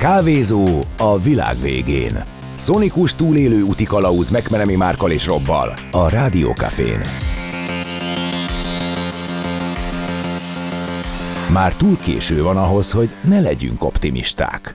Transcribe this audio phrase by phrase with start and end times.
[0.00, 2.24] Kávézó a világ végén.
[2.56, 7.00] Szonikus túlélő úti kalauz megmenemi Márkal és Robbal a Rádiókafén.
[11.52, 14.74] Már túl késő van ahhoz, hogy ne legyünk optimisták.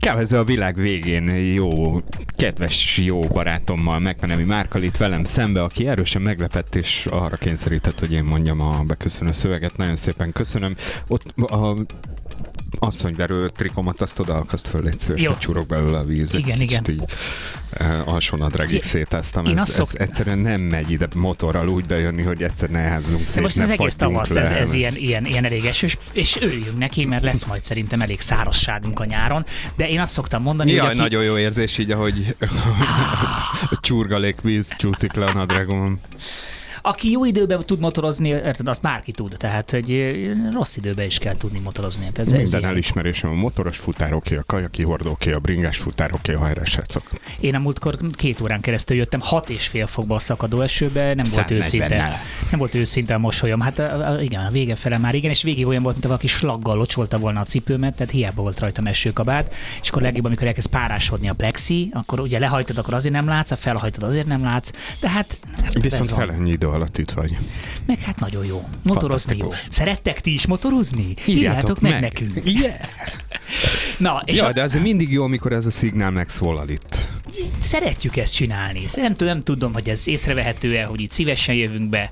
[0.00, 2.00] Kávézó a világ végén jó,
[2.36, 8.12] kedves, jó barátommal, megmenemi Márkal itt velem szembe, aki erősen meglepett, és arra kényszerített, hogy
[8.12, 9.76] én mondjam a beköszönő szöveget.
[9.76, 10.74] Nagyon szépen köszönöm.
[11.08, 11.74] Ott a
[12.78, 16.34] asszonyverő trikomat azt odaakaszt föl, egy szíves, hogy csúrok belőle a víz.
[16.34, 16.84] Igen, igen.
[16.88, 17.02] Így,
[17.80, 19.46] uh, alsónadrágig szétáztam.
[19.46, 19.86] Ez, szok...
[19.86, 23.70] ez, egyszerűen nem megy ide motorral úgy bejönni, hogy egyszer ne házzunk szét, most az
[23.70, 27.64] egész tavasz, ez, ez ilyen, ilyen, ilyen elég esős, és örüljünk neki, mert lesz majd
[27.64, 29.44] szerintem elég szárazságunk a nyáron,
[29.76, 30.98] de én azt szoktam mondani, Jaj, hogy aki...
[30.98, 32.36] nagyon jó érzés így, ahogy
[33.80, 36.00] csurgalék víz csúszik le a nadrágomon
[36.86, 39.34] aki jó időben tud motorozni, érted, azt bárki tud.
[39.38, 40.12] Tehát, hogy
[40.52, 42.04] rossz időben is kell tudni motorozni.
[42.04, 47.02] Hát ez, Minden elismerésem a motoros futároké, a kajakihordóké, a bringás futároké, a hajrásrácok.
[47.40, 51.26] Én a múltkor két órán keresztül jöttem, hat és fél fokba a szakadó esőbe, nem
[51.34, 52.20] volt őszinte.
[52.50, 53.60] Nem volt őszinte a mosolyom.
[53.60, 56.26] Hát a, a, igen, a vége fele már igen, és végig olyan volt, mint valaki
[56.26, 59.54] slaggal locsolta volna a cipőmet, tehát hiába volt rajtam esőkabát.
[59.82, 63.50] És akkor legjobb, amikor elkezd párásodni a plexi, akkor ugye lehajtod, akkor azért nem látsz,
[63.50, 64.70] a felhajtod, azért nem látsz.
[65.00, 65.40] De hát.
[65.62, 66.72] hát Viszont fel ennyi idő
[67.14, 67.36] vagy.
[67.86, 68.68] Meg hát nagyon jó.
[68.82, 69.52] Motorozni jó.
[69.68, 71.14] Szerettek ti is motorozni?
[71.26, 72.32] Írjátok meg, meg nekünk.
[72.54, 72.74] Yeah.
[73.98, 74.52] Na, és ja, a...
[74.52, 77.08] de ez mindig jó, amikor ez a szignál megszólal itt.
[77.60, 78.84] Szeretjük ezt csinálni.
[78.94, 82.10] Nem, nem tudom, hogy ez észrevehető-e, hogy itt szívesen jövünk be,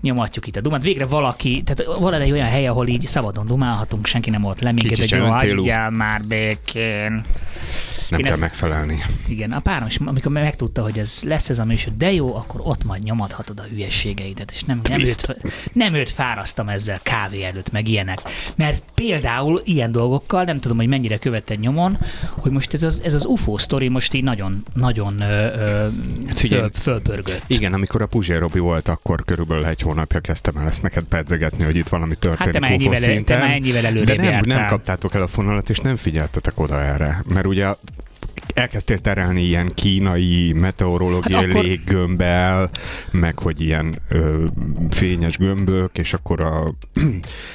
[0.00, 0.82] nyomatjuk itt a dumát.
[0.82, 4.72] Végre valaki, tehát van egy olyan hely, ahol így szabadon dumálhatunk, senki nem volt le
[4.72, 7.24] minket, hogy hagyjál már békén.
[8.08, 9.02] Nem Én kell ezt, megfelelni.
[9.26, 12.60] Igen, a párom is, amikor megtudta, hogy ez lesz ez a műsor, de jó, akkor
[12.64, 15.36] ott majd nyomadhatod a hülyeségeidet, és nem, nem, őt,
[15.72, 18.18] nem őt fárasztam ezzel kávé előtt, meg ilyenek.
[18.56, 21.98] Mert például ilyen dolgokkal, nem tudom, hogy mennyire követed nyomon,
[22.30, 25.88] hogy most ez az, ez az UFO sztori most így nagyon, nagyon ö, ö,
[26.26, 27.42] hát föl, fölpörgött.
[27.46, 31.64] Igen, amikor a Puzsér Robi volt, akkor körülbelül egy hónapja kezdtem el ezt neked pedzegetni,
[31.64, 33.40] hogy itt valami történik hát te UFO szinten.
[33.40, 37.22] Te ennyivel de nem, nem kaptátok el a fonalat, és nem figyeltetek oda erre.
[37.28, 37.74] Mert ugye
[38.54, 41.62] elkezdtél terelni ilyen kínai meteorológiai hát akkor...
[41.62, 42.70] léggömbbel,
[43.10, 44.44] meg hogy ilyen ö,
[44.90, 46.74] fényes gömbök, és akkor a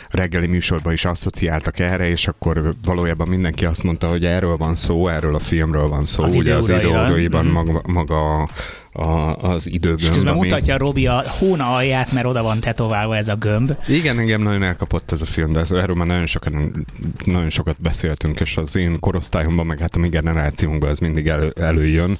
[0.10, 5.08] reggeli műsorban is asszociáltak erre, és akkor valójában mindenki azt mondta, hogy erről van szó,
[5.08, 7.52] erről a filmről van szó, az ugye az ideóróiban mm.
[7.52, 8.50] maga, maga
[9.00, 10.00] a, az időgömb.
[10.00, 10.48] És közben ami...
[10.48, 13.78] mutatja Robi a hóna alját, mert oda van tetoválva ez a gömb.
[13.88, 16.54] Igen, engem nagyon elkapott ez a film, de erről már nagyon sokat,
[17.26, 21.54] nagyon sokat beszéltünk, és az én korosztályomban, meg hát a mi generációnkban ez mindig elő,
[21.56, 22.20] előjön,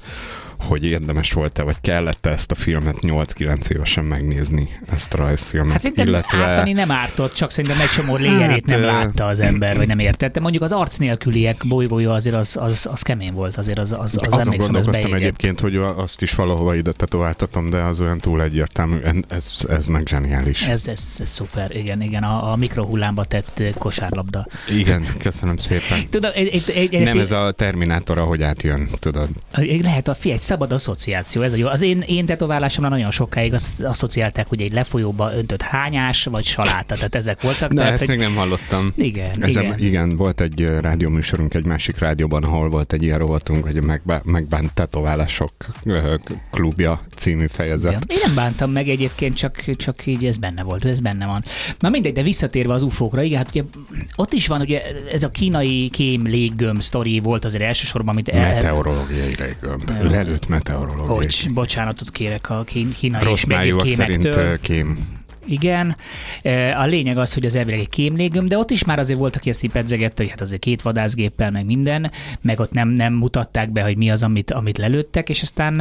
[0.62, 5.72] hogy érdemes volt-e, vagy kellett-e ezt a filmet 8-9 évesen megnézni, ezt a rajzfilmet.
[5.72, 6.44] Hát szerintem illetve...
[6.44, 9.98] ártani nem ártott, csak szerintem egy csomó légerét hát, nem látta az ember, vagy nem
[9.98, 10.40] értette.
[10.40, 14.32] Mondjuk az arc nélküliek bolygója azért az, az, az kemény volt, azért az, az, az
[14.32, 18.96] Azon gondolkoztam egyébként, hogy azt is valahova ide tetováltatom, de az olyan túl egyértelmű,
[19.28, 20.62] ez, ez meg zseniális.
[20.62, 24.46] Ez, ez, ez szuper, igen, igen, a, a mikrohullámba tett kosárlabda.
[24.68, 26.08] Igen, köszönöm szépen.
[26.10, 29.28] Tudod, egy, egy, egy, nem ez a Terminátor, ahogy átjön, tudod.
[29.82, 31.66] Lehet, a fi, egy szabad asszociáció, ez a jó.
[31.66, 36.94] Az én, én tetoválásomra nagyon sokáig azt asszociálták, hogy egy lefolyóba öntött hányás, vagy saláta,
[36.94, 37.68] tehát ezek voltak.
[37.68, 38.16] De tehát, ezt hogy...
[38.16, 38.92] még nem hallottam.
[38.96, 39.78] Igen, Ezen, igen.
[39.78, 40.16] igen.
[40.16, 45.50] volt egy rádióműsorunk egy másik rádióban, ahol volt egy ilyen rovatunk, hogy megbá, megbánt tetoválások
[46.50, 47.92] klubja című fejezet.
[47.92, 48.02] Igen.
[48.06, 51.44] Én nem bántam meg egyébként, csak, csak így ez benne volt, ez benne van.
[51.78, 53.62] Na mindegy, de visszatérve az ufókra, igen, hát ugye
[54.16, 54.82] ott is van ugye
[55.12, 58.54] ez a kínai kém léggömb sztori volt azért elsősorban, amit el...
[58.54, 59.90] Meteorológiai léggömb.
[60.40, 61.16] Lelőtt meteorológiai.
[61.16, 64.32] Bocs, bocsánatot kérek a kínai Rossz és kémektől.
[64.32, 65.96] szerint kém igen.
[66.76, 69.50] A lényeg az, hogy az elvileg egy kémlégöm, de ott is már azért volt, aki
[69.50, 73.70] ezt így pedzegette, hogy hát azért két vadászgéppel, meg minden, meg ott nem, nem mutatták
[73.70, 75.74] be, hogy mi az, amit, amit lelőttek, és aztán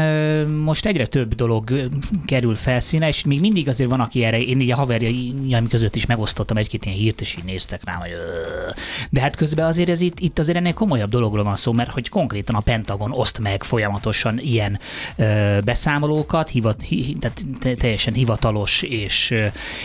[0.47, 1.89] most egyre több dolog
[2.25, 6.05] kerül felszíne, és még mindig azért van, aki erre, én így a haverjaim között is
[6.05, 8.15] megosztottam egy-két ilyen hírt, és így néztek rám, hogy
[9.09, 12.09] de hát közben azért ez itt, itt azért ennél komolyabb dologról van szó, mert hogy
[12.09, 14.79] konkrétan a Pentagon oszt meg folyamatosan ilyen
[15.15, 17.43] ö, beszámolókat, hivat, hi, tehát
[17.77, 19.33] teljesen hivatalos és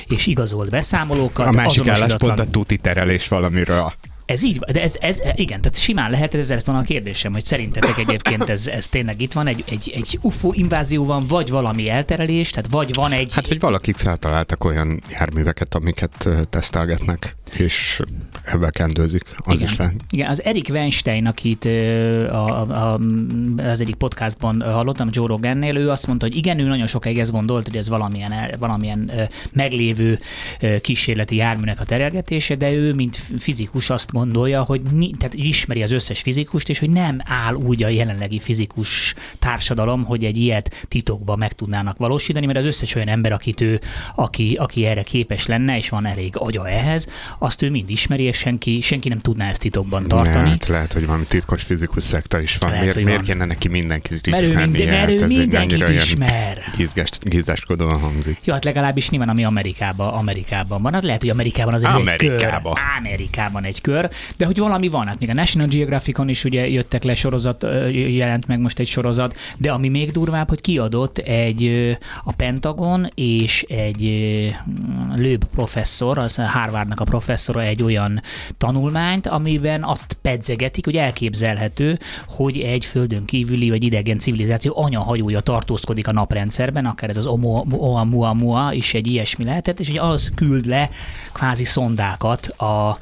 [0.07, 1.47] és igazolt beszámolókat.
[1.47, 3.93] A másik álláspont a tuti terelés valamiről.
[4.27, 7.99] Ez így, de ez, ez, igen, tehát simán lehet, ezért van a kérdésem, hogy szerintetek
[7.99, 12.51] egyébként ez, ez tényleg itt van, egy, egy, egy UFO invázió van, vagy valami elterelés,
[12.51, 13.35] tehát vagy van egy...
[13.35, 18.01] Hát, hogy valaki feltaláltak olyan járműveket, amiket tesztelgetnek, és
[18.45, 19.23] ebben kendőzik.
[19.37, 19.71] Az igen.
[19.73, 19.95] is lehet.
[20.11, 23.01] Igen, az Erik Weinstein, akit a, a, a,
[23.57, 27.31] az egyik podcastban hallottam, Joe Rogannél, ő azt mondta, hogy igen, ő nagyon sokáig ezt
[27.31, 29.11] gondolt, hogy ez valamilyen, valamilyen
[29.53, 30.19] meglévő
[30.81, 34.81] kísérleti járműnek a terelgetése, de ő, mint fizikus azt gondolja, hogy
[35.19, 40.25] tehát ismeri az összes fizikust, és hogy nem áll úgy a jelenlegi fizikus társadalom, hogy
[40.25, 43.81] egy ilyet titokban meg tudnának valósítani, mert az összes olyan ember, akit ő,
[44.15, 47.09] aki, aki erre képes lenne, és van elég agya ehhez,
[47.39, 50.45] azt ő mind ismeri, és senki, senki nem tudná ezt titokban tartani.
[50.45, 52.71] Lehet, lehet hogy valami titkos fizikus szekta is van.
[52.71, 53.27] Lehet, miért, miért van.
[53.27, 54.71] kéne neki mindenkit mert ismerni?
[54.71, 56.59] Minden, mert ő mindenkit ismer.
[57.21, 58.39] Gizgáskodóan hangzik.
[58.45, 60.93] Jó, hát legalábbis nyilván, ami Amerikában, Amerikában van.
[60.93, 62.61] Hát lehet, hogy Amerikában az egy kör.
[62.99, 64.04] Amerikában egy kör.
[64.37, 68.47] De hogy valami van, hát még a National Geographicon is ugye jöttek le sorozat, jelent
[68.47, 74.03] meg most egy sorozat, de ami még durvább, hogy kiadott egy a Pentagon és egy
[75.15, 78.23] Lőb professzor, az Harvardnak a professzora egy olyan
[78.59, 86.09] tanulmányt, amiben azt pedzegetik, hogy elképzelhető, hogy egy földön kívüli vagy idegen civilizáció anyahajója tartózkodik
[86.09, 90.91] a naprendszerben, akár ez az Oumuamua is egy ilyesmi lehetett, és hogy az küld le
[91.33, 92.99] kvázi szondákat a,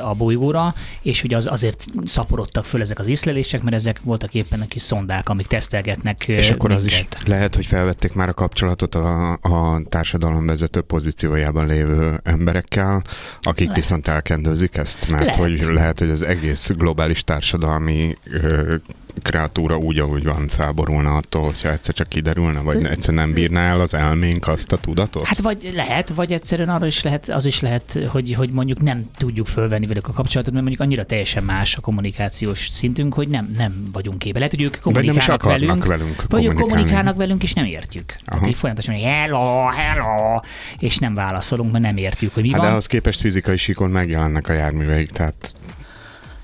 [0.00, 4.60] a bolygóra, és hogy az azért szaporodtak föl ezek az észlelések, mert ezek voltak éppen
[4.60, 6.50] a kis szondák, amik tesztelgetnek És minket.
[6.50, 13.02] akkor az is lehet, hogy felvették már a kapcsolatot a, a társadalomvezető pozíciójában lévő emberekkel,
[13.40, 13.76] akik lehet.
[13.82, 15.40] viszont elkendőzik ezt, mert lehet.
[15.40, 18.74] hogy lehet, hogy az egész globális társadalmi ö,
[19.22, 23.80] kreatúra úgy, ahogy van, felborulna attól, hogyha egyszer csak kiderülne, vagy egyszer nem bírná el
[23.80, 25.26] az elménk azt a tudatot?
[25.26, 29.04] Hát vagy lehet, vagy egyszerűen arra is lehet, az is lehet, hogy, hogy mondjuk nem
[29.16, 33.54] tudjuk fölvenni velük a kapcsolatot, mert mondjuk annyira teljesen más a kommunikációs szintünk, hogy nem,
[33.56, 34.38] nem vagyunk képbe.
[34.38, 38.04] Lehet, hogy ők kommunikálnak velünk, velünk vagy ők kommunikálnak velünk, és nem értjük.
[38.08, 38.24] Aha.
[38.24, 40.40] Tehát így folyamatosan, hogy hello, hello,
[40.78, 42.66] és nem válaszolunk, mert nem értjük, hogy mi hát van.
[42.66, 45.54] De ahhoz képest fizikai síkon megjelennek a járműveik, tehát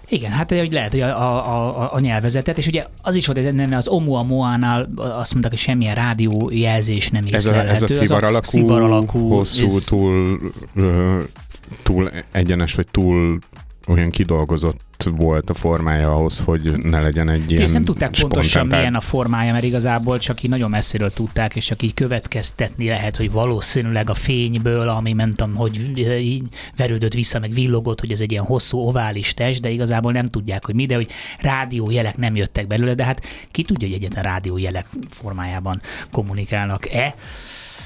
[0.08, 3.38] igen, hát hogy lehet, hogy a, a, a, a nyelvezetet, és ugye az is volt,
[3.38, 7.24] hogy az Oumuamua-nál azt mondták, hogy semmilyen rádiójelzés nem.
[7.30, 9.84] Ez a, ez a szivar alakú, szivar alakú hosszú, ez...
[9.84, 10.38] túl,
[11.82, 13.38] túl egyenes, vagy túl
[13.86, 18.66] olyan kidolgozott volt a formája ahhoz, hogy ne legyen egy ilyen És nem tudták pontosan
[18.66, 23.16] milyen a formája, mert igazából csak így nagyon messziről tudták, és csak így következtetni lehet,
[23.16, 26.44] hogy valószínűleg a fényből, ami mentem, hogy így
[26.76, 30.64] verődött vissza, meg villogott, hogy ez egy ilyen hosszú ovális test, de igazából nem tudják,
[30.64, 31.08] hogy mi, de hogy
[31.40, 37.14] rádiójelek nem jöttek belőle, de hát ki tudja, hogy egyetlen rádiójelek formájában kommunikálnak-e.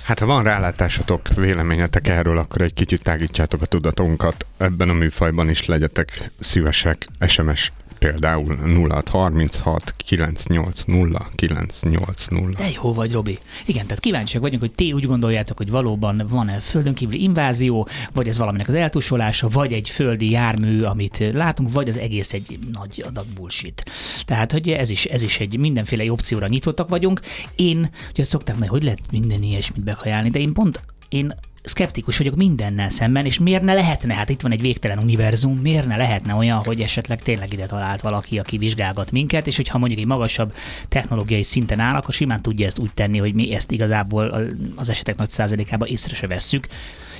[0.08, 4.46] Hát ha van rálátásatok, véleményetek erről, akkor egy kicsit tágítsátok a tudatunkat.
[4.56, 8.56] Ebben a műfajban is legyetek szívesek, SMS például
[8.88, 12.54] 0636 980 980.
[12.58, 13.38] De jó vagy, Robi.
[13.66, 18.28] Igen, tehát kíváncsiak vagyunk, hogy ti úgy gondoljátok, hogy valóban van-e földön kívüli invázió, vagy
[18.28, 23.04] ez valaminek az eltusolása, vagy egy földi jármű, amit látunk, vagy az egész egy nagy
[23.06, 23.90] adag bullshit.
[24.24, 27.20] Tehát, hogy ez is, ez is egy mindenféle opcióra nyitottak vagyunk.
[27.56, 31.34] Én, ugye szokták meg, hogy lehet minden ilyesmit bekajálni, de én pont én
[31.68, 35.86] szkeptikus vagyok mindennel szemben, és miért ne lehetne, hát itt van egy végtelen univerzum, miért
[35.86, 40.00] ne lehetne olyan, hogy esetleg tényleg ide talált valaki, aki vizsgálgat minket, és hogyha mondjuk
[40.00, 40.54] egy magasabb
[40.88, 45.16] technológiai szinten áll, akkor simán tudja ezt úgy tenni, hogy mi ezt igazából az esetek
[45.16, 46.66] nagy százalékában észre se vesszük.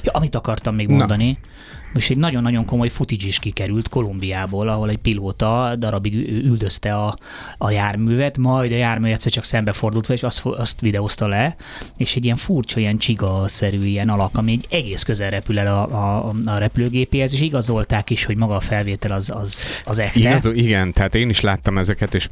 [0.03, 1.39] Ja, amit akartam még mondani.
[1.43, 1.49] Na
[1.93, 7.19] most egy nagyon-nagyon komoly footage is kikerült Kolumbiából, ahol egy pilóta darabig üldözte a,
[7.59, 11.57] a járművet, majd a jármű egyszer csak szembefordult és azt, azt videózta le,
[11.97, 16.27] és egy ilyen furcsa, ilyen csiga-szerű ilyen alak, ami egy egész közel repül el a,
[16.27, 20.19] a, a repülőgépéhez, és igazolták is, hogy maga a felvétel az, az, az echte.
[20.19, 22.29] Igaz, igen, tehát én is láttam ezeket, és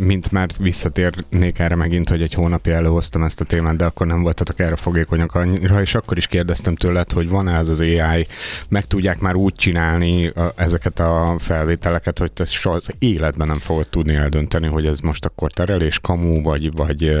[0.00, 4.22] mint már visszatérnék erre megint, hogy egy hónapja előhoztam ezt a témát, de akkor nem
[4.22, 8.26] voltatok erre fogékonyak annyira, és akkor is kérdeztem tőled, hogy van-e ez az AI,
[8.68, 13.88] meg tudják már úgy csinálni ezeket a felvételeket, hogy te soha az életben nem fogod
[13.88, 17.16] tudni eldönteni, hogy ez most akkor terelés, kamu, vagy, vagy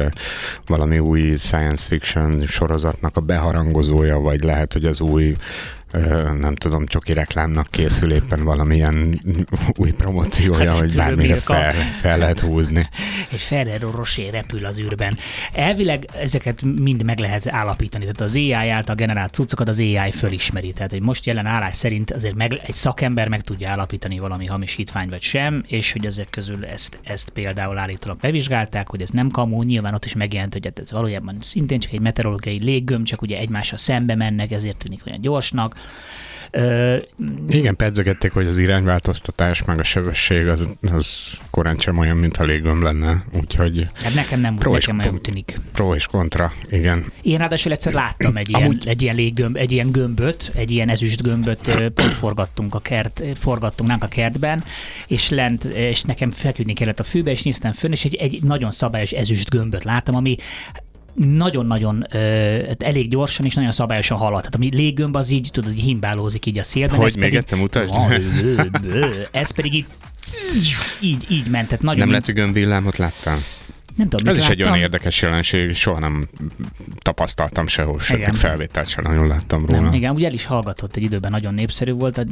[0.66, 5.36] valami új science fiction sorozatnak a beharangozója, vagy lehet, hogy az új
[6.38, 9.20] nem tudom, csoki reklámnak készül éppen valamilyen
[9.76, 12.88] új promóciója, hogy bármire fel, fel lehet húzni.
[13.30, 15.16] És Ferrero Rocher repül az űrben.
[15.52, 18.04] Elvileg ezeket mind meg lehet állapítani.
[18.04, 20.72] Tehát az AI által generált cuccokat az AI fölismeri.
[20.72, 25.08] Tehát egy most jelen állás szerint azért meg, egy szakember meg tudja állapítani valami hamisítvány
[25.08, 29.62] vagy sem, és hogy ezek közül ezt, ezt például állítólag bevizsgálták, hogy ez nem kamó,
[29.62, 33.38] nyilván ott is megjelent, hogy hát ez valójában szintén csak egy meteorológiai léggömb, csak ugye
[33.38, 35.74] egymással szembe mennek, ezért tűnik olyan gyorsnak.
[36.52, 37.02] Uh,
[37.48, 42.44] Igen, pedzegették, hogy az irányváltoztatás meg a sebesség az, az korán sem olyan, mint a
[42.44, 43.86] légöm lenne, úgyhogy...
[43.94, 45.60] Hát nekem nem pro nekem és, tűnik.
[45.72, 47.04] Pro és kontra, igen.
[47.22, 48.88] Én ráadásul egyszer láttam egy ilyen, Amúgy...
[48.88, 54.02] egy ilyen léggömb, egy ilyen gömböt, egy ilyen ezüst gömböt, pont forgattunk a kert, forgattunk
[54.02, 54.64] a kertben,
[55.06, 58.70] és lent, és nekem feküdni kellett a fűbe, és néztem fönn, és egy, egy nagyon
[58.70, 60.36] szabályos ezüst gömböt láttam, ami
[61.16, 62.06] nagyon-nagyon
[62.68, 64.38] hát elég gyorsan és nagyon szabályosan halad.
[64.38, 66.96] Tehát ami léggömb az így, tudod, így himbálózik így a szélben.
[66.96, 67.94] Hogy még pedig, egyszer mutasd?
[69.30, 69.86] Ez pedig így
[71.00, 71.68] így, így ment.
[71.68, 73.38] Tehát nagyon nem lehet, hogy gömbvillámot láttál?
[73.96, 74.60] Nem tudom, Ez is láttam.
[74.60, 76.28] egy olyan érdekes jelenség, soha nem
[76.98, 79.80] tapasztaltam sehol, semmi felvételt sem nagyon láttam róla.
[79.80, 82.24] Nem, igen, ugye el is hallgatott egy időben, nagyon népszerű volt a,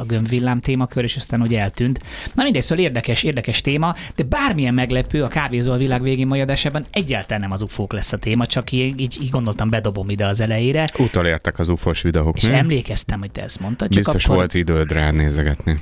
[0.00, 2.00] a gömbvillám témakör, és aztán ugye eltűnt.
[2.34, 6.40] Na mindegy, szóval érdekes, érdekes téma, de bármilyen meglepő a kávézó a világ végén mai
[6.40, 10.26] adásában egyáltalán nem az ufók lesz a téma, csak így, így, így gondoltam bedobom ide
[10.26, 10.88] az elejére.
[10.98, 12.54] Utolértek az ufós videók, És mi?
[12.54, 13.88] emlékeztem, hogy te ezt mondtad.
[13.88, 14.36] Csak Biztos akkor...
[14.36, 15.78] volt időd rá nézegetni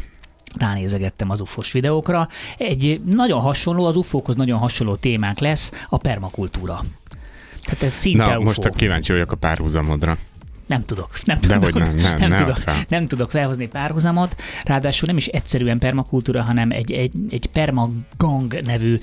[0.58, 2.28] ránézegettem az ufos videókra.
[2.58, 6.80] Egy nagyon hasonló, az ufókhoz nagyon hasonló témánk lesz a permakultúra.
[7.64, 8.42] Tehát ez szinte Na, UFO.
[8.42, 10.16] most kíváncsi vagyok a párhuzamodra.
[10.66, 11.10] Nem tudok.
[11.24, 12.58] Nem tudok, hogy nem, nem, nem, nem, tudok,
[12.88, 14.36] nem tudok felhozni párhuzamot.
[14.64, 18.98] Ráadásul nem is egyszerűen permakultúra, hanem egy, egy, egy permagang nevű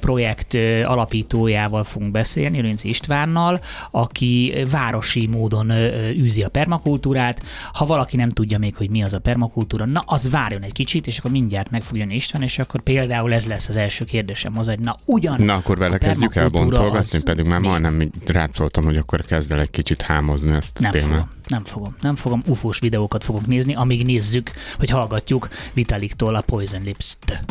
[0.00, 0.54] projekt
[0.84, 5.70] alapítójával fogunk beszélni, Lőnc Istvánnal, aki városi módon
[6.18, 7.42] űzi a permakultúrát.
[7.72, 11.06] Ha valaki nem tudja még, hogy mi az a permakultúra, na az várjon egy kicsit,
[11.06, 14.54] és akkor mindjárt meg fog jönni István, és akkor például ez lesz az első kérdésem
[14.54, 15.42] hozzá, hogy na ugyan.
[15.42, 17.66] Na akkor vele kezdjük el boncolgatni, pedig már mi?
[17.66, 22.14] majdnem rátszoltam, hogy akkor kezd el egy kicsit hámozni ezt nem fogom, nem fogom, nem
[22.14, 22.42] fogom.
[22.46, 27.42] Ufós videókat fogok nézni, amíg nézzük, hogy hallgatjuk Vitaliktól a Poison Lips-t.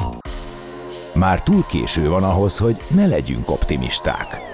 [1.14, 4.53] Már túl késő van ahhoz, hogy ne legyünk optimisták.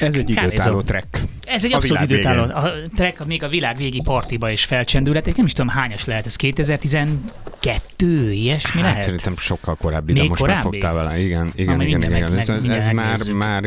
[0.00, 1.22] Ez egy időtálló track.
[1.44, 2.42] Ez egy abszolút időtálló.
[2.54, 5.36] A track még a világ végi partiba is felcsendülhet.
[5.36, 6.36] Nem is tudom hányas lehet ez.
[6.36, 9.02] 2012, ilyesmi hát, lehet?
[9.02, 10.62] szerintem sokkal korábbi, Még de most korábbi?
[10.62, 11.18] megfogtál vele.
[11.18, 11.98] Igen, igen, Na, igen.
[12.02, 12.30] igen, igen.
[12.30, 13.62] Meg, ez, ez már, már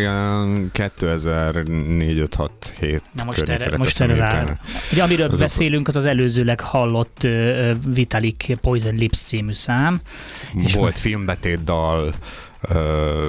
[0.72, 4.58] 2004 5 6 7 Na most erre, most erre rá.
[4.92, 10.02] Ugye, amiről az beszélünk, az az előzőleg hallott uh, Vitalik Poison Lips című szám.
[10.74, 12.14] Volt filmbetét dal,
[12.62, 13.28] Ö,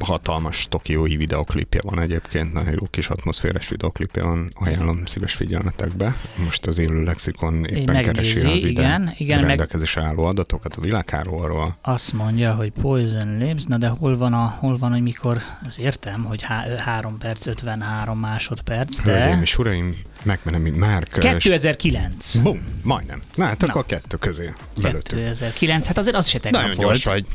[0.00, 6.16] hatalmas tokiói videoklipje van egyébként, nagyon jó kis atmoszféres videoklipje van, ajánlom szíves figyelmetekbe.
[6.44, 11.76] Most az élő lexikon éppen keresi az ide igen, igen, rendelkezésre álló adatokat a világháróról.
[11.82, 15.80] Azt mondja, hogy Poison Lips, na de hol van, a, hol van, hogy mikor, az
[15.80, 19.12] értem, hogy há, 3 perc, 53 másodperc, de...
[19.12, 22.36] Hölgyeim és uraim, megmenem, már 2009.
[22.36, 23.20] Bum, majdnem.
[23.34, 25.18] Na, hát akkor a kettő közé belőttük.
[25.18, 26.88] 2009, hát azért az se tegnap Nagyon volt.
[26.88, 27.26] gyors vagy.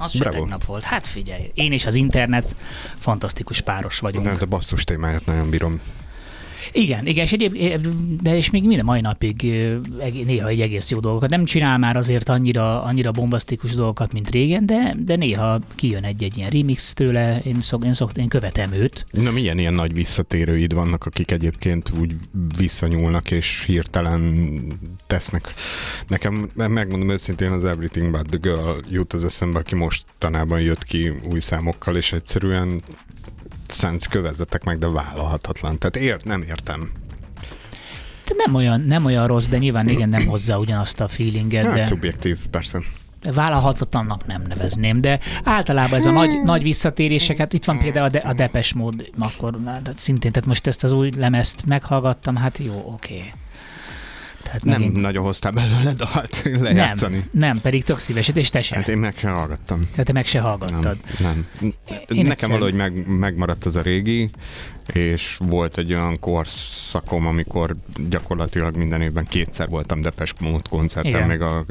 [0.00, 0.82] Az se tegnap volt.
[0.82, 2.54] Hát figyelj, én és az internet
[2.94, 4.26] fantasztikus páros vagyunk.
[4.26, 5.80] De, de basszus témáját nagyon bírom.
[6.72, 7.56] Igen, igen, és egyéb,
[8.22, 9.42] de és még minden mai napig
[10.26, 11.30] néha egy egész jó dolgokat.
[11.30, 16.36] Nem csinál már azért annyira, annyira bombasztikus dolgokat, mint régen, de, de néha kijön egy-egy
[16.36, 19.06] ilyen remix tőle, én, szok, én, szok, én követem őt.
[19.10, 22.14] Na milyen ilyen nagy visszatérőid vannak, akik egyébként úgy
[22.58, 24.60] visszanyúlnak és hirtelen
[25.06, 25.54] tesznek.
[26.08, 31.12] Nekem megmondom őszintén az Everything But The Girl jut az eszembe, aki mostanában jött ki
[31.30, 32.80] új számokkal, és egyszerűen
[33.70, 35.78] szent kövezzetek meg, de vállalhatatlan.
[35.78, 36.92] Tehát ért, nem értem.
[38.24, 41.64] De nem olyan, nem olyan rossz, de nyilván igen, nem hozza ugyanazt a feelinget.
[41.64, 41.84] Hát, de...
[41.84, 42.82] szubjektív, persze
[43.22, 48.18] vállalhatatlannak nem nevezném, de általában ez a nagy, nagy visszatéréseket, itt van például a, de,
[48.18, 52.72] a Depes mód, akkor hát szintén, tehát most ezt az új lemezt meghallgattam, hát jó,
[52.72, 53.14] oké.
[53.14, 53.32] Okay.
[54.50, 55.00] Tehát nem megint...
[55.00, 57.16] nagyon hoztál belőle dalt lejátszani.
[57.16, 58.78] Nem, nem, pedig tök szíveset, és te sem.
[58.78, 59.88] Hát én meg se hallgattam.
[59.90, 60.96] Tehát te meg se hallgattad.
[61.18, 61.74] Nem, nem.
[61.88, 62.48] Én Nekem egyszer...
[62.48, 64.30] valahogy meg, megmaradt az a régi,
[64.92, 67.76] és volt egy olyan korszakom, amikor
[68.08, 71.28] gyakorlatilag minden évben kétszer voltam Depes Mód koncerten, Igen.
[71.28, 71.64] még a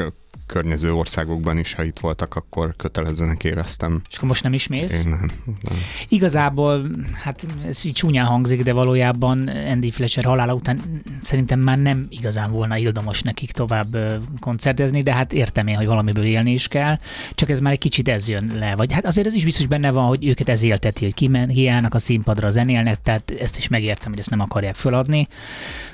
[0.50, 4.02] környező országokban is, ha itt voltak, akkor kötelezőnek éreztem.
[4.10, 4.92] És akkor most nem ismész?
[4.92, 5.78] Én nem, nem.
[6.08, 6.90] Igazából,
[7.24, 12.52] hát ez így csúnyán hangzik, de valójában Andy Fletcher halála után szerintem már nem igazán
[12.52, 13.98] volna ildomos nekik tovább
[14.40, 16.98] koncertezni, de hát értem én, hogy valamiből élni is kell,
[17.36, 18.76] csak ez már egy kicsit ez jön le.
[18.76, 21.14] Vagy hát azért ez is biztos benne van, hogy őket ez élteti, hogy
[21.54, 25.28] kiállnak a színpadra, zenélnek, tehát ezt is megértem, hogy ezt nem akarják föladni,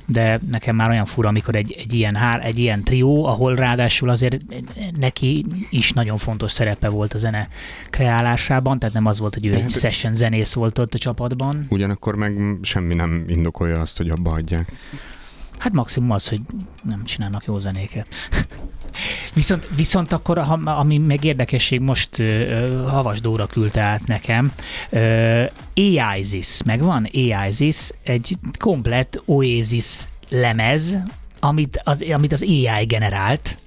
[0.06, 4.10] de nekem már olyan fura, amikor egy, egy, ilyen, hár, egy ilyen trió, ahol ráadásul
[4.10, 4.38] azért
[4.98, 7.48] neki is nagyon fontos szerepe volt a zene
[7.90, 11.66] kreálásában, tehát nem az volt, hogy ő egy hát, session zenész volt ott a csapatban.
[11.70, 14.72] Ugyanakkor meg semmi nem indokolja azt, hogy abba adják.
[15.58, 16.42] Hát maximum az, hogy
[16.84, 18.08] nem csinálnak jó zenéket.
[19.34, 24.52] Viszont, viszont akkor, ha, ami meg érdekesség, most uh, Havas Dóra küldte át nekem,
[24.92, 25.44] uh,
[25.76, 27.10] AISIS, megvan?
[27.14, 30.98] AISIS, egy komplett Oasis lemez,
[31.40, 33.58] amit az, amit az AI generált,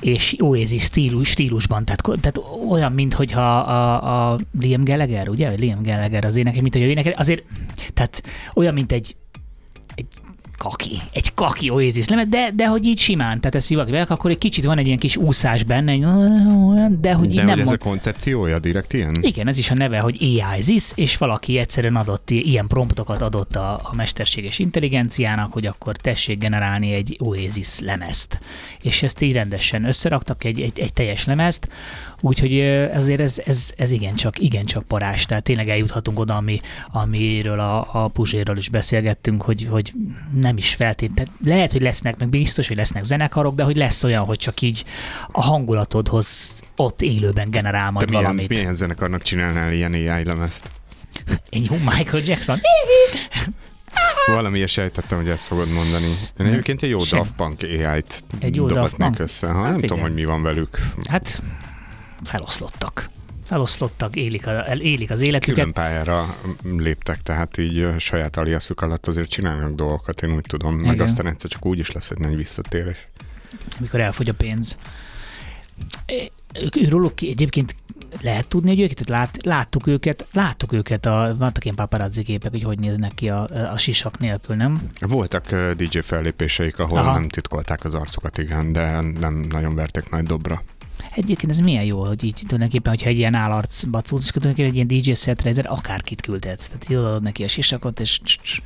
[0.00, 5.50] és Oasis stílus, stílusban, tehát, tehát olyan, mintha a, a Liam Gallagher, ugye?
[5.50, 7.42] Liam Gallagher az énekes, mint hogy ő énekel, azért,
[7.94, 8.22] tehát
[8.54, 9.23] olyan, mint egy, egy
[10.56, 14.30] kaki, egy kaki Oasis lemez, de, de hogy így simán, tehát ezt valaki velek, akkor
[14.30, 16.06] egy kicsit van egy ilyen kis úszás benne, egy,
[17.00, 17.78] de hogy így de nem hogy ez mond...
[17.80, 19.16] a koncepciója direkt ilyen?
[19.20, 23.72] Igen, ez is a neve, hogy AISIS, és valaki egyszerűen adott ilyen promptokat adott a,
[23.72, 28.40] a mesterséges intelligenciának, hogy akkor tessék generálni egy Oasis lemezt.
[28.82, 31.68] És ezt így rendesen összeraktak, egy, egy, egy teljes lemezt,
[32.24, 35.26] úgyhogy ezért ez, ez, ez igencsak, igencsak parás.
[35.26, 36.60] Tehát tényleg eljuthatunk oda, ami,
[36.92, 39.92] amiről a, a Puzséről is beszélgettünk, hogy, hogy
[40.34, 41.32] nem is feltétlenül.
[41.44, 44.84] Lehet, hogy lesznek, meg biztos, hogy lesznek zenekarok, de hogy lesz olyan, hogy csak így
[45.32, 48.48] a hangulatodhoz ott élőben generál Te majd milyen, valamit.
[48.48, 50.70] milyen zenekarnak csinálnál ilyen AI lemezt?
[51.48, 52.58] Egy jó Michael Jackson.
[54.26, 56.16] Valami sejtettem, hogy ezt fogod mondani.
[56.40, 57.18] Én egyébként egy jó Sem.
[57.18, 59.46] Daft Punk AI-t Egy jó dobatnék össze.
[59.46, 60.10] Ha, Hát nem tudom, igen.
[60.10, 60.78] hogy mi van velük.
[61.08, 61.42] Hát
[62.24, 63.10] feloszlottak.
[63.46, 65.54] Feloszlottak, élik, a, élik az életüket.
[65.54, 70.74] Külön pályára léptek, tehát így saját aliaszuk alatt azért csinálnak dolgokat, én úgy tudom.
[70.74, 71.06] Meg Igen.
[71.06, 73.08] aztán egyszer csak úgy is lesz egy nagy visszatérés.
[73.78, 74.76] amikor elfogy a pénz.
[76.52, 77.74] Ők, róluk egyébként
[78.20, 82.50] lehet tudni, hogy őket, tehát lát, láttuk őket, láttuk őket, a, vannak ilyen paparazzi képek,
[82.50, 84.90] hogy hogy néznek ki a, a sisak nélkül, nem?
[85.00, 87.12] Voltak DJ fellépéseik, ahol Aha.
[87.12, 90.62] Nem titkolták az arcokat, igen, de nem nagyon verték nagy dobra.
[91.10, 94.90] Egyébként ez milyen jó, hogy így tulajdonképpen, hogyha egy ilyen állarc bacúz, és tulajdonképpen egy
[94.90, 96.66] ilyen DJ szetre ezzel akárkit küldhetsz.
[96.66, 98.62] Tehát így odaadod neki a sisakot, és cs- cs-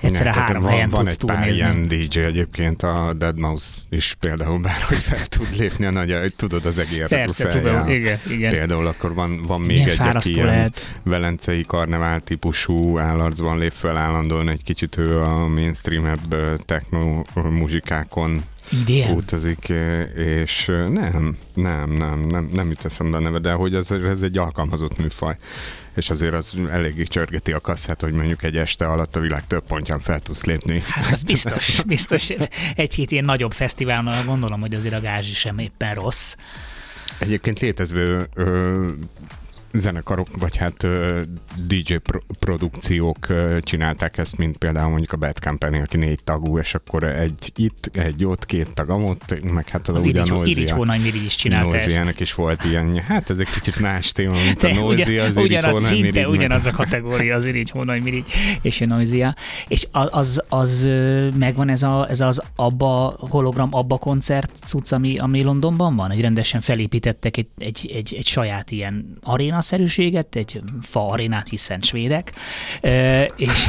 [0.00, 3.80] egyszerre tehát három van, helyen van tudsz egy pár ilyen DJ egyébként, a Dead Mouse
[3.88, 8.18] is például bár, hogy fel tud lépni a nagy, tudod az egér Persze, tudom, igen,
[8.28, 8.50] igen.
[8.50, 10.98] Például akkor van, van még Milyen egy, aki ilyen lehet.
[11.02, 19.10] velencei karnevál típusú állarcban lép fel állandóan, egy kicsit ő a mainstream-ebb techno muzsikákon Idén?
[19.10, 19.68] utazik,
[20.16, 24.38] és nem, nem, nem, nem, nem jut eszembe a neve, de hogy ez, ez egy
[24.38, 25.36] alkalmazott műfaj
[25.96, 29.64] és azért az eléggé csörgeti a kasszát, hogy mondjuk egy este alatt a világ több
[29.64, 30.82] pontján fel tudsz lépni.
[30.86, 32.28] Hát az biztos, biztos.
[32.74, 36.34] Egy-két ilyen nagyobb fesztiválon gondolom, hogy azért a gázsi sem éppen rossz.
[37.18, 38.88] Egyébként létező ö,
[39.74, 40.86] zenekarok, vagy hát
[41.66, 43.26] DJ pro- produkciók
[43.60, 47.90] csinálták ezt, mint például mondjuk a Bad Company, aki négy tagú, és akkor egy itt,
[47.92, 50.74] egy ott, két tag amott, meg hát az, Az ugye a Irigy, Irigy Noisia.
[50.74, 51.84] Hónany Mirigy is csinálta ezt.
[51.84, 55.36] Noisia-nek is volt ilyen, hát ez egy kicsit más téma, mint a De Noisia, az
[55.36, 58.24] Irigy ugyanaz, szinte Mirigy, ugyanaz a kategória, az Irigy Hónany Mirigy
[58.62, 59.34] és a Noisia.
[59.68, 60.88] És az, az, az
[61.38, 66.10] megvan ez, a, ez az abba hologram abba koncert cucc, ami, ami Londonban van?
[66.10, 69.18] Egy rendesen felépítettek egy, egy, egy, egy saját ilyen
[69.72, 72.32] arénaszerűséget, egy fa arénát, hiszen svédek.
[73.36, 73.66] És,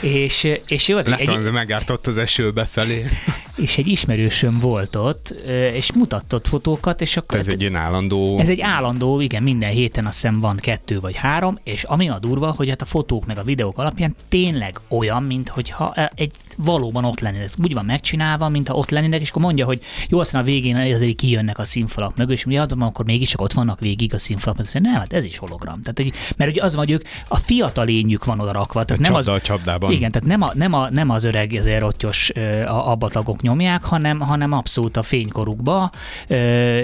[0.00, 3.06] és, és jó, Látom, egy, megártott az eső befelé.
[3.56, 5.28] És egy ismerősöm volt ott,
[5.72, 8.38] és mutatott fotókat, és akkor Ez egy ilyen állandó...
[8.38, 12.18] ez egy állandó, igen, minden héten azt hiszem van kettő vagy három, és ami a
[12.18, 17.04] durva, hogy hát a fotók meg a videók alapján tényleg olyan, mint hogyha egy valóban
[17.04, 17.50] ott lennének.
[17.62, 21.16] Úgy van megcsinálva, mintha ott lennének, és akkor mondja, hogy jó, aztán a végén azért
[21.16, 24.56] kijönnek a színfalak mögül, és mi adom, akkor mégis csak ott vannak végig a színfalak.
[24.56, 25.82] Mondja, Nem, hát ez is hologram.
[25.82, 28.84] Tehát, hogy, mert ugye az vagy ők, a fiatal lényük van oda rakva.
[28.84, 29.92] Tehát nem az, csapda a csapdában.
[29.92, 33.84] igen, tehát nem, a, nem, a, nem az öreg ezért rottyos ö, a abbatagok nyomják,
[33.84, 35.90] hanem, hanem abszolút a fénykorukba
[36.26, 36.80] ö,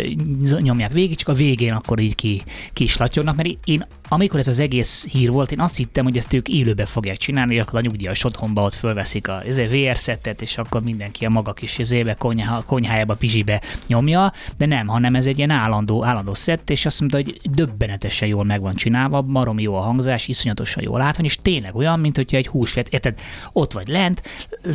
[0.59, 4.49] nyomják végig, csak a végén akkor így ki, ki is latyognak, mert én amikor ez
[4.49, 7.83] az egész hír volt, én azt hittem, hogy ezt ők élőbe fogják csinálni, akkor a
[7.83, 12.15] nyugdíjas otthonba ott fölveszik a ezért VR szettet, és akkor mindenki a maga kis izébe,
[12.15, 17.01] konyhá, konyhájába, pizsibe nyomja, de nem, hanem ez egy ilyen állandó, állandó szett, és azt
[17.01, 21.39] mondta, hogy döbbenetesen jól meg van csinálva, marom jó a hangzás, iszonyatosan jól látni, és
[21.43, 23.21] tényleg olyan, mint hogyha egy húsvét, érted,
[23.53, 24.23] ott vagy lent,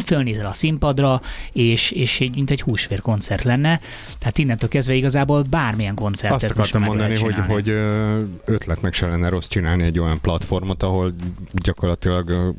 [0.06, 1.22] fölnézel a színpadra,
[1.52, 3.80] és, és egy, mint egy húsvér koncert lenne,
[4.20, 7.70] tehát innentől kezdve igazából bármilyen koncertet Azt akartam mondani, hogy, hogy
[8.46, 11.14] ötletnek se lenne rossz csinálni egy olyan platformot, ahol
[11.54, 12.54] gyakorlatilag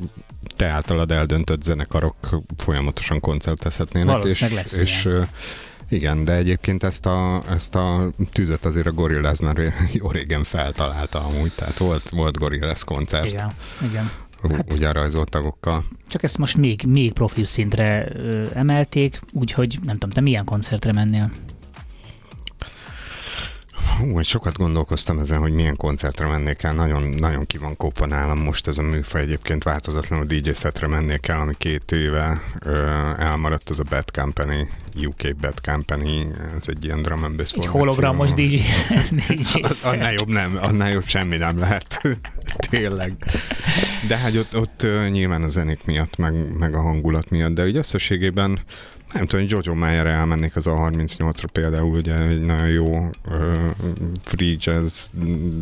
[0.55, 2.15] te általad eldöntött zenekarok
[2.57, 4.23] folyamatosan koncertezhetnének.
[4.23, 5.07] És, lesz és
[5.89, 11.25] igen, de egyébként ezt a, ezt a tüzet azért a Gorillaz már jó régen feltalálta
[11.25, 13.51] amúgy, tehát volt, volt Gorillaz koncert, Igen,
[13.81, 14.11] igen.
[14.51, 15.85] hát, ugye rajzolt tagokkal.
[16.07, 20.93] Csak ezt most még, még profi szintre ö, emelték, úgyhogy nem tudom, te milyen koncertre
[20.93, 21.31] mennél?
[23.97, 26.73] Hú, sokat gondolkoztam ezen, hogy milyen koncertre mennék el.
[26.73, 29.21] Nagyon, nagyon ki van kopva nálam most ez a műfaj.
[29.21, 32.87] Egyébként változatlanul DJ setre mennék el, ami két éve ö,
[33.17, 34.67] elmaradt, az a Bad Company,
[35.05, 38.55] UK Bad Company, ez egy ilyen drum and bass Egy hologramos DJ.
[39.27, 42.01] DJ annál jobb nem, annál jobb semmi nem lehet.
[42.69, 43.13] Tényleg.
[44.07, 47.75] De hát ott, ott nyilván a zenék miatt, meg, meg a hangulat miatt, de úgy
[47.75, 48.59] összességében
[49.13, 53.67] nem tudom, hogy Jojo Mayer elmennék az a 38-ra például, ugye egy nagyon jó ö,
[54.23, 55.05] free jazz,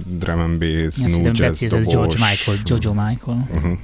[0.05, 1.93] drum and bass, nu hiszem, jazz dobos.
[1.93, 3.47] George Michael, Jojo Michael.
[3.49, 3.77] Uh-huh.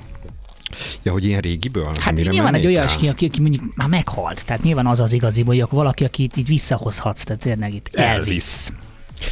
[1.04, 1.92] Ja, hogy ilyen régiből?
[2.00, 4.46] Hát nyilván egy olyan, aki, aki mondjuk már meghalt.
[4.46, 7.24] Tehát nyilván az az igazi, hogy valaki, akit itt visszahozhatsz.
[7.24, 8.18] Tehát tényleg itt Elvis.
[8.18, 8.68] Elvis.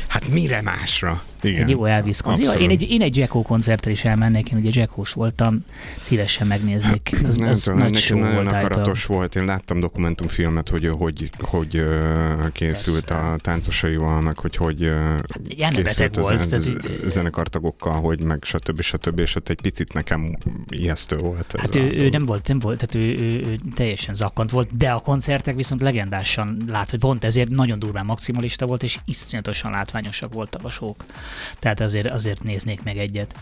[0.08, 1.22] Hát mire másra?
[1.42, 1.64] Igen.
[1.64, 2.60] Egy jó Elvis koncert.
[2.60, 5.66] Én egy, én egy Jacko koncertre is elmennék, én ugye Jackos voltam,
[6.00, 7.20] szívesen megnéznék.
[7.28, 9.16] Az, nem az tudom, nagy nekem nagyon volt akaratos által.
[9.18, 9.36] volt.
[9.36, 13.24] Én láttam dokumentumfilmet, hogy hogy, hogy uh, készült Persze.
[13.24, 18.82] a táncosaival, meg hogy hogy uh, készült a volt, zen- zenekartagokkal, hogy meg stb.
[18.82, 19.20] stb.
[19.20, 20.38] És ott egy picit nekem
[20.70, 21.56] ijesztő volt.
[21.58, 24.92] Hát ő, ő, nem volt, nem volt, tehát ő, ő, ő, teljesen zakkant volt, de
[24.92, 30.34] a koncertek viszont legendásan lát, hogy pont ezért nagyon durván maximalista volt, és iszonyatosan látványosak
[30.34, 31.04] voltak a sók.
[31.60, 33.36] Tehát azért, azért néznék meg egyet.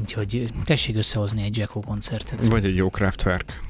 [0.00, 2.46] Úgyhogy tessék összehozni egy Jacko koncertet.
[2.46, 3.62] Vagy egy jó Kraftwerk.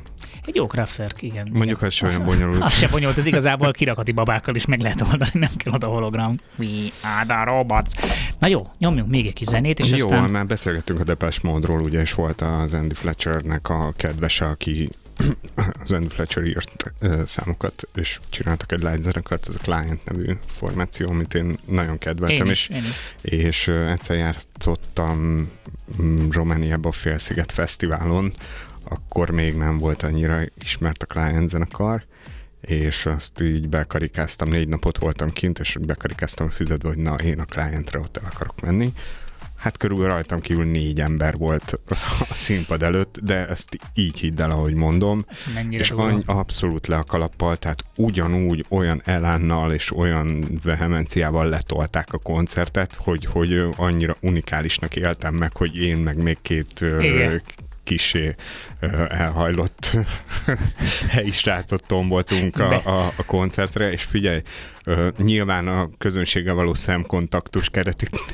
[0.46, 1.48] Egy jó Kraftwerk, igen.
[1.52, 2.62] Mondjuk az se olyan bonyolult.
[2.62, 6.36] Az se bonyolult, ez igazából kirakati babákkal is meg lehet oldani, nem kell oda hologram.
[6.58, 7.92] We are the robots.
[8.38, 10.30] Na jó, nyomjunk még egy kis zenét, és jó, aztán...
[10.30, 14.88] már beszélgettünk a Depeche Mode-ról, ugye, és volt az Andy Fletchernek a kedvese, aki
[15.82, 16.92] az Andy Fletcher írt
[17.26, 22.46] számokat, és csináltak egy live zenekart, ez a Client nevű formáció, amit én nagyon kedveltem,
[22.46, 23.32] én is, és, én is.
[23.32, 25.50] és egyszer játszottam
[26.02, 28.32] mm, Romániában a Félsziget Fesztiválon,
[28.84, 32.04] akkor még nem volt annyira ismert a Client zenekar,
[32.60, 37.40] és azt így bekarikáztam, négy napot voltam kint, és bekarikáztam a füzetbe, hogy na, én
[37.40, 38.92] a clientre ott el akarok menni,
[39.64, 41.80] hát körül rajtam kívül négy ember volt
[42.30, 45.24] a színpad előtt, de ezt így hidd el, ahogy mondom.
[45.54, 52.12] Mennyire és annyi, abszolút le a kalappal, tehát ugyanúgy olyan elánnal és olyan vehemenciával letolták
[52.12, 57.42] a koncertet, hogy, hogy annyira unikálisnak éltem meg, hogy én meg még két Igen
[57.84, 58.34] kisé
[59.08, 59.96] elhajlott
[61.14, 64.42] helyi srácot tomboltunk a, a, a koncertre, és figyelj,
[65.16, 67.70] nyilván a közönséggel való szemkontaktus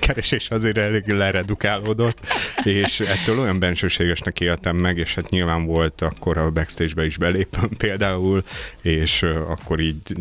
[0.01, 2.19] keresés azért elég leredukálódott,
[2.63, 7.69] és ettől olyan bensőségesnek éltem meg, és hát nyilván volt akkor a backstage-be is belépőm
[7.77, 8.43] például,
[8.83, 10.17] és akkor így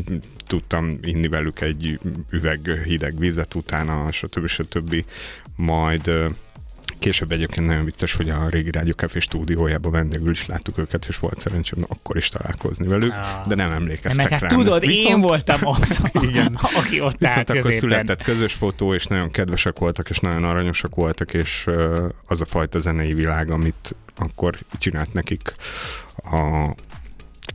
[0.48, 4.48] tudtam inni velük egy üveg hideg vizet utána, stb.
[4.48, 5.06] stb.
[5.56, 6.12] Majd
[7.00, 11.18] Később egyébként nagyon vicces, hogy a régi Rádió Café stúdiójában vendégül is láttuk őket, és
[11.18, 13.48] volt szerencsém akkor is találkozni velük, ah.
[13.48, 14.50] de nem emlékeztek rám.
[14.50, 15.16] tudod, Viszont...
[15.16, 16.60] én voltam az, igen.
[16.84, 21.34] aki ott Viszont akkor született közös fotó, és nagyon kedvesek voltak, és nagyon aranyosak voltak,
[21.34, 21.68] és
[22.28, 25.54] az a fajta zenei világ, amit akkor csinált nekik
[26.16, 26.76] a,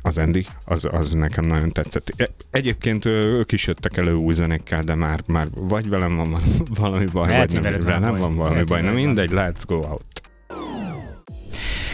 [0.03, 2.13] az Andy, az, az nekem nagyon tetszett.
[2.17, 6.37] E, egyébként ők is jöttek elő új zenékkel, de már, már vagy velem van
[6.79, 8.83] valami baj, Lehet, vagy nem, velem van valami baj.
[8.83, 10.23] Na mindegy, let's go out.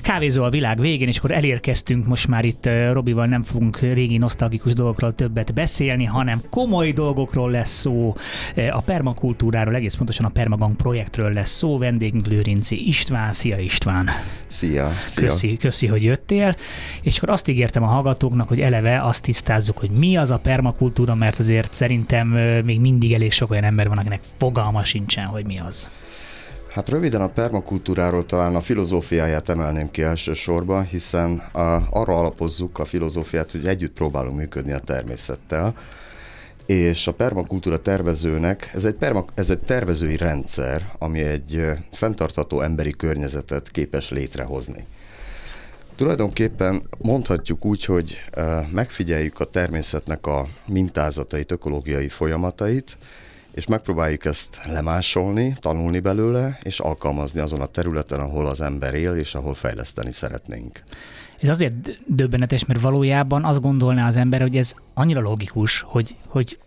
[0.01, 4.73] Kávézó a világ végén, és akkor elérkeztünk, most már itt Robival nem fogunk régi nosztalgikus
[4.73, 8.15] dolgokról többet beszélni, hanem komoly dolgokról lesz szó,
[8.71, 13.33] a permakultúráról, egész pontosan a Permagang projektről lesz szó, vendégünk Lőrinci István.
[13.33, 14.09] Szia István!
[14.47, 14.93] Szia!
[15.07, 15.27] szia.
[15.27, 16.57] Köszi, köszi, hogy jöttél.
[17.03, 21.15] És akkor azt ígértem a hallgatóknak, hogy eleve azt tisztázzuk, hogy mi az a permakultúra,
[21.15, 22.29] mert azért szerintem
[22.65, 25.89] még mindig elég sok olyan ember van, akinek fogalma sincsen, hogy mi az.
[26.71, 32.85] Hát röviden a permakultúráról talán a filozófiáját emelném ki elsősorban, hiszen a, arra alapozzuk a
[32.85, 35.75] filozófiát, hogy együtt próbálunk működni a természettel,
[36.67, 42.91] és a permakultúra tervezőnek, ez egy, perma, ez egy tervezői rendszer, ami egy fenntartható emberi
[42.91, 44.87] környezetet képes létrehozni.
[45.97, 48.21] Tulajdonképpen mondhatjuk úgy, hogy
[48.73, 52.97] megfigyeljük a természetnek a mintázatait, ökológiai folyamatait,
[53.55, 59.13] és megpróbáljuk ezt lemásolni, tanulni belőle, és alkalmazni azon a területen, ahol az ember él,
[59.13, 60.83] és ahol fejleszteni szeretnénk.
[61.41, 61.75] Ez azért
[62.07, 66.59] döbbenetes, mert valójában azt gondolná az ember, hogy ez annyira logikus, hogy, hogy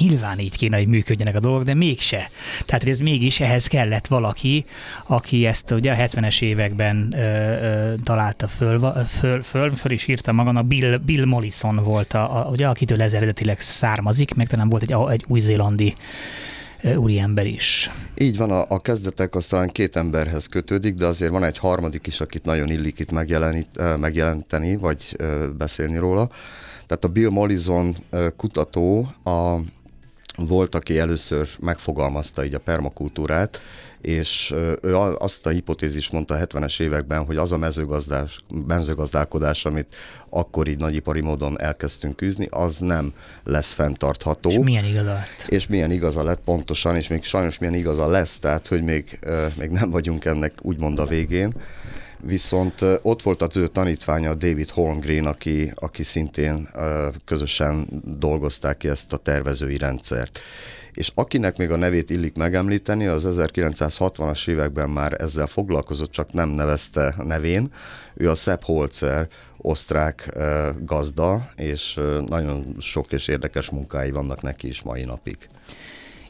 [0.00, 2.30] nyilván így kéne, hogy működjenek a dolgok, de mégse.
[2.66, 4.64] Tehát, ez mégis ehhez kellett valaki,
[5.06, 10.32] aki ezt ugye a 70-es években ö, ö, találta föl, föl, föl, föl is írta
[10.32, 14.82] magának, Bill, Bill Mollison volt, a, a, ugye, akitől ez eredetileg származik, meg talán volt
[14.82, 15.94] egy, egy új-zélandi
[16.96, 17.90] úriember is.
[18.18, 22.06] Így van, a, a kezdetek az talán két emberhez kötődik, de azért van egy harmadik
[22.06, 23.10] is, akit nagyon illik itt
[23.98, 25.16] megjelenteni, vagy
[25.58, 26.30] beszélni róla.
[26.86, 27.96] Tehát a Bill Mollison
[28.36, 29.56] kutató a
[30.46, 33.60] volt, aki először megfogalmazta így a permakultúrát,
[34.00, 39.94] és ő azt a hipotézis mondta a 70-es években, hogy az a mezőgazdás, mezőgazdálkodás, amit
[40.28, 43.12] akkor így nagyipari módon elkezdtünk űzni, az nem
[43.44, 44.50] lesz fenntartható.
[44.50, 45.44] És milyen igaza lett?
[45.48, 49.18] És milyen igaza lett pontosan, és még sajnos milyen igaza lesz, tehát hogy még,
[49.58, 51.54] még nem vagyunk ennek úgymond a végén
[52.22, 56.68] viszont ott volt az ő tanítványa David Holmgren, aki, aki szintén
[57.24, 60.40] közösen dolgozták ki ezt a tervezői rendszert
[60.92, 66.48] és akinek még a nevét illik megemlíteni, az 1960-as években már ezzel foglalkozott, csak nem
[66.48, 67.72] nevezte nevén.
[68.14, 70.38] Ő a Sepp Holzer, osztrák
[70.80, 75.36] gazda, és nagyon sok és érdekes munkái vannak neki is mai napig.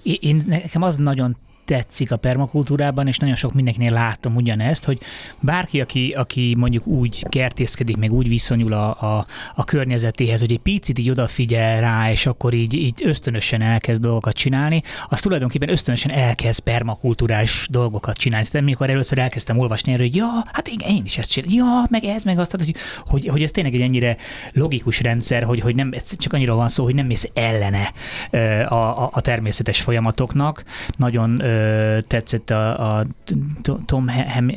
[0.03, 1.37] Én, nekem az nagyon
[1.71, 4.99] tetszik a permakultúrában, és nagyon sok mindenkinél látom ugyanezt, hogy
[5.41, 10.59] bárki, aki, aki mondjuk úgy kertészkedik, meg úgy viszonyul a, a, a környezetéhez, hogy egy
[10.59, 16.13] picit így odafigyel rá, és akkor így, így ösztönösen elkezd dolgokat csinálni, az tulajdonképpen ösztönösen
[16.13, 18.45] elkezd permakultúrás dolgokat csinálni.
[18.45, 21.87] Szóval mikor először elkezdtem olvasni erről, hogy ja, hát igen, én is ezt csinálom, ja,
[21.91, 22.75] meg ez, meg azt, hogy,
[23.07, 24.17] hogy, hogy ez tényleg egy ennyire
[24.53, 27.93] logikus rendszer, hogy, hogy nem, csak annyira van szó, hogy nem mész ellene
[28.65, 30.65] a, a, a természetes folyamatoknak.
[30.99, 31.43] Nagyon
[32.07, 33.05] tetszett a, a
[33.87, 34.07] Tom,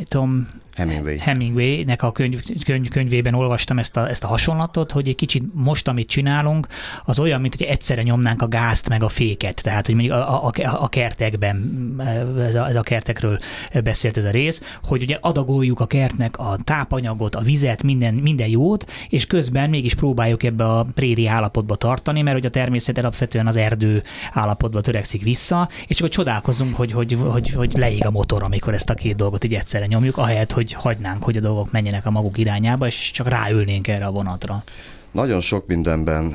[0.10, 1.18] Tom Hemingway.
[1.20, 5.88] Hemingway-nek a könyv, könyv, könyvében olvastam ezt a, ezt a hasonlatot, hogy egy kicsit most,
[5.88, 6.68] amit csinálunk,
[7.06, 9.64] az olyan, mint hogy egyszerre nyomnánk a gázt meg a féket.
[9.64, 11.96] Tehát, hogy mondjuk a, a, a kertekben,
[12.40, 13.38] ez a, ez a kertekről
[13.84, 18.48] beszélt ez a rész, hogy ugye adagoljuk a kertnek a tápanyagot, a vizet, minden, minden
[18.48, 23.48] jót, és közben mégis próbáljuk ebbe a préri állapotba tartani, mert hogy a természet alapvetően
[23.48, 28.44] az erdő állapotba törekszik vissza, és csak csodálkozunk, hogy, hogy, hogy, hogy leég a motor,
[28.44, 31.72] amikor ezt a két dolgot így egyszerre nyomjuk, ahelyett, hogy hogy hagynánk, hogy a dolgok
[31.72, 34.64] menjenek a maguk irányába, és csak ráülnénk erre a vonatra.
[35.12, 36.32] Nagyon sok mindenben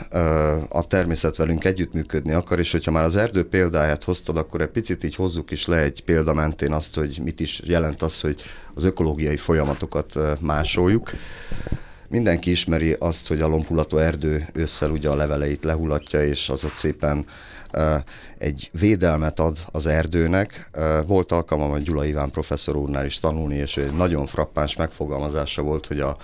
[0.69, 5.05] a természet velünk együttműködni akar, és hogyha már az erdő példáját hoztad, akkor egy picit
[5.05, 8.43] így hozzuk is le egy példa mentén azt, hogy mit is jelent az, hogy
[8.75, 11.11] az ökológiai folyamatokat másoljuk.
[12.09, 16.77] Mindenki ismeri azt, hogy a lombhulató erdő ősszel ugye a leveleit lehulatja, és az ott
[16.77, 17.27] szépen
[18.39, 20.71] egy védelmet ad az erdőnek.
[21.07, 25.87] Volt alkalmam a Gyula Iván professzor úrnál is tanulni, és egy nagyon frappáns megfogalmazása volt,
[25.87, 26.17] hogy a,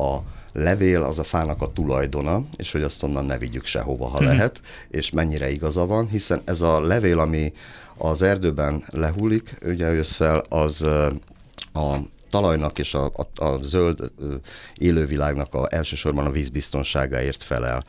[0.00, 0.18] a
[0.52, 4.26] levél az a fának a tulajdona, és hogy azt onnan ne vigyük sehova, ha hmm.
[4.26, 7.52] lehet, és mennyire igaza van, hiszen ez a levél, ami
[7.96, 10.82] az erdőben lehullik, ugye ősszel, az
[11.72, 11.96] a
[12.30, 14.10] talajnak és a, a, a zöld
[14.74, 17.84] élővilágnak a, elsősorban a vízbiztonságáért felel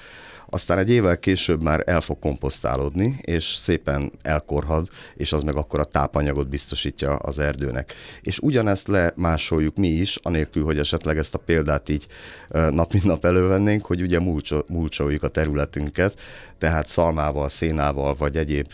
[0.49, 5.79] aztán egy évvel később már el fog komposztálódni, és szépen elkorhad, és az meg akkor
[5.79, 7.93] a tápanyagot biztosítja az erdőnek.
[8.21, 12.07] És ugyanezt lemásoljuk mi is, anélkül, hogy esetleg ezt a példát így
[12.49, 14.19] nap mint nap elővennénk, hogy ugye
[14.67, 16.19] mulcsoljuk a területünket,
[16.57, 18.67] tehát szalmával, szénával, vagy egyéb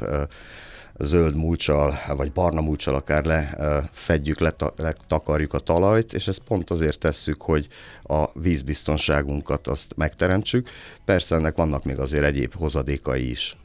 [1.04, 4.40] zöld mulcsal, vagy barna mulcsal akár lefedjük,
[4.78, 7.68] letakarjuk a talajt, és ezt pont azért tesszük, hogy
[8.04, 10.70] a vízbiztonságunkat azt megteremtsük.
[11.06, 13.56] Persze ennek vannak még azért egyéb hozadékai is.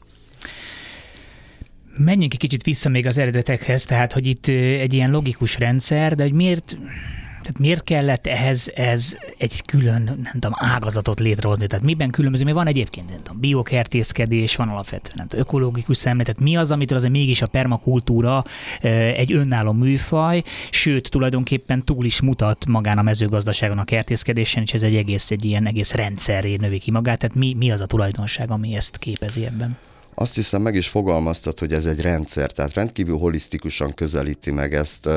[1.97, 6.23] Menjünk egy kicsit vissza még az eredetekhez, tehát hogy itt egy ilyen logikus rendszer, de
[6.23, 6.77] hogy miért
[7.47, 11.67] tehát miért kellett ehhez ez egy külön, nem tudom, ágazatot létrehozni?
[11.67, 12.43] Tehát miben különböző?
[12.43, 16.71] Mi van egyébként, nem tudom, biokertészkedés, van alapvetően nem tudom, ökológikus szemlélet, tehát mi az,
[16.71, 18.43] amitől azért mégis a permakultúra
[19.15, 24.83] egy önálló műfaj, sőt, tulajdonképpen túl is mutat magán a mezőgazdaságon a kertészkedésen, és ez
[24.83, 27.19] egy egész, egy ilyen egész rendszerré növi ki magát.
[27.19, 29.77] Tehát mi, mi az a tulajdonság, ami ezt képezi ebben?
[30.19, 35.09] Azt hiszem meg is fogalmaztat, hogy ez egy rendszer, tehát rendkívül holisztikusan közelíti meg ezt.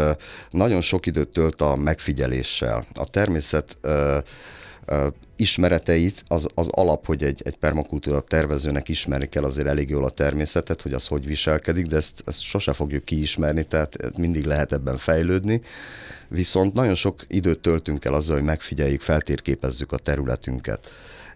[0.50, 2.86] Nagyon sok időt tölt a megfigyeléssel.
[2.94, 3.76] A természet
[5.36, 10.10] ismereteit, az, az alap, hogy egy, egy permakultúra tervezőnek ismerni kell azért elég jól a
[10.10, 14.98] természetet, hogy az hogy viselkedik, de ezt, ezt sose fogjuk kiismerni, tehát mindig lehet ebben
[14.98, 15.60] fejlődni.
[16.28, 20.90] Viszont nagyon sok időt töltünk el azzal, hogy megfigyeljük, feltérképezzük a területünket.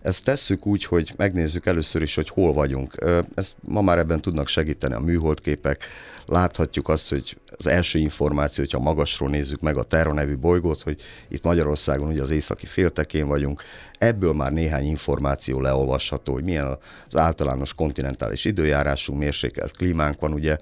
[0.05, 2.95] Ezt tesszük úgy, hogy megnézzük először is, hogy hol vagyunk.
[3.35, 5.85] Ezt ma már ebben tudnak segíteni a műholdképek.
[6.27, 11.01] Láthatjuk azt, hogy az első információ, hogyha magasról nézzük meg a Terra nevű bolygót, hogy
[11.29, 13.62] itt Magyarországon ugye az északi féltekén vagyunk,
[13.99, 16.79] ebből már néhány információ leolvasható, hogy milyen
[17.11, 20.57] az általános kontinentális időjárásunk, mérsékelt klímánk van, ugye,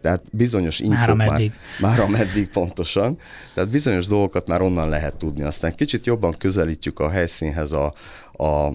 [0.00, 1.52] tehát bizonyos infók már, meddig.
[1.80, 3.18] már, már meddig pontosan,
[3.54, 5.42] tehát bizonyos dolgokat már onnan lehet tudni.
[5.42, 7.94] Aztán kicsit jobban közelítjük a helyszínhez a,
[8.36, 8.70] a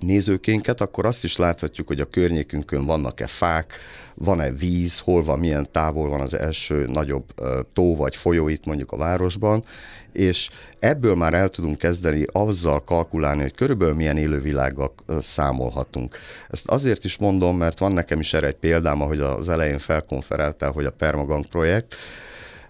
[0.00, 3.72] nézőkénket, akkor azt is láthatjuk, hogy a környékünkön vannak-e fák,
[4.14, 7.24] van-e víz, hol van, milyen távol van az első nagyobb
[7.72, 9.64] tó vagy folyó itt mondjuk a városban,
[10.12, 16.16] és ebből már el tudunk kezdeni azzal kalkulálni, hogy körülbelül milyen élővilággal számolhatunk.
[16.50, 20.70] Ezt azért is mondom, mert van nekem is erre egy példám, ahogy az elején felkonferáltál,
[20.70, 21.94] hogy a Permagang projekt,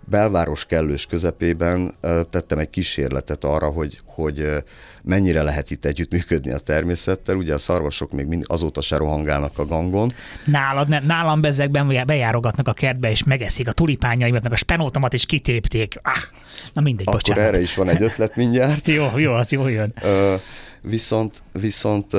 [0.08, 1.94] belváros kellős közepében
[2.30, 4.64] tettem egy kísérletet arra, hogy, hogy
[5.04, 7.36] mennyire lehet itt együttműködni a természettel.
[7.36, 10.10] Ugye a szarvasok még mind, azóta se rohangálnak a gangon.
[10.44, 15.26] Nálad, ne, nálam bezekben bejárogatnak a kertbe, és megeszik a tulipányaimat, meg a spenótomat is
[15.26, 15.98] kitépték.
[16.02, 16.12] Ah,
[16.72, 17.44] na mindegy, Akkor bocsánat.
[17.44, 18.88] erre is van egy ötlet mindjárt.
[18.98, 19.92] jó, jó, az jó jön.
[20.02, 20.34] Ö,
[20.80, 22.12] viszont, viszont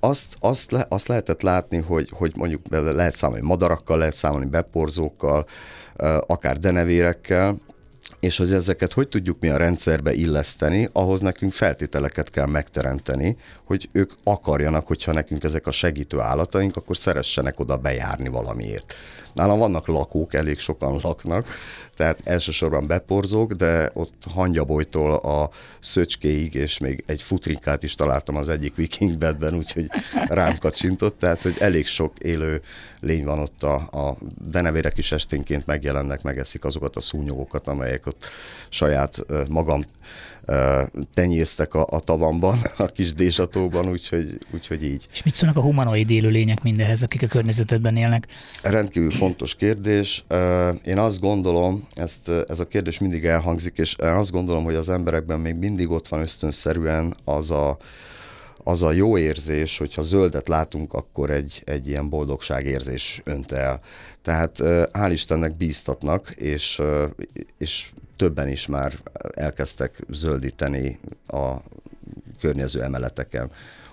[0.00, 5.46] azt, azt, le, azt lehetett látni, hogy, hogy mondjuk lehet számolni madarakkal, lehet számolni beporzókkal,
[6.26, 7.56] akár denevérekkel,
[8.20, 13.88] és hogy ezeket hogy tudjuk mi a rendszerbe illeszteni, ahhoz nekünk feltételeket kell megteremteni, hogy
[13.92, 18.94] ők akarjanak, hogyha nekünk ezek a segítő állataink, akkor szeressenek oda bejárni valamiért.
[19.36, 21.46] Nálam vannak lakók, elég sokan laknak,
[21.96, 28.48] tehát elsősorban beporzók, de ott hangyabolytól a szöcskéig, és még egy futrinkát is találtam az
[28.48, 29.90] egyik viking bedben, úgyhogy
[30.28, 32.62] rám kacsintott, tehát hogy elég sok élő
[33.00, 34.16] lény van ott, a, a
[34.50, 38.24] denevérek is esténként megjelennek, megeszik azokat a szúnyogokat, amelyek ott
[38.68, 39.84] saját magam
[41.14, 45.08] tenyésztek a, a tavamban, a kis désatóban, úgyhogy, úgyhogy így.
[45.12, 48.26] És mit szólnak a humanoid élőlények mindenhez, akik a környezetedben élnek?
[48.62, 50.24] Rendkívül fontos kérdés.
[50.84, 54.88] Én azt gondolom, ezt, ez a kérdés mindig elhangzik, és én azt gondolom, hogy az
[54.88, 57.76] emberekben még mindig ott van ösztönszerűen az a,
[58.64, 63.80] az a jó érzés, hogyha zöldet látunk, akkor egy, egy ilyen boldogságérzés önt el.
[64.22, 64.56] Tehát
[64.92, 66.82] hál' Istennek bíztatnak, és,
[67.58, 68.98] és többen is már
[69.34, 71.54] elkezdtek zöldíteni a
[72.40, 73.50] környező emeleteken.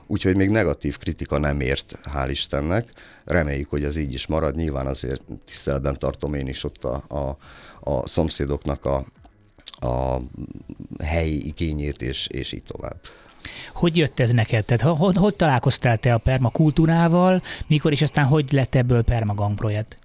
[0.08, 2.90] Úgyhogy még negatív kritika nem ért, hál' Istennek.
[3.26, 4.56] Reméljük, hogy ez így is marad.
[4.56, 7.38] Nyilván azért tiszteletben tartom én is ott a, a,
[7.92, 9.06] a szomszédoknak a,
[9.88, 10.22] a
[11.04, 12.96] helyi igényét, és, és így tovább.
[13.74, 14.66] Hogy jött ez neked?
[14.66, 19.98] Tehát hogy, hogy találkoztál te a permakultúrával, mikor és aztán hogy lett ebből permagang projekt?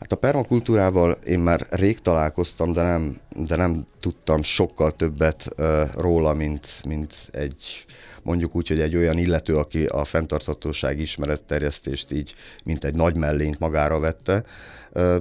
[0.00, 5.80] Hát a permakultúrával én már rég találkoztam, de nem, de nem tudtam sokkal többet uh,
[5.94, 7.84] róla, mint, mint egy
[8.28, 13.58] mondjuk úgy, hogy egy olyan illető, aki a fenntarthatóság ismeretterjesztést így, mint egy nagy mellényt
[13.58, 14.44] magára vette.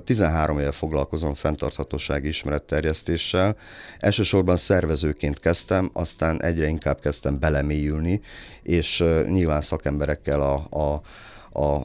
[0.05, 3.55] 13 éve foglalkozom fenntarthatóság ismeretterjesztéssel.
[3.99, 8.21] Elsősorban szervezőként kezdtem, aztán egyre inkább kezdtem belemélyülni,
[8.63, 11.01] és nyilván szakemberekkel a, a
[11.51, 11.83] a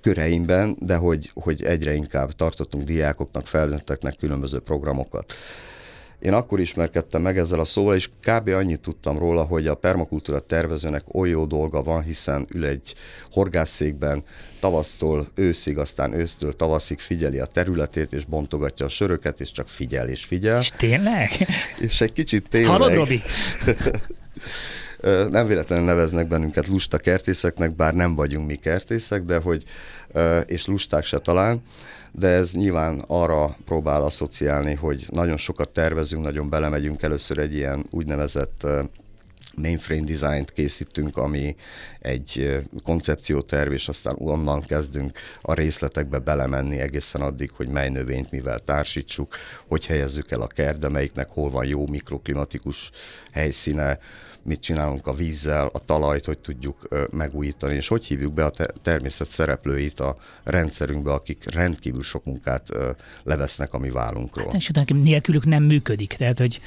[0.00, 5.32] köreimben, de hogy, hogy egyre inkább tartottunk diákoknak, felnőtteknek különböző programokat.
[6.22, 8.48] Én akkor ismerkedtem meg ezzel a szóval, és kb.
[8.48, 12.94] annyit tudtam róla, hogy a permakultúra tervezőnek oly jó dolga van, hiszen ül egy
[13.30, 14.24] horgászszékben,
[14.60, 20.08] tavasztól őszig, aztán ősztől tavaszig figyeli a területét, és bontogatja a söröket, és csak figyel
[20.08, 20.60] és figyel.
[20.60, 21.30] És tényleg?
[21.78, 22.70] És egy kicsit tényleg...
[22.70, 23.22] Hallod, Robi?
[25.30, 29.64] nem véletlenül neveznek bennünket lusta kertészeknek, bár nem vagyunk mi kertészek, de hogy,
[30.46, 31.62] és lusták se talán,
[32.12, 37.02] de ez nyilván arra próbál asszociálni, hogy nagyon sokat tervezünk, nagyon belemegyünk.
[37.02, 38.66] Először egy ilyen úgynevezett
[39.56, 41.56] mainframe designt készítünk, ami
[42.00, 48.58] egy koncepcióterv, és aztán onnan kezdünk a részletekbe belemenni egészen addig, hogy mely növényt mivel
[48.58, 52.90] társítsuk, hogy helyezzük el a kertbe, melyiknek hol van jó mikroklimatikus
[53.32, 53.98] helyszíne,
[54.44, 58.50] mit csinálunk a vízzel, a talajt, hogy tudjuk megújítani, és hogy hívjuk be a
[58.82, 62.68] természet szereplőit a rendszerünkbe, akik rendkívül sok munkát
[63.22, 64.46] levesznek a mi vállunkról.
[64.46, 66.60] Hát, és nélkülük nem működik, tehát hogy,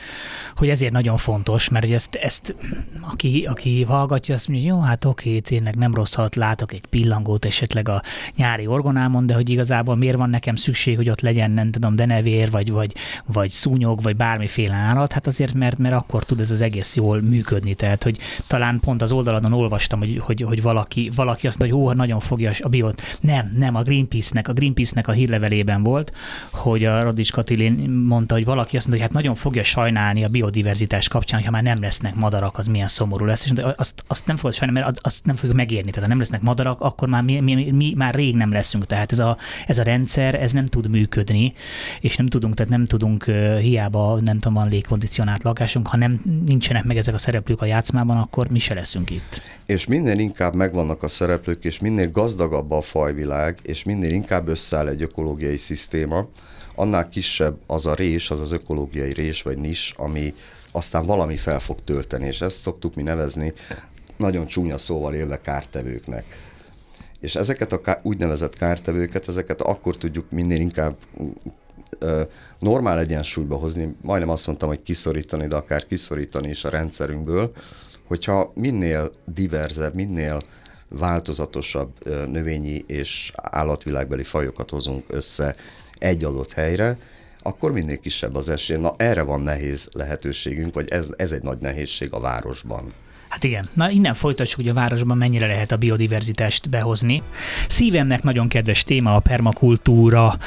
[0.56, 2.56] hogy ezért nagyon fontos, mert hogy ezt, ezt
[3.02, 7.46] aki, aki hallgatja, azt mondja, jó, hát oké, tényleg nem rossz, ha látok egy pillangót
[7.46, 8.02] esetleg a
[8.36, 12.52] nyári orgonámon, de hogy igazából miért van nekem szükség, hogy ott legyen, nem tudom, denevér,
[12.52, 12.94] vagy, vagy,
[13.26, 17.22] vagy szúnyog, vagy bármiféle állat, hát azért, mert, mert akkor tud ez az egész jól
[17.22, 17.74] működni működni.
[17.74, 21.86] Tehát, hogy talán pont az oldaladon olvastam, hogy, hogy, hogy valaki, valaki azt mondja, hogy
[21.86, 23.02] ó, nagyon fogja a biot.
[23.22, 26.12] Nem, nem, a Greenpeace-nek, a Greenpeace-nek a hírlevelében volt,
[26.52, 30.28] hogy a Radics Katilin mondta, hogy valaki azt mondta, hogy hát nagyon fogja sajnálni a
[30.28, 33.46] biodiverzitás kapcsán, ha már nem lesznek madarak, az milyen szomorú lesz.
[33.46, 35.90] És azt, azt nem fogod sajnálni, mert azt nem fogjuk megérni.
[35.90, 38.86] Tehát ha nem lesznek madarak, akkor már mi, mi, mi már rég nem leszünk.
[38.86, 41.54] Tehát ez a, ez a rendszer, ez nem tud működni,
[42.02, 43.24] és nem tudunk, tehát nem tudunk
[43.60, 47.18] hiába, nem tudom, van légkondicionált lakásunk, ha nem nincsenek meg ezek a
[47.56, 49.42] szereplők a játszmában, akkor mi se leszünk itt.
[49.66, 54.88] És minél inkább megvannak a szereplők, és minél gazdagabb a fajvilág, és minél inkább összeáll
[54.88, 56.28] egy ökológiai szisztéma,
[56.76, 60.34] annál kisebb az a rés, az az ökológiai rés vagy nis, ami
[60.72, 63.54] aztán valami fel fog tölteni, és ezt szoktuk mi nevezni
[64.18, 66.26] nagyon csúnya szóval élve kártevőknek.
[67.20, 70.96] És ezeket a úgynevezett kártevőket, ezeket akkor tudjuk minél inkább
[72.60, 77.52] normál egyensúlyba hozni, majdnem azt mondtam, hogy kiszorítani, de akár kiszorítani is a rendszerünkből,
[78.08, 80.42] hogyha minél diverzebb, minél
[80.90, 81.92] változatosabb
[82.28, 85.56] növényi és állatvilágbeli fajokat hozunk össze
[85.98, 86.98] egy adott helyre,
[87.42, 88.78] akkor minél kisebb az esély.
[88.78, 92.94] Na erre van nehéz lehetőségünk, vagy ez, ez egy nagy nehézség a városban.
[93.28, 93.70] Hát igen.
[93.74, 97.22] Na innen folytatjuk, hogy a városban mennyire lehet a biodiverzitást behozni.
[97.68, 100.38] Szívemnek nagyon kedves téma a permakultúra,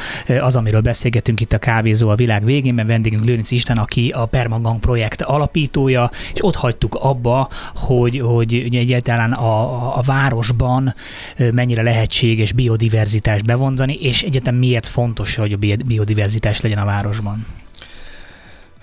[0.40, 4.26] az, amiről beszélgetünk itt a Kávézó a világ végén, mert vendégünk Lőnic Isten, aki a
[4.26, 10.94] Permagang projekt alapítója, és ott hagytuk abba, hogy, hogy egyáltalán a, a városban
[11.52, 15.56] mennyire lehetséges biodiverzitást bevonzani, és egyetem miért fontos, hogy a
[15.86, 17.46] biodiverzitás legyen a városban.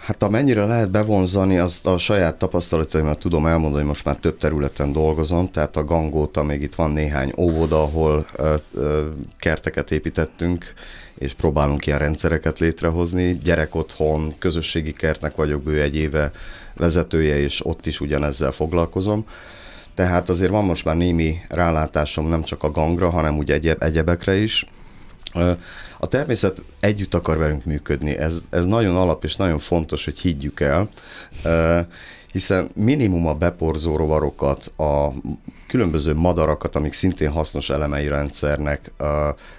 [0.06, 4.92] Hát amennyire lehet bevonzani, azt a saját tapasztalataimat tudom elmondani, hogy most már több területen
[4.92, 9.08] dolgozom, tehát a gangóta még itt van néhány óvoda, ahol ö, ö,
[9.40, 10.74] kerteket építettünk,
[11.18, 13.40] és próbálunk ilyen rendszereket létrehozni.
[13.44, 16.32] Gyerek otthon, közösségi kertnek vagyok bő egy éve
[16.74, 19.26] vezetője, és ott is ugyanezzel foglalkozom.
[19.94, 24.36] Tehát azért van most már némi rálátásom nem csak a gangra, hanem úgy egyeb, egyebekre
[24.36, 24.66] is.
[25.98, 30.60] A természet együtt akar velünk működni, ez, ez nagyon alap és nagyon fontos, hogy higgyük
[30.60, 30.90] el,
[32.32, 35.08] hiszen minimum a beporzó rovarokat, a
[35.68, 38.92] különböző madarakat, amik szintén hasznos elemei rendszernek,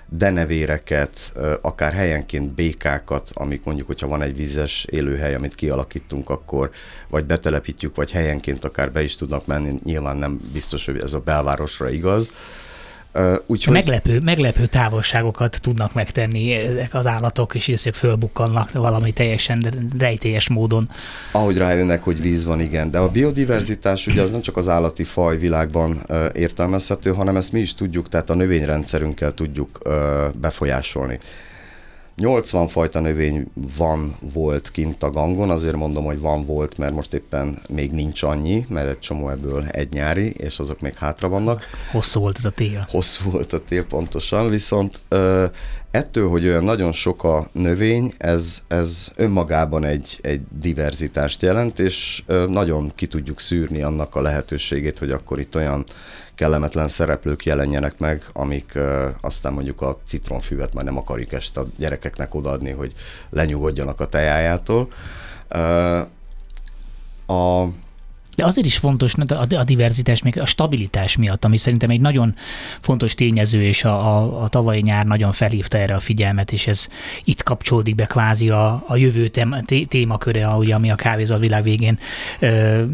[0.09, 6.70] denevéreket, akár helyenként békákat, amik mondjuk, hogyha van egy vízes élőhely, amit kialakítunk, akkor
[7.09, 11.20] vagy betelepítjük, vagy helyenként akár be is tudnak menni, nyilván nem biztos, hogy ez a
[11.20, 12.31] belvárosra igaz,
[13.47, 13.73] úgyhogy...
[13.73, 20.91] Meglepő, meglepő távolságokat tudnak megtenni ezek az állatok, és ezek fölbukkannak valami teljesen rejtélyes módon.
[21.33, 22.91] Ahogy rájönnek, hogy víz van, igen.
[22.91, 26.01] De a biodiverzitás ugye az nem csak az állati faj világban
[26.33, 29.79] értelmezhető, hanem ezt mi is tudjuk, tehát a növényrendszerünkkel tudjuk
[30.41, 31.19] befolyásolni.
[32.17, 33.47] 80 fajta növény
[33.77, 38.23] van, volt kint a gangon, azért mondom, hogy van, volt, mert most éppen még nincs
[38.23, 41.64] annyi, mert egy csomó ebből egy nyári, és azok még hátra vannak.
[41.93, 42.87] Hosszú volt ez a tél.
[42.91, 45.45] Hosszú volt a tél, pontosan, viszont ö,
[45.91, 52.23] ettől, hogy olyan nagyon sok a növény, ez, ez önmagában egy, egy diverzitást jelent, és
[52.49, 55.85] nagyon ki tudjuk szűrni annak a lehetőségét, hogy akkor itt olyan
[56.37, 58.78] kellemetlen szereplők jelenjenek meg, amik
[59.20, 62.93] aztán mondjuk a citronfüvet már nem akarjuk este a gyerekeknek odaadni, hogy
[63.30, 64.89] lenyugodjanak a tejájától.
[67.26, 67.66] A
[68.37, 69.14] de azért is fontos
[69.49, 72.34] a diverzitás, még a stabilitás miatt, ami szerintem egy nagyon
[72.80, 76.89] fontos tényező, és a, a, a tavalyi nyár nagyon felhívta erre a figyelmet, és ez
[77.24, 79.30] itt kapcsolódik be kvázi a, a jövő
[79.89, 81.99] témaköre, ugye, ami a kávézó a világ végén
[82.39, 82.84] ö,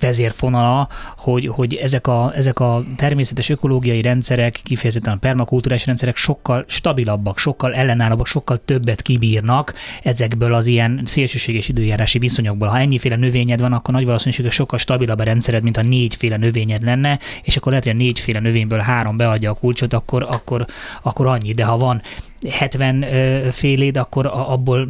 [0.00, 6.64] vezérfonala, hogy, hogy ezek, a, ezek a természetes ökológiai rendszerek, kifejezetten a permakultúrás rendszerek sokkal
[6.68, 12.68] stabilabbak, sokkal ellenállóbbak, sokkal többet kibírnak ezekből az ilyen szélsőséges időjárási viszonyokból.
[12.68, 16.82] Ha ennyiféle növényed van, akkor nagy valószínűséggel sokkal stabilabb a rendszered, mint a négyféle növényed
[16.82, 20.66] lenne, és akkor lehet, hogy a négyféle növényből három beadja a kulcsot, akkor, akkor,
[21.02, 21.52] akkor annyi.
[21.52, 22.02] De ha van
[22.48, 23.04] 70
[23.50, 24.88] féléd, akkor abból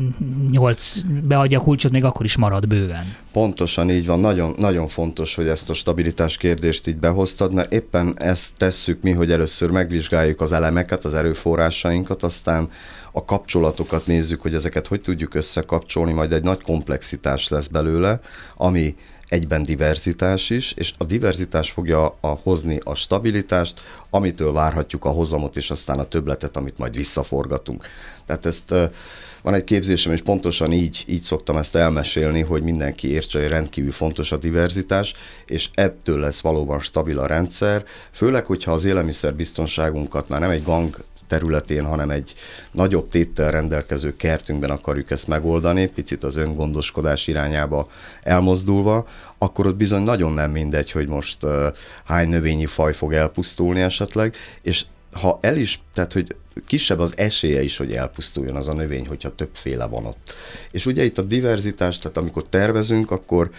[0.50, 3.16] 8 beadja a kulcsot, még akkor is marad bőven.
[3.32, 8.14] Pontosan így van, nagyon, nagyon fontos, hogy ezt a stabilitás kérdést így behoztad, mert éppen
[8.18, 12.68] ezt tesszük mi, hogy először megvizsgáljuk az elemeket, az erőforrásainkat, aztán
[13.12, 18.20] a kapcsolatokat nézzük, hogy ezeket hogy tudjuk összekapcsolni, majd egy nagy komplexitás lesz belőle,
[18.56, 18.94] ami
[19.28, 25.56] egyben diverzitás is, és a diverzitás fogja a, hozni a stabilitást, amitől várhatjuk a hozamot,
[25.56, 27.86] és aztán a töbletet, amit majd visszaforgatunk.
[28.26, 28.74] Tehát ezt
[29.42, 33.92] van egy képzésem, és pontosan így, így szoktam ezt elmesélni, hogy mindenki értse, hogy rendkívül
[33.92, 35.14] fontos a diverzitás,
[35.46, 41.04] és ebből lesz valóban stabil a rendszer, főleg, hogyha az élelmiszerbiztonságunkat már nem egy gang
[41.26, 42.34] területén, hanem egy
[42.70, 47.90] nagyobb téttel rendelkező kertünkben akarjuk ezt megoldani, picit az öngondoskodás irányába
[48.22, 49.08] elmozdulva,
[49.38, 51.38] akkor ott bizony nagyon nem mindegy, hogy most
[52.04, 57.62] hány növényi faj fog elpusztulni esetleg, és ha el is, tehát hogy kisebb az esélye
[57.62, 60.32] is, hogy elpusztuljon az a növény, hogyha többféle van ott.
[60.70, 63.50] És ugye itt a diverzitás, tehát amikor tervezünk, akkor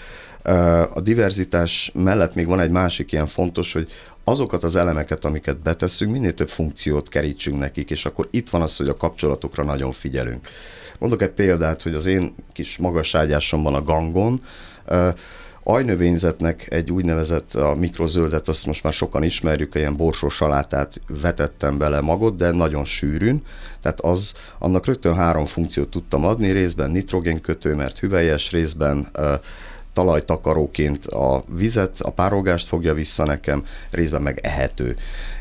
[0.94, 3.92] a diverzitás mellett még van egy másik ilyen fontos, hogy
[4.24, 8.78] azokat az elemeket, amiket beteszünk, minél több funkciót kerítsünk nekik, és akkor itt van az,
[8.78, 10.50] hogy a kapcsolatokra nagyon figyelünk.
[11.00, 14.42] Mondok egy példát, hogy az én kis magasságyásomban a gangon,
[15.64, 22.02] ajnövényzetnek egy úgynevezett a mikrozöldet, azt most már sokan ismerjük, ilyen borsó salátát vetettem bele
[22.02, 23.44] magot, de nagyon sűrűn,
[23.82, 29.34] tehát az, annak rögtön három funkciót tudtam adni, részben nitrogénkötő, mert hüvelyes, részben uh,
[29.98, 34.96] talajtakaróként a vizet, a párogást fogja vissza nekem, részben meg ehető.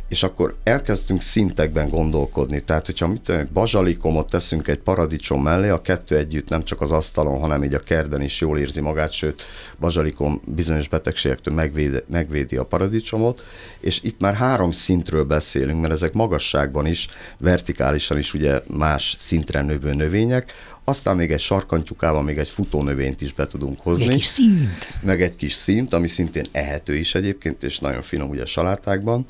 [0.09, 2.61] És akkor elkezdtünk szintekben gondolkodni.
[2.61, 6.91] Tehát, hogyha mit tudom, bazsalikomot teszünk egy paradicsom mellé, a kettő együtt nem csak az
[6.91, 9.43] asztalon, hanem így a kertben is jól érzi magát, sőt,
[9.81, 13.45] bazsalikom bizonyos betegségektől megvédi, megvédi a paradicsomot,
[13.81, 19.63] és itt már három szintről beszélünk, mert ezek magasságban is, vertikálisan is ugye más szintre
[19.63, 20.53] növő növények,
[20.89, 24.09] aztán még egy sarkantyukával még egy futónövényt is be tudunk hozni.
[24.09, 25.01] Egy kis szint.
[25.03, 29.27] Meg egy kis szint, ami szintén ehető is egyébként, és nagyon finom ugye a salátákban.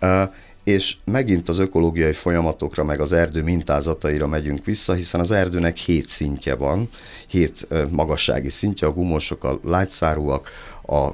[0.00, 0.22] Uh,
[0.66, 6.08] és megint az ökológiai folyamatokra, meg az erdő mintázataira megyünk vissza, hiszen az erdőnek hét
[6.08, 6.88] szintje van,
[7.26, 10.50] hét magassági szintje, a gumosok, a lágyszárúak,
[10.86, 11.10] a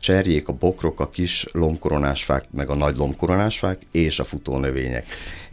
[0.00, 5.06] cserjék, a bokrok, a kis lombkoronásfák, meg a nagy lombkoronásfák, és a futónövények.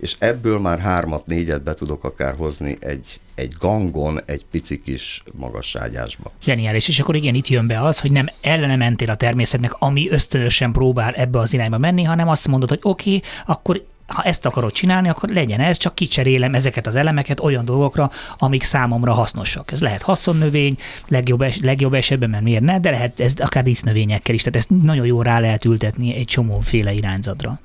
[0.06, 5.24] És ebből már hármat, négyet be tudok akár hozni egy, egy gangon, egy pici kis
[5.32, 6.32] magasságyásba.
[6.44, 10.10] Zseniális, és akkor igen, itt jön be az, hogy nem ellene mentél a természetnek, ami
[10.10, 14.46] ösztönösen próbál ebbe az irányba menni, hanem azt mondod, hogy oké, okay, akkor ha ezt
[14.46, 19.72] akarod csinálni, akkor legyen ez, csak kicserélem ezeket az elemeket olyan dolgokra, amik számomra hasznosak.
[19.72, 20.78] Ez lehet haszonnövény,
[21.08, 24.70] legjobb, es, legjobb esetben, mert miért ne, de lehet ez akár dísznövényekkel is, tehát ezt
[24.70, 27.60] nagyon jól rá lehet ültetni egy csomóféle irányzatra.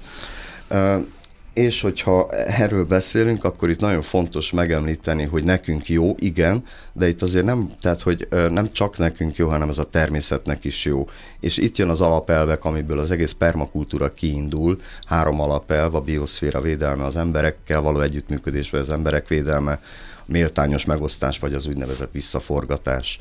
[1.55, 7.23] És hogyha erről beszélünk, akkor itt nagyon fontos megemlíteni, hogy nekünk jó, igen, de itt
[7.23, 11.09] azért nem, tehát, hogy nem csak nekünk jó, hanem ez a természetnek is jó.
[11.41, 14.81] És itt jön az alapelvek, amiből az egész permakultúra kiindul.
[15.07, 19.81] Három alapelv, a bioszféra védelme, az emberekkel való együttműködés, vagy az emberek védelme,
[20.25, 23.21] méltányos megosztás, vagy az úgynevezett visszaforgatás.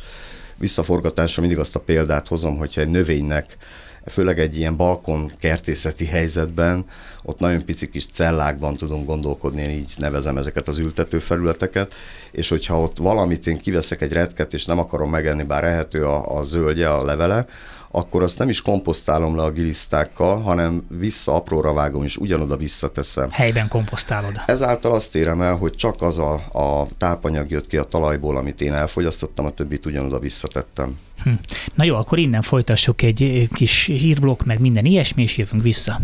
[0.57, 3.57] Visszaforgatásra mindig azt a példát hozom, hogyha egy növénynek
[4.05, 6.85] főleg egy ilyen balkon kertészeti helyzetben,
[7.23, 11.93] ott nagyon pici kis cellákban tudunk gondolkodni, én így nevezem ezeket az ültető felületeket,
[12.31, 16.37] és hogyha ott valamit én kiveszek egy retket, és nem akarom megenni, bár ehető a,
[16.37, 17.45] a zöldje, a levele,
[17.91, 23.29] akkor azt nem is komposztálom le a gilisztákkal, hanem vissza apróra vágom, és ugyanoda visszateszem.
[23.31, 24.41] Helyben komposztálod.
[24.45, 28.61] Ezáltal azt érem el, hogy csak az a, a tápanyag jött ki a talajból, amit
[28.61, 30.97] én elfogyasztottam, a többit ugyanoda visszatettem.
[31.23, 31.29] Hm.
[31.73, 36.01] Na jó, akkor innen folytassuk egy kis hírblokk, meg minden ilyesmi, és jövünk vissza.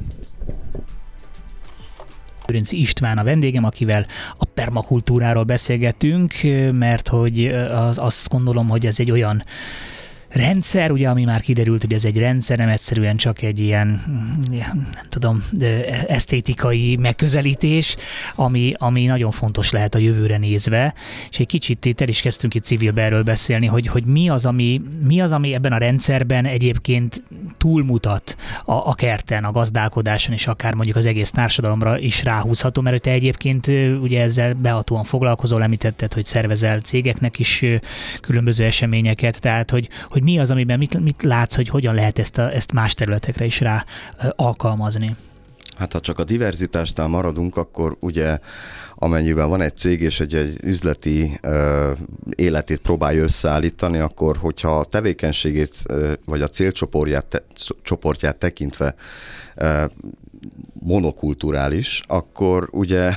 [2.46, 4.06] Lőrinc István a vendégem, akivel
[4.38, 6.34] a permakultúráról beszélgetünk,
[6.72, 9.44] mert hogy az, azt gondolom, hogy ez egy olyan
[10.36, 14.02] rendszer, ugye, ami már kiderült, hogy ez egy rendszer, nem egyszerűen csak egy ilyen,
[14.50, 15.44] nem tudom,
[16.08, 17.96] esztétikai megközelítés,
[18.36, 20.94] ami, ami nagyon fontos lehet a jövőre nézve,
[21.30, 24.82] és egy kicsit itt el is kezdtünk itt civilberről beszélni, hogy, hogy mi, az, ami,
[25.06, 27.24] mi az, ami ebben a rendszerben egyébként
[27.58, 33.02] túlmutat a, a kerten, a gazdálkodáson, és akár mondjuk az egész társadalomra is ráhúzható, mert
[33.02, 33.68] te egyébként
[34.02, 37.66] ugye ezzel behatóan foglalkozol, említetted, hogy szervezel cégeknek is
[38.22, 42.38] különböző eseményeket, tehát hogy, hogy mi az, amiben mit, mit látsz, hogy hogyan lehet ezt,
[42.38, 43.86] a, ezt más területekre is rá
[44.36, 45.16] alkalmazni?
[45.78, 48.40] Hát ha csak a diverzitásnál maradunk, akkor ugye
[48.96, 51.92] amennyiben van egy cég és egy, egy üzleti ö,
[52.36, 57.44] életét próbálja összeállítani, akkor hogyha a tevékenységét ö, vagy a célcsoportját te,
[57.82, 58.96] csoportját tekintve
[59.56, 59.86] ö,
[60.74, 63.16] monokulturális, akkor ugye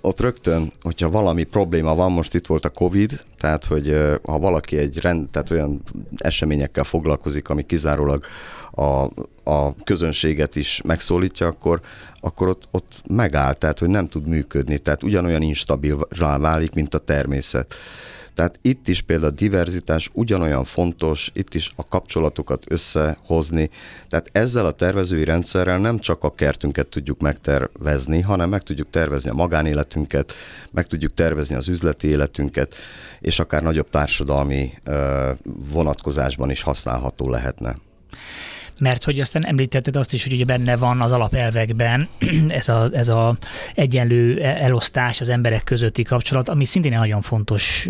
[0.00, 4.76] ott rögtön, hogyha valami probléma van, most itt volt a Covid, tehát hogy ha valaki
[4.78, 5.82] egy rend, tehát olyan
[6.16, 8.24] eseményekkel foglalkozik, ami kizárólag
[8.70, 9.04] a,
[9.50, 11.80] a közönséget is megszólítja, akkor,
[12.20, 16.98] akkor ott, ott megáll, tehát hogy nem tud működni, tehát ugyanolyan instabil válik, mint a
[16.98, 17.74] természet.
[18.36, 23.70] Tehát itt is például a diverzitás ugyanolyan fontos, itt is a kapcsolatokat összehozni.
[24.08, 29.30] Tehát ezzel a tervezői rendszerrel nem csak a kertünket tudjuk megtervezni, hanem meg tudjuk tervezni
[29.30, 30.32] a magánéletünket,
[30.70, 32.74] meg tudjuk tervezni az üzleti életünket,
[33.20, 34.72] és akár nagyobb társadalmi
[35.72, 37.76] vonatkozásban is használható lehetne
[38.80, 42.08] mert hogy aztán említetted azt is, hogy ugye benne van az alapelvekben
[42.48, 43.36] ez a, ez a
[43.74, 47.88] egyenlő elosztás, az emberek közötti kapcsolat, ami szintén egy nagyon fontos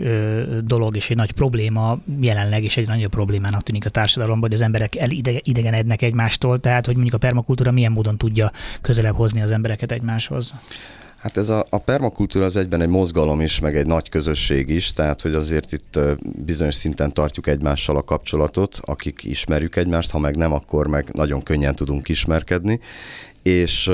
[0.60, 4.64] dolog, és egy nagy probléma jelenleg, és egy nagyobb problémának tűnik a társadalomban, hogy az
[4.64, 9.92] emberek elidegenednek egymástól, tehát hogy mondjuk a permakultúra milyen módon tudja közelebb hozni az embereket
[9.92, 10.54] egymáshoz.
[11.26, 14.92] Hát ez a, a permakultúra az egyben egy mozgalom is, meg egy nagy közösség is,
[14.92, 15.98] tehát hogy azért itt
[16.44, 21.42] bizonyos szinten tartjuk egymással a kapcsolatot, akik ismerjük egymást, ha meg nem, akkor meg nagyon
[21.42, 22.80] könnyen tudunk ismerkedni,
[23.42, 23.90] és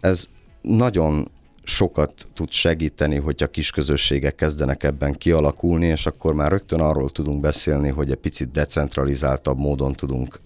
[0.00, 0.26] ez
[0.60, 1.30] nagyon
[1.64, 7.40] sokat tud segíteni, hogyha kis közösségek kezdenek ebben kialakulni, és akkor már rögtön arról tudunk
[7.40, 10.40] beszélni, hogy egy picit decentralizáltabb módon tudunk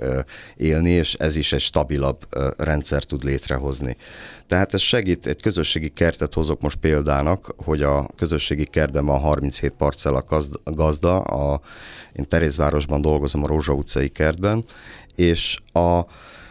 [0.57, 3.97] élni, és ez is egy stabilabb rendszer tud létrehozni.
[4.47, 9.73] Tehát ez segít, egy közösségi kertet hozok most példának, hogy a közösségi kertben van 37
[9.79, 10.25] parcella
[10.65, 11.61] gazda, a,
[12.13, 14.65] én Terézvárosban dolgozom a Rózsa utcai kertben,
[15.15, 15.99] és a,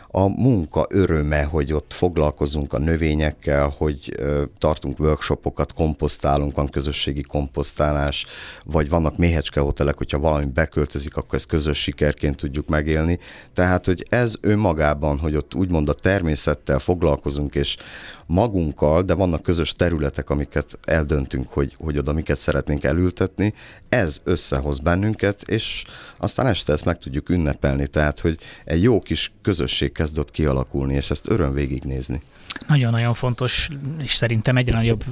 [0.08, 4.20] a munka öröme, hogy ott foglalkozunk a növényekkel, hogy
[4.58, 8.26] tartunk workshopokat, komposztálunk, van közösségi komposztálás,
[8.66, 13.20] vagy vannak méhecske hotelek, hogyha valami beköltözik, akkor ezt közös sikerként tudjuk megélni.
[13.54, 17.78] Tehát, hogy ez önmagában, hogy ott úgymond a természettel foglalkozunk, és
[18.26, 23.54] magunkkal, de vannak közös területek, amiket eldöntünk, hogy, hogy oda miket szeretnénk elültetni,
[23.90, 25.84] ez összehoz bennünket, és
[26.18, 31.10] aztán este ezt meg tudjuk ünnepelni, tehát, hogy egy jó kis közösség kezdett kialakulni, és
[31.10, 32.22] ezt öröm végignézni.
[32.68, 33.70] Nagyon-nagyon fontos,
[34.02, 35.04] és szerintem egyre nagyobb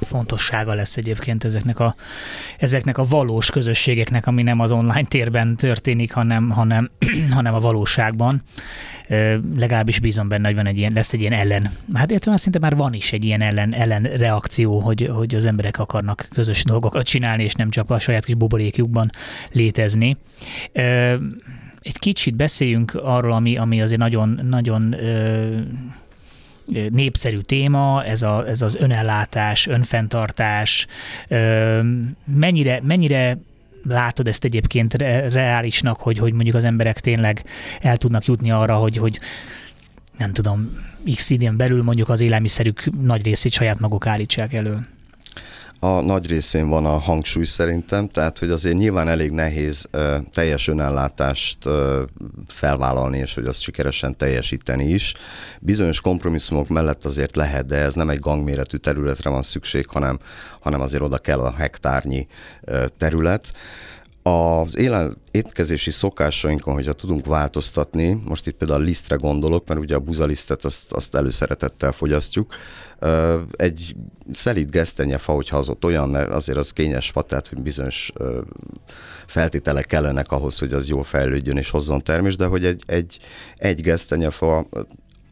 [0.00, 1.94] fontossága lesz egyébként ezeknek a,
[2.58, 6.90] ezeknek a valós közösségeknek, ami nem az online térben történik, hanem, hanem,
[7.36, 8.42] hanem a valóságban.
[9.56, 11.70] Legalábbis bízom benne, hogy van egy ilyen, lesz egy ilyen ellen.
[11.94, 15.78] Hát értem, szinte már van is egy ilyen ellen, ellen reakció, hogy, hogy az emberek
[15.78, 19.10] akarnak közös dolgokat csinálni, és nem csak a saját kis buborékjukban
[19.50, 20.16] létezni.
[21.82, 24.94] Egy kicsit beszéljünk arról, ami, ami azért nagyon, nagyon
[26.90, 30.86] népszerű téma, ez, a, ez az önellátás, önfenntartás.
[32.24, 33.38] Mennyire, mennyire
[33.88, 34.94] látod ezt egyébként
[35.32, 37.44] reálisnak, hogy, hogy mondjuk az emberek tényleg
[37.80, 39.18] el tudnak jutni arra, hogy, hogy
[40.18, 40.76] nem tudom,
[41.14, 44.78] x idén belül mondjuk az élelmiszerük nagy részét saját maguk állítsák elő?
[45.84, 50.68] A nagy részén van a hangsúly szerintem, tehát hogy azért nyilván elég nehéz ö, teljes
[50.68, 52.02] önellátást ö,
[52.46, 55.14] felvállalni, és hogy azt sikeresen teljesíteni is.
[55.60, 60.18] Bizonyos kompromisszumok mellett azért lehet, de ez nem egy gangméretű területre van szükség, hanem,
[60.60, 62.26] hanem azért oda kell a hektárnyi
[62.60, 63.52] ö, terület.
[64.22, 69.94] Az élen, étkezési szokásainkon, hogyha tudunk változtatni, most itt például a lisztre gondolok, mert ugye
[69.94, 72.54] a buzalisztet azt, azt előszeretettel fogyasztjuk,
[73.56, 73.96] egy
[74.32, 78.12] szelít gesztenyefa, hogyha az ott olyan, mert azért az kényes fa, tehát hogy bizonyos
[79.26, 83.18] feltételek kellenek ahhoz, hogy az jól fejlődjön és hozzon termés, de hogy egy, egy,
[83.56, 84.66] egy gesztenyefa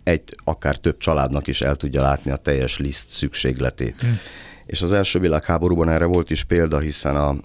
[0.02, 4.00] egy, akár több családnak is el tudja látni a teljes liszt szükségletét.
[4.00, 4.18] Hmm.
[4.66, 7.36] És az első világháborúban erre volt is példa, hiszen a,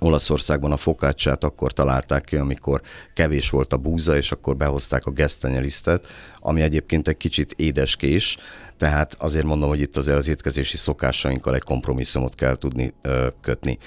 [0.00, 2.80] Olaszországban a fokácsát akkor találták ki, amikor
[3.14, 6.06] kevés volt a búza, és akkor behozták a gesztenyelisztet,
[6.40, 8.36] ami egyébként egy kicsit édeskés,
[8.76, 13.78] tehát azért mondom, hogy itt azért az étkezési szokásainkkal egy kompromisszumot kell tudni ö, kötni.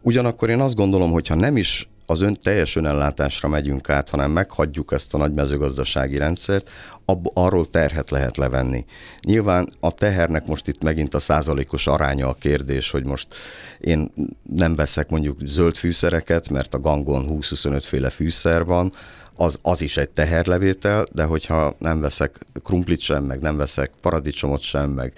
[0.00, 4.30] Ugyanakkor én azt gondolom, hogy ha nem is az ön teljes önellátásra megyünk át, hanem
[4.30, 6.70] meghagyjuk ezt a nagy mezőgazdasági rendszert,
[7.04, 8.84] ab, arról terhet lehet levenni.
[9.20, 13.34] Nyilván a tehernek most itt megint a százalékos aránya a kérdés, hogy most
[13.80, 18.92] én nem veszek mondjuk zöld fűszereket, mert a gangon 20-25 féle fűszer van,
[19.34, 24.60] az, az is egy teherlevétel, de hogyha nem veszek krumplit sem, meg nem veszek paradicsomot
[24.60, 25.12] sem, meg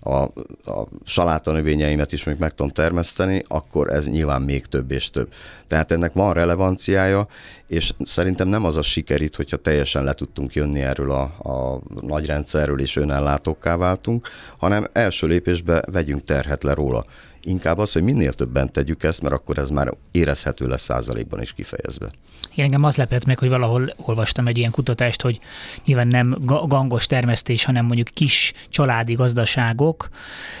[0.00, 0.22] a,
[0.70, 5.32] a saláta növényeimet is még meg tudom termeszteni, akkor ez nyilván még több és több.
[5.66, 7.26] Tehát ennek van relevanciája,
[7.66, 11.80] és szerintem nem az a siker itt, hogyha teljesen le tudtunk jönni erről a, a
[12.00, 14.28] nagy rendszerről, és önellátókká váltunk,
[14.58, 17.04] hanem első lépésbe vegyünk terhet le róla.
[17.42, 21.52] Inkább az, hogy minél többen tegyük ezt, mert akkor ez már érezhető lesz százalékban is
[21.52, 22.10] kifejezve.
[22.54, 25.40] Én engem az lepett meg, hogy valahol olvastam egy ilyen kutatást, hogy
[25.84, 30.08] nyilván nem gangos termesztés, hanem mondjuk kis családi gazdaságok,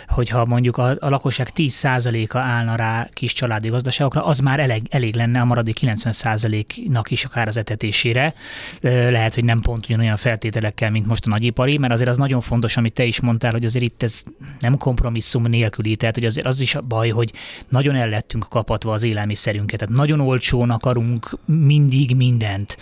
[0.08, 5.14] hogyha mondjuk a, a lakosság 10%-a állna rá kis családi gazdaságokra, az már elég, elég
[5.14, 8.34] lenne a maradék 90%-nak is akár az etetésére.
[8.80, 12.76] Lehet, hogy nem pont ugyanolyan feltételekkel, mint most a nagyipari, mert azért az nagyon fontos,
[12.76, 14.22] amit te is mondtál, hogy azért itt ez
[14.58, 17.32] nem kompromisszum nélküli, tehát hogy azért az is a baj, hogy
[17.68, 22.76] nagyon el lettünk kapatva az élelmiszerünket, tehát nagyon olcsón akarunk mindig mindent.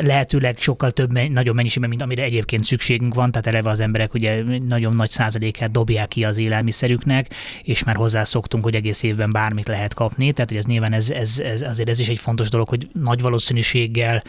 [0.00, 4.42] Lehetőleg sokkal több, nagyobb mennyiségben, mint amire egyébként szükségünk van, tehát eleve az emberek ugye
[4.66, 9.94] nagyon nagy százalékát dobják ki az élelmiszerüknek, és már hozzászoktunk, hogy egész évben bármit lehet
[9.94, 12.88] kapni, tehát hogy ez nyilván ez, ez, ez, azért ez is egy fontos dolog, hogy
[12.92, 14.22] nagy valószínűséggel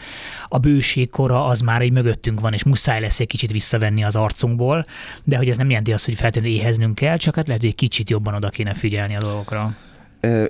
[0.48, 4.86] a bőségkora az már egy mögöttünk van, és muszáj lesz egy kicsit visszavenni az arcunkból,
[5.24, 7.76] de hogy ez nem jelenti azt, hogy feltétlenül éheznünk kell, csak hát lehet, hogy egy
[7.76, 9.70] kicsit jobban oda kéne figyelni a dolgokra.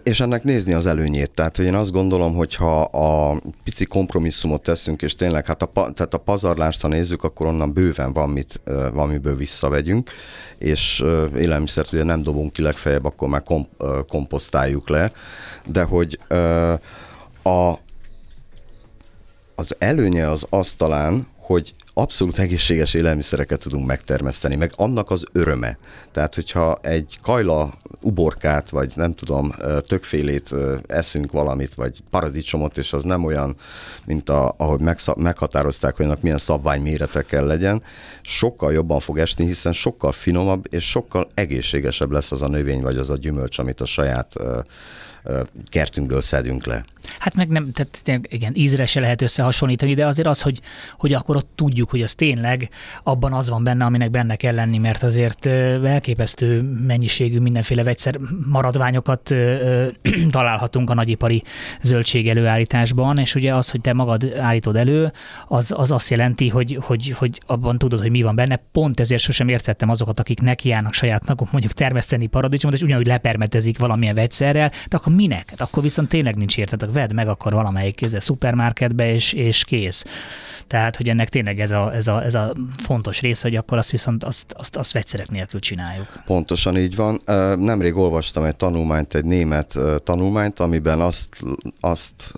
[0.02, 1.30] És ennek nézni az előnyét.
[1.30, 5.70] Tehát, hogy én azt gondolom, hogy ha a pici kompromisszumot teszünk, és tényleg hát a,
[5.72, 8.60] tehát a pazarlást, ha nézzük, akkor onnan bőven van, mit,
[8.92, 10.10] valamiből visszavegyünk,
[10.58, 11.04] és
[11.36, 13.68] élelmiszert ugye nem dobunk ki legfeljebb, akkor már komp,
[14.08, 15.12] komposztáljuk le,
[15.66, 16.18] de hogy
[17.42, 17.72] a,
[19.54, 25.78] az előnye az az talán, hogy abszolút egészséges élelmiszereket tudunk megtermeszteni, meg annak az öröme.
[26.12, 29.54] Tehát, hogyha egy kajla uborkát, vagy nem tudom,
[29.86, 30.54] tökfélét
[30.86, 33.56] eszünk valamit, vagy paradicsomot, és az nem olyan,
[34.04, 34.80] mint a, ahogy
[35.16, 37.82] meghatározták, hogy annak milyen szabványméretekkel legyen,
[38.22, 42.96] sokkal jobban fog esni, hiszen sokkal finomabb és sokkal egészségesebb lesz az a növény, vagy
[42.96, 44.34] az a gyümölcs, amit a saját
[45.68, 46.84] kertünkből szedünk le.
[47.18, 50.60] Hát meg nem, tehát igen, ízre se lehet összehasonlítani, de azért az, hogy,
[50.98, 52.68] hogy akkor ott tudjuk, hogy az tényleg
[53.02, 55.46] abban az van benne, aminek benne kell lenni, mert azért
[55.84, 59.34] elképesztő mennyiségű mindenféle vegyszer maradványokat
[60.30, 61.42] találhatunk a nagyipari
[61.82, 65.12] zöldség előállításban, és ugye az, hogy te magad állítod elő,
[65.48, 68.60] az, az azt jelenti, hogy, hogy, hogy abban tudod, hogy mi van benne.
[68.72, 73.78] Pont ezért sosem értettem azokat, akik nekiállnak saját maguk mondjuk termeszteni paradicsomot, és ugyanúgy lepermetezik
[73.78, 75.50] valamilyen vegyszerrel, de akkor minek?
[75.50, 80.04] Hát akkor viszont tényleg nincs értetek vedd meg akkor valamelyik ez szupermarketbe, és, és kész.
[80.66, 83.90] Tehát, hogy ennek tényleg ez a, ez a, ez a fontos része, hogy akkor azt
[83.90, 86.22] viszont azt, azt, azt vegyszerek nélkül csináljuk.
[86.24, 87.20] Pontosan így van.
[87.58, 91.42] Nemrég olvastam egy tanulmányt, egy német tanulmányt, amiben azt,
[91.80, 92.32] azt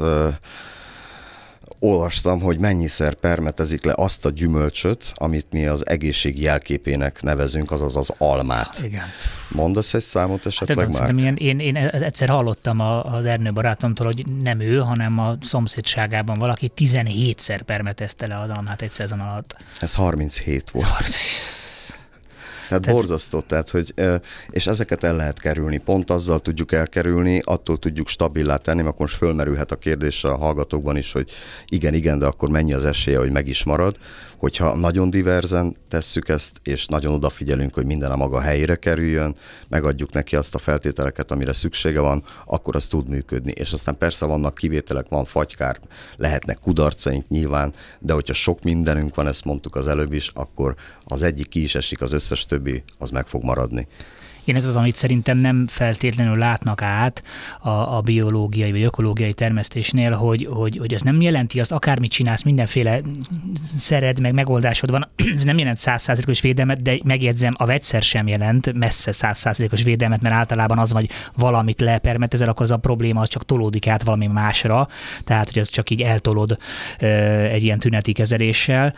[1.79, 7.97] olvastam, hogy mennyiszer permetezik le azt a gyümölcsöt, amit mi az egészség jelképének nevezünk, azaz
[7.97, 8.81] az almát.
[8.85, 9.07] Igen.
[9.49, 11.35] Mondasz egy számot esetleg hát, már?
[11.39, 17.61] Én, én egyszer hallottam az Ernő barátomtól, hogy nem ő, hanem a szomszédságában valaki 17-szer
[17.67, 19.57] permetezte le az almát egy szezon alatt.
[19.81, 20.87] Ez 37 volt.
[22.69, 22.99] Hát tehát...
[22.99, 23.95] borzasztó, tehát, hogy,
[24.51, 25.79] és ezeket el lehet kerülni.
[25.79, 30.97] Pont azzal tudjuk elkerülni, attól tudjuk stabilá tenni, mert most fölmerülhet a kérdés a hallgatókban
[30.97, 31.31] is, hogy
[31.69, 33.97] igen, igen, de akkor mennyi az esélye, hogy meg is marad
[34.39, 39.37] hogyha nagyon diverzen tesszük ezt, és nagyon odafigyelünk, hogy minden a maga helyére kerüljön,
[39.69, 43.53] megadjuk neki azt a feltételeket, amire szüksége van, akkor az tud működni.
[43.55, 45.79] És aztán persze vannak kivételek, van fagykár,
[46.17, 50.75] lehetnek kudarcaink nyilván, de hogyha sok mindenünk van, ezt mondtuk az előbb is, akkor
[51.05, 53.87] az egyik ki is esik, az összes többi, az meg fog maradni.
[54.49, 57.23] Én ez az, amit szerintem nem feltétlenül látnak át
[57.61, 62.43] a, a biológiai vagy ökológiai termesztésnél, hogy, hogy, hogy ez nem jelenti azt, akármit csinálsz,
[62.43, 63.01] mindenféle
[63.77, 68.73] szered, meg megoldásod van, ez nem jelent százszázalékos védelmet, de megjegyzem, a vegyszer sem jelent
[68.73, 73.45] messze százszázalékos védelmet, mert általában az, hogy valamit lepermetezel, akkor az a probléma az csak
[73.45, 74.89] tolódik át valami másra,
[75.25, 76.59] tehát hogy az csak így eltolod
[77.51, 78.95] egy ilyen tüneti kezeléssel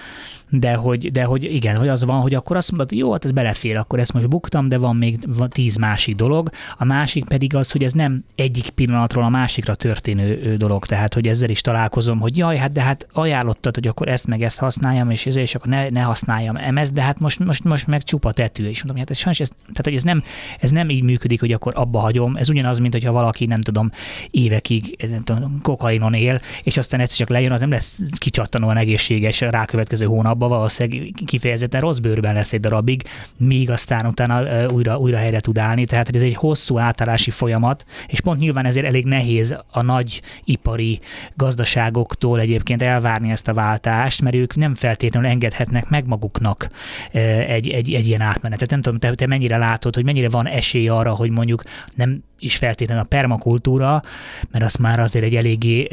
[0.51, 3.31] de hogy, de hogy igen, hogy az van, hogy akkor azt mondod, jó, hát ez
[3.31, 6.51] belefér, akkor ezt most buktam, de van még tíz másik dolog.
[6.79, 11.27] A másik pedig az, hogy ez nem egyik pillanatról a másikra történő dolog, tehát hogy
[11.27, 15.11] ezzel is találkozom, hogy jaj, hát de hát ajánlottad, hogy akkor ezt meg ezt használjam,
[15.11, 18.33] és ezért, és akkor ne, ne használjam MS, de hát most, most, most meg csupa
[18.33, 20.23] tetű, és mondom, hát ez sajnos, ez, tehát hogy ez nem,
[20.61, 23.91] ez nem így működik, hogy akkor abba hagyom, ez ugyanaz, mint hogyha valaki, nem tudom,
[24.31, 30.07] évekig nem tudom, kokainon él, és aztán egyszer csak lejön, nem lesz kicsattanóan egészséges rákövetkező
[30.07, 33.03] hónap abban valószínűleg kifejezetten rossz bőrben lesz egy darabig,
[33.37, 35.85] míg aztán utána újra, újra helyre tud állni.
[35.85, 40.23] Tehát hogy ez egy hosszú átállási folyamat, és pont nyilván ezért elég nehéz a nagy
[40.45, 41.01] ipari
[41.35, 46.69] gazdaságoktól egyébként elvárni ezt a váltást, mert ők nem feltétlenül engedhetnek meg maguknak
[47.13, 48.71] egy, egy, egy ilyen átmenetet.
[48.71, 51.63] Nem tudom, te, te mennyire látod, hogy mennyire van esély arra, hogy mondjuk
[51.95, 54.03] nem is feltétlenül a permakultúra,
[54.51, 55.89] mert az már azért egy eléggé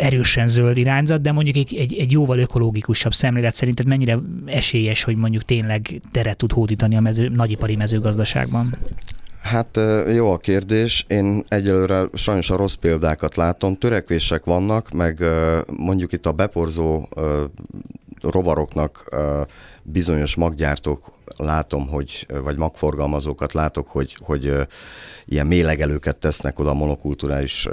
[0.00, 5.16] erősen zöld irányzat, de mondjuk egy, egy, egy jóval ökológikusabb szemlélet szerinted mennyire esélyes, hogy
[5.16, 8.76] mondjuk tényleg teret tud hódítani a mező, nagyipari mezőgazdaságban?
[9.42, 9.80] Hát
[10.14, 11.04] jó a kérdés.
[11.08, 13.76] Én egyelőre sajnos a rossz példákat látom.
[13.76, 15.24] Törekvések vannak, meg
[15.76, 17.08] mondjuk itt a beporzó
[18.22, 19.08] rovaroknak
[19.82, 24.54] bizonyos maggyártók látom, hogy, vagy magforgalmazókat látok, hogy, hogy
[25.24, 27.68] ilyen mélegelőket tesznek oda a monokulturális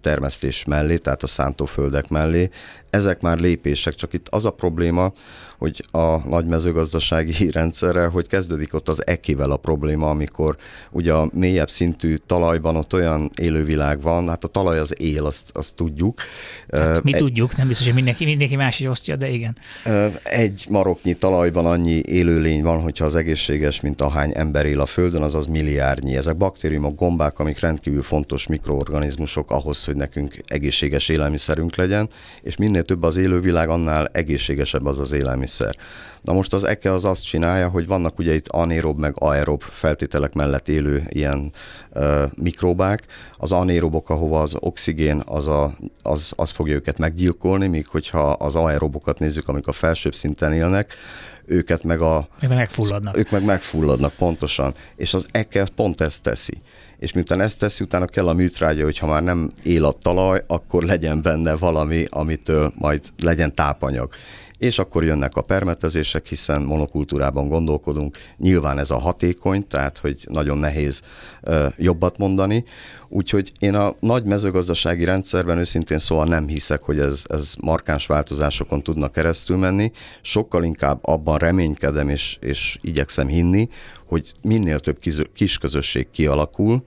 [0.00, 2.50] termesztés mellé, tehát a szántóföldek mellé.
[2.90, 5.12] Ezek már lépések, csak itt az a probléma,
[5.58, 10.56] hogy a nagy mezőgazdasági rendszerrel, hogy kezdődik ott az ekével a probléma, amikor
[10.90, 15.50] ugye a mélyebb szintű talajban ott olyan élővilág van, hát a talaj az él, azt,
[15.52, 16.20] azt tudjuk.
[16.70, 19.56] Hát mi e- tudjuk, nem biztos, hogy mindenki, mindenki más is osztja, de igen.
[20.22, 25.22] Egy maroknyi talajban annyi élőlény van, hogyha az egészséges, mint ahány ember él a Földön,
[25.22, 26.16] azaz milliárdnyi.
[26.16, 32.08] Ezek baktériumok, gombák, amik rendkívül fontos mikroorganizmusok ahhoz, hogy nekünk egészséges élelmiszerünk legyen,
[32.42, 35.47] és minél több az élővilág, annál egészségesebb az az élelmiszer.
[36.22, 40.32] Na most az EKE az azt csinálja, hogy vannak ugye itt anaerob meg aerob feltételek
[40.32, 41.52] mellett élő ilyen
[41.94, 43.04] uh, mikróbák.
[43.32, 48.54] Az anaerobok, ahova az oxigén, az, a, az, az fogja őket meggyilkolni, míg hogyha az
[48.54, 50.94] aerobokat nézzük, amik a felsőbb szinten élnek,
[51.46, 52.28] őket meg a...
[52.40, 53.16] Meg megfulladnak.
[53.16, 54.74] Ők meg megfulladnak, pontosan.
[54.96, 56.62] És az EKE pont ezt teszi.
[56.98, 60.42] És miután ezt teszi, utána kell a műtrágya, hogy ha már nem él a talaj,
[60.46, 64.10] akkor legyen benne valami, amitől majd legyen tápanyag
[64.58, 68.18] és akkor jönnek a permetezések, hiszen monokultúrában gondolkodunk.
[68.36, 71.02] Nyilván ez a hatékony, tehát hogy nagyon nehéz
[71.76, 72.64] jobbat mondani.
[73.08, 78.82] Úgyhogy én a nagy mezőgazdasági rendszerben őszintén szóval nem hiszek, hogy ez, ez markáns változásokon
[78.82, 79.92] tudna keresztül menni.
[80.22, 83.68] Sokkal inkább abban reménykedem és, és igyekszem hinni,
[84.06, 84.98] hogy minél több
[85.34, 86.82] kis közösség kialakul,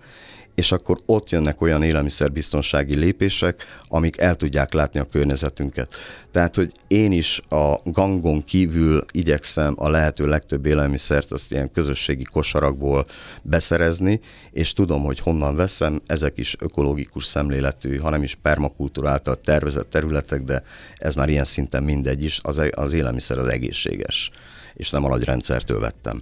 [0.55, 5.93] és akkor ott jönnek olyan élelmiszerbiztonsági lépések, amik el tudják látni a környezetünket.
[6.31, 12.23] Tehát, hogy én is a gangon kívül igyekszem a lehető legtöbb élelmiszert azt ilyen közösségi
[12.23, 13.05] kosarakból
[13.41, 14.19] beszerezni,
[14.51, 20.43] és tudom, hogy honnan veszem, ezek is ökológikus szemléletű, hanem is permakultúra által tervezett területek,
[20.43, 20.63] de
[20.97, 24.31] ez már ilyen szinten mindegy is, az, az élelmiszer az egészséges,
[24.73, 26.21] és nem a nagy rendszertől vettem.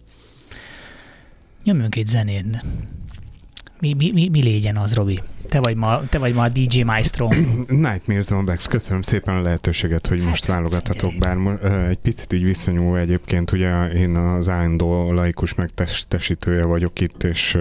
[1.64, 2.64] Nyomjunk egy zenét.
[3.82, 5.20] Mi, mi, mi, mi légyen az, Robi?
[5.50, 7.28] Te vagy ma, te vagy ma a DJ Maestro.
[7.68, 11.38] Nightmare Zombex, köszönöm szépen a lehetőséget, hogy most válogathatok, bár
[11.90, 17.58] egy picit így viszonyul egyébként, ugye én az állandó laikus megtestesítője vagyok itt, és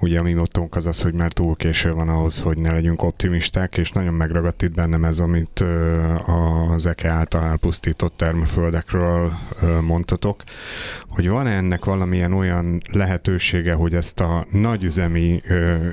[0.00, 3.02] Ugye a mi mottónk az az, hogy már túl késő van ahhoz, hogy ne legyünk
[3.02, 5.64] optimisták, és nagyon megragadt itt bennem ez, amit
[6.74, 9.32] az EKE által elpusztított termőföldekről
[9.80, 10.42] mondtatok,
[11.08, 15.42] hogy van -e ennek valamilyen olyan lehetősége, hogy ezt a nagyüzemi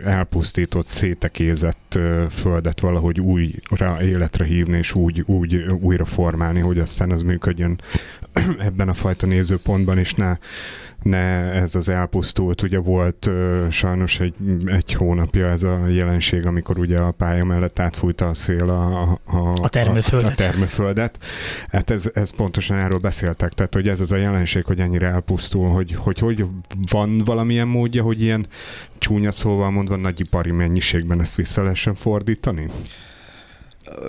[0.04, 2.00] elpusztított, szétekézett
[2.30, 7.82] földet valahogy újra életre hívni, és úgy, úgy újra formálni, hogy aztán az működjön
[8.68, 10.38] ebben a fajta nézőpontban, és ne
[11.02, 12.62] ne ez az elpusztult.
[12.62, 14.36] Ugye volt uh, sajnos egy,
[14.66, 19.54] egy hónapja ez a jelenség, amikor ugye a pálya mellett átfújta a szél a, a,
[19.62, 20.30] a, termőföldet.
[20.30, 21.18] a, a termőföldet.
[21.70, 25.70] Hát ez, ez pontosan erről beszéltek, tehát hogy ez az a jelenség, hogy ennyire elpusztul,
[25.70, 26.46] hogy, hogy, hogy
[26.92, 28.48] van valamilyen módja, hogy ilyen
[28.98, 32.70] csúnya szóval mondva nagyipari mennyiségben ezt vissza lehessen fordítani?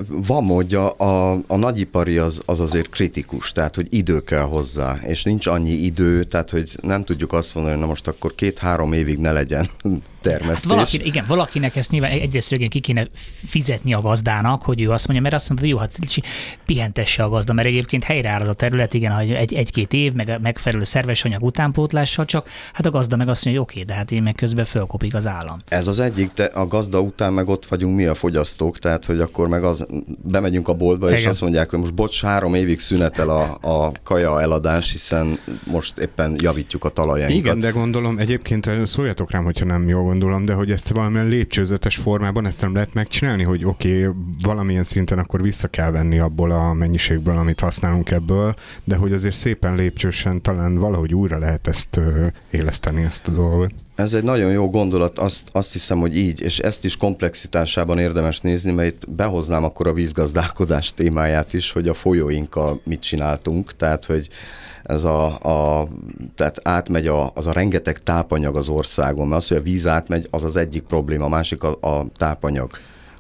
[0.09, 5.23] Van módja, a, a nagyipari az, az azért kritikus, tehát hogy idő kell hozzá, és
[5.23, 9.19] nincs annyi idő, tehát hogy nem tudjuk azt mondani, hogy na most akkor két-három évig
[9.19, 9.69] ne legyen
[10.21, 10.71] termesztés.
[10.71, 13.07] Hát valaki, igen, valakinek ezt nyilván egyrészt ki kéne
[13.47, 16.23] fizetni a gazdának, hogy ő azt mondja, mert azt mondja, hogy jó, hát
[16.67, 20.39] pihentesse a gazda, mert egyébként helyreáll az a terület, igen, hogy egy, egy-két év, meg
[20.43, 24.11] megfelelő szerves anyag utánpótlással, csak hát a gazda meg azt mondja, hogy oké, de hát
[24.11, 25.57] én meg közben fölkopik az állam.
[25.69, 29.21] Ez az egyik, de a gazda után meg ott vagyunk mi a fogyasztók, tehát hogy
[29.21, 29.87] akkor meg az,
[30.23, 31.21] bemegyünk a boltba, Igen.
[31.21, 35.39] és azt mondják, hogy most bocs, három évig szünetel a, a kaja eladás, hiszen
[35.71, 37.45] most éppen javítjuk a talajainkat.
[37.45, 41.97] Igen, de gondolom, egyébként szóljatok rám, hogyha nem jól gondolom, de hogy ezt valamilyen lépcsőzetes
[41.97, 46.51] formában ezt nem lehet megcsinálni, hogy oké, okay, valamilyen szinten akkor vissza kell venni abból
[46.51, 48.55] a mennyiségből, amit használunk ebből,
[48.85, 52.01] de hogy azért szépen lépcsősen talán valahogy újra lehet ezt
[52.51, 53.73] éleszteni, ezt a dolgot.
[53.99, 58.41] Ez egy nagyon jó gondolat, azt, azt hiszem, hogy így, és ezt is komplexitásában érdemes
[58.41, 64.05] nézni, mert itt behoznám akkor a vízgazdálkodás témáját is, hogy a folyóinkkal mit csináltunk, tehát
[64.05, 64.29] hogy
[64.83, 65.89] ez a, a
[66.35, 70.27] tehát átmegy a, az a rengeteg tápanyag az országon, mert az, hogy a víz átmegy,
[70.31, 72.71] az az egyik probléma, a másik a, a tápanyag.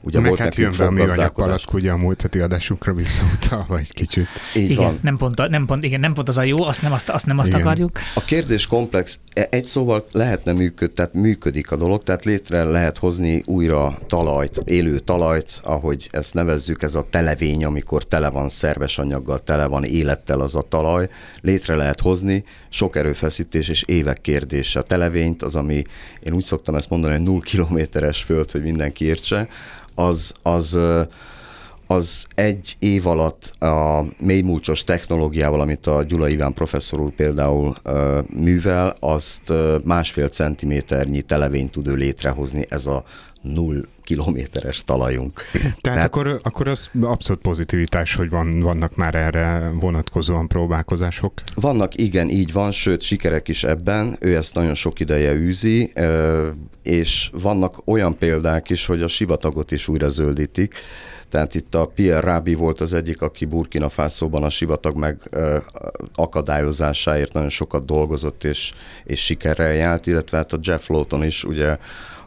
[0.03, 3.79] Ugye Meg volt hát jön be a műanyag palack, ugye a múlt heti adásunkra visszautalva
[3.79, 4.27] egy kicsit.
[4.55, 4.99] Így igen, van.
[5.03, 7.27] Nem pont, a, nem pont, igen, nem pont az a jó, azt nem azt, azt,
[7.27, 7.99] nem azt akarjuk.
[8.15, 9.19] A kérdés komplex.
[9.33, 14.63] E, egy szóval lehetne működ, tehát működik a dolog, tehát létre lehet hozni újra talajt,
[14.65, 19.85] élő talajt, ahogy ezt nevezzük, ez a televény, amikor tele van szerves anyaggal, tele van
[19.85, 21.09] élettel az a talaj,
[21.41, 24.79] létre lehet hozni, sok erőfeszítés és évek kérdése.
[24.79, 25.83] A televényt az, ami,
[26.21, 29.49] én úgy szoktam ezt mondani, hogy null kilométeres föld, hogy mindenki értse,
[29.99, 30.79] az, az,
[31.87, 37.75] az egy év alatt a mélymúlcsos technológiával, amit a Gyula Iván professzor úr például
[38.35, 39.53] művel, azt
[39.85, 43.05] másfél centiméternyi televényt tud ő létrehozni, ez a
[43.43, 45.43] null kilométeres talajunk.
[45.53, 51.33] Tehát, Tehát akkor, akkor az abszolút pozitivitás, hogy van, vannak már erre vonatkozóan próbálkozások?
[51.55, 54.17] Vannak, igen, így van, sőt, sikerek is ebben.
[54.21, 55.93] Ő ezt nagyon sok ideje űzi,
[56.83, 60.75] és vannak olyan példák is, hogy a sivatagot is újra zöldítik.
[61.31, 65.31] Tehát itt a Pierre Rábi volt az egyik, aki Burkina Faso-ban a sivatag meg
[66.15, 68.73] akadályozásáért nagyon sokat dolgozott és,
[69.05, 71.77] és sikerrel járt, illetve hát a Jeff Lawton is ugye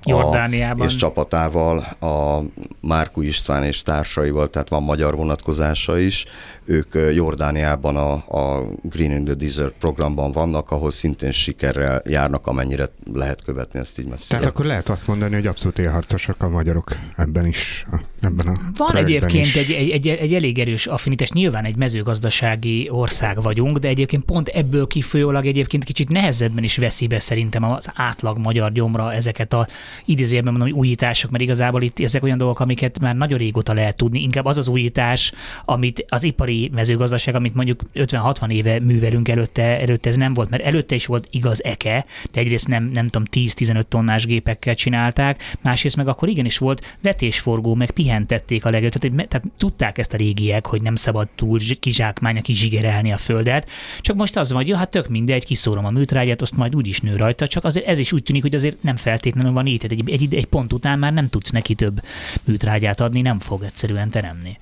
[0.05, 0.87] Jordániában.
[0.87, 2.39] A, és csapatával, a
[2.79, 6.25] Márku István és társaival, tehát van magyar vonatkozása is.
[6.65, 12.89] Ők Jordániában a, a Green in the Desert programban vannak, ahol szintén sikerrel járnak, amennyire
[13.13, 14.37] lehet követni ezt így messzire.
[14.37, 17.85] Tehát akkor lehet azt mondani, hogy abszolút élharcosak a magyarok ebben is.
[18.21, 21.29] Ebben a Van egyébként egy, egy, egy, egy elég erős affinitás.
[21.29, 27.07] Nyilván egy mezőgazdasági ország vagyunk, de egyébként pont ebből kifolyólag egyébként kicsit nehezebben is veszi
[27.07, 29.67] be szerintem az átlag magyar gyomra ezeket a
[30.05, 33.95] idézőjelben mondom, hogy újítások, mert igazából itt ezek olyan dolgok, amiket már nagyon régóta lehet
[33.95, 34.21] tudni.
[34.21, 35.33] Inkább az az újítás,
[35.65, 40.63] amit az ipari mezőgazdaság, amit mondjuk 50-60 éve művelünk előtte, előtte ez nem volt, mert
[40.63, 45.95] előtte is volt igaz eke, de egyrészt nem, nem tudom, 10-15 tonnás gépekkel csinálták, másrészt
[45.95, 48.91] meg akkor igenis volt vetésforgó, meg pihentették a legjobb.
[48.91, 53.69] Tehát, tehát tudták ezt a régiek, hogy nem szabad túl kizsákmánya, kizsigerelni a földet.
[54.01, 56.87] Csak most az van, hogy jó, hát tök mindegy, kiszórom a műtrágyát, azt majd úgy
[56.87, 59.79] is nő rajta, csak azért ez is úgy tűnik, hogy azért nem feltétlenül van így.
[59.79, 62.01] Tehát egy, egy, egy pont után már nem tudsz neki több
[62.43, 64.57] műtrágyát adni, nem fog egyszerűen teremni.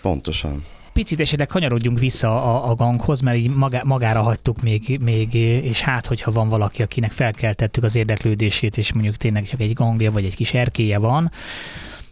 [0.00, 5.34] Pontosan picit esetleg kanyarodjunk vissza a, a ganghoz, mert így magá, magára hagytuk még, még,
[5.34, 10.10] és hát, hogyha van valaki, akinek felkeltettük az érdeklődését, és mondjuk tényleg csak egy gangja
[10.12, 11.30] vagy egy kis erkéje van,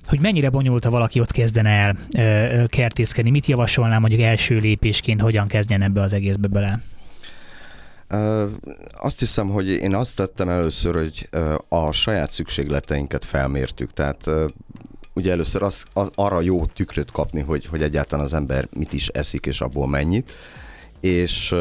[0.07, 5.21] hogy mennyire bonyolult, ha valaki ott kezdene el ö, kertészkedni, mit javasolnám mondjuk első lépésként,
[5.21, 6.81] hogyan kezdjen ebbe az egészbe bele?
[9.01, 11.29] Azt hiszem, hogy én azt tettem először, hogy
[11.69, 13.93] a saját szükségleteinket felmértük.
[13.93, 14.31] Tehát
[15.13, 19.09] ugye először az, az, arra jó tükröt kapni, hogy, hogy egyáltalán az ember mit is
[19.09, 20.33] eszik, és abból mennyit.
[21.01, 21.55] És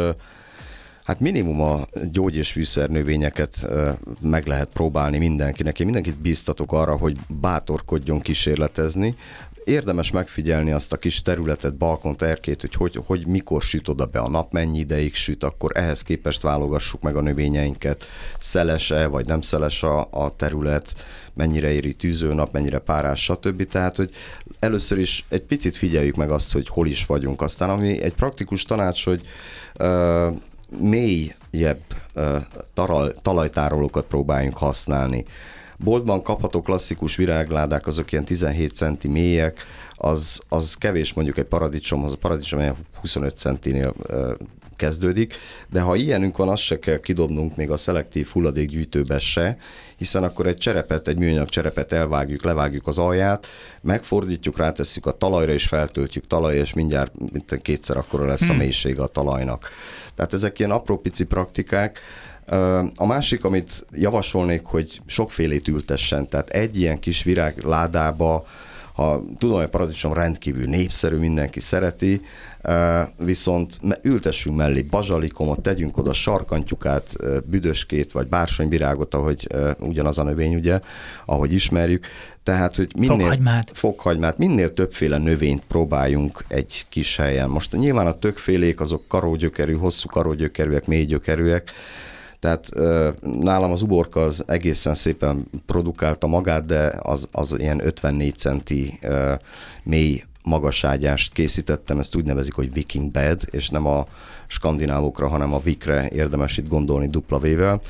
[1.04, 3.68] Hát minimum a gyógy- és fűszernövényeket
[4.22, 5.80] meg lehet próbálni mindenkinek.
[5.80, 9.16] Én mindenkit bíztatok arra, hogy bátorkodjon kísérletezni.
[9.64, 14.20] Érdemes megfigyelni azt a kis területet, balkont, erkét, hogy, hogy hogy mikor süt oda be
[14.20, 18.06] a nap, mennyi ideig süt, akkor ehhez képest válogassuk meg a növényeinket,
[18.40, 20.94] szeles-e vagy nem szeles a, a terület,
[21.34, 23.68] mennyire éri tűzőnap, mennyire párás, stb.
[23.68, 24.12] Tehát, hogy
[24.60, 27.42] először is egy picit figyeljük meg azt, hogy hol is vagyunk.
[27.42, 29.22] Aztán ami egy praktikus tanács, hogy
[30.80, 31.82] mélyebb
[32.74, 35.26] taral, talajtárolókat próbáljunk használni.
[35.78, 39.66] Boltban kapható klasszikus virágládák, azok ilyen 17 centi mélyek,
[39.96, 43.94] az, az kevés mondjuk egy paradicsomhoz, a paradicsom 25 centinél
[44.76, 45.36] kezdődik,
[45.70, 49.58] de ha ilyenünk van, azt se kell kidobnunk még a szelektív hulladékgyűjtőbe se,
[49.98, 53.48] hiszen akkor egy cserepet, egy műanyag cserepet elvágjuk, levágjuk az alját,
[53.82, 58.58] megfordítjuk, rátesszük a talajra, és feltöltjük talaj, és mindjárt mint kétszer akkor lesz a hmm.
[58.58, 59.70] mélysége a talajnak.
[60.16, 62.00] Tehát ezek ilyen apró pici praktikák,
[62.96, 68.46] a másik, amit javasolnék, hogy sokfélét ültessen, tehát egy ilyen kis virágládába, ha
[69.38, 72.22] tudom, hogy a paradicsom rendkívül népszerű, mindenki szereti,
[73.18, 77.16] viszont ültessünk mellé bazsalikomot, tegyünk oda sarkantyukát,
[77.46, 79.48] büdöskét, vagy bársonyvirágot, ahogy
[79.80, 80.80] ugyanaz a növény, ugye,
[81.26, 82.06] ahogy ismerjük.
[82.44, 83.72] Tehát, hogy minél, fokhagymát.
[83.74, 87.50] fokhagymát, minél többféle növényt próbáljunk egy kis helyen.
[87.50, 91.72] Most nyilván a tökfélék azok karógyökerű, hosszú karógyökerűek, mélygyökerűek,
[92.44, 92.70] tehát
[93.22, 99.00] nálam az uborka az egészen szépen produkálta magát, de az, az ilyen 54 centi
[99.84, 104.08] mély magaságyást készítettem, ezt úgy nevezik, hogy Viking Bed, és nem a
[104.48, 107.82] skandinávokra, hanem a Vikre érdemes itt gondolni dupla vével.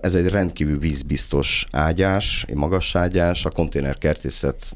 [0.00, 4.72] Ez egy rendkívül vízbiztos ágyás, egy magas ágyás, a konténerkertészet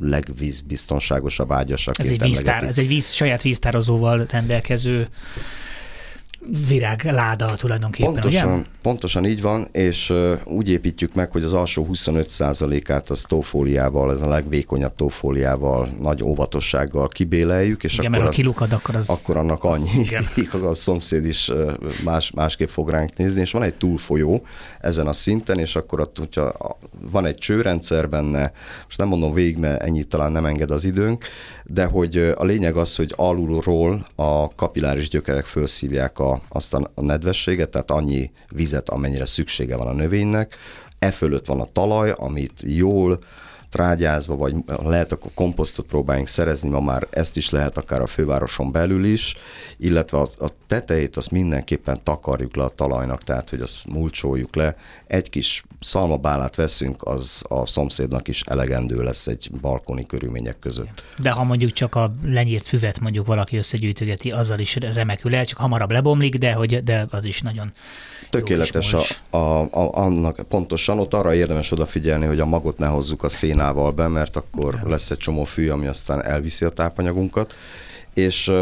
[0.00, 1.90] legvízbiztonságosabb ágyasa.
[1.94, 5.08] Ez egy, víztár, ez egy víz, saját víztározóval rendelkező
[6.68, 8.64] virágláda tulajdonképpen, pontosan, ugye?
[8.82, 10.12] Pontosan így van, és
[10.44, 17.08] úgy építjük meg, hogy az alsó 25%-át az tófóliával, ez a legvékonyabb tófóliával, nagy óvatossággal
[17.08, 19.08] kibéleljük, és Igen, akkor, mert az, kilukad, akkor, az...
[19.08, 20.24] akkor annak annyi, Igen.
[20.70, 21.52] a szomszéd is
[22.04, 24.42] más, másképp fog ránk nézni, és van egy túlfolyó
[24.80, 26.52] ezen a szinten, és akkor ott, hogyha
[27.10, 28.52] van egy csőrendszer benne,
[28.84, 31.24] most nem mondom végig, mert ennyit talán nem enged az időnk,
[31.64, 37.70] de hogy a lényeg az, hogy alulról a kapilláris gyökerek felszívják a, azt a nedvességet,
[37.70, 40.56] tehát annyi vizet, amennyire szüksége van a növénynek,
[40.98, 43.18] e fölött van a talaj, amit jól
[43.76, 48.72] trágyázva, vagy lehet akkor komposztot próbáljunk szerezni, ma már ezt is lehet akár a fővároson
[48.72, 49.36] belül is,
[49.76, 54.76] illetve a, a tetejét azt mindenképpen takarjuk le a talajnak, tehát hogy azt mulcsoljuk le.
[55.06, 61.02] Egy kis szalmabálát veszünk, az a szomszédnak is elegendő lesz egy balkoni körülmények között.
[61.18, 65.58] De ha mondjuk csak a lenyírt füvet mondjuk valaki összegyűjtögeti, azzal is remekül el, csak
[65.58, 67.72] hamarabb lebomlik, de, hogy, de az is nagyon
[68.36, 68.92] Tökéletes
[69.30, 73.28] a, a, a, annak pontosan, ott arra érdemes odafigyelni, hogy a magot ne hozzuk a
[73.28, 77.54] szénával be, mert akkor lesz egy csomó fű, ami aztán elviszi a tápanyagunkat.
[78.14, 78.52] És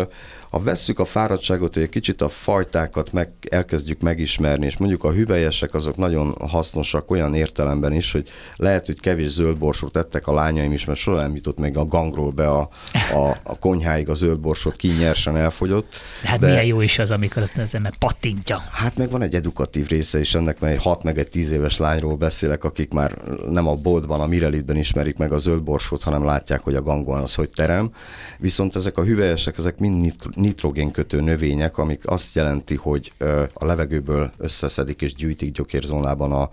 [0.54, 5.12] Ha vesszük a fáradtságot, hogy egy kicsit a fajtákat meg, elkezdjük megismerni, és mondjuk a
[5.12, 10.72] hüvelyesek azok nagyon hasznosak olyan értelemben is, hogy lehet, hogy kevés zöldborsót tettek a lányaim
[10.72, 14.76] is, mert soha nem jutott még a gangról be a, a, a konyháig a zöldborsót,
[14.76, 15.94] ki nyersen elfogyott.
[16.22, 18.62] Hát de, milyen jó is az, amikor az ember pattintja.
[18.70, 21.76] Hát meg van egy edukatív része is ennek, mert egy 6 meg egy 10 éves
[21.76, 26.60] lányról beszélek, akik már nem a boltban, a Mirelitben ismerik meg a zöldborsót, hanem látják,
[26.60, 27.90] hogy a gangon az hogy terem.
[28.38, 30.00] Viszont ezek a hüvelyesek, ezek mind
[30.44, 33.12] nitrogénkötő növények, amik azt jelenti, hogy
[33.52, 36.50] a levegőből összeszedik és gyűjtik gyökérzónában a,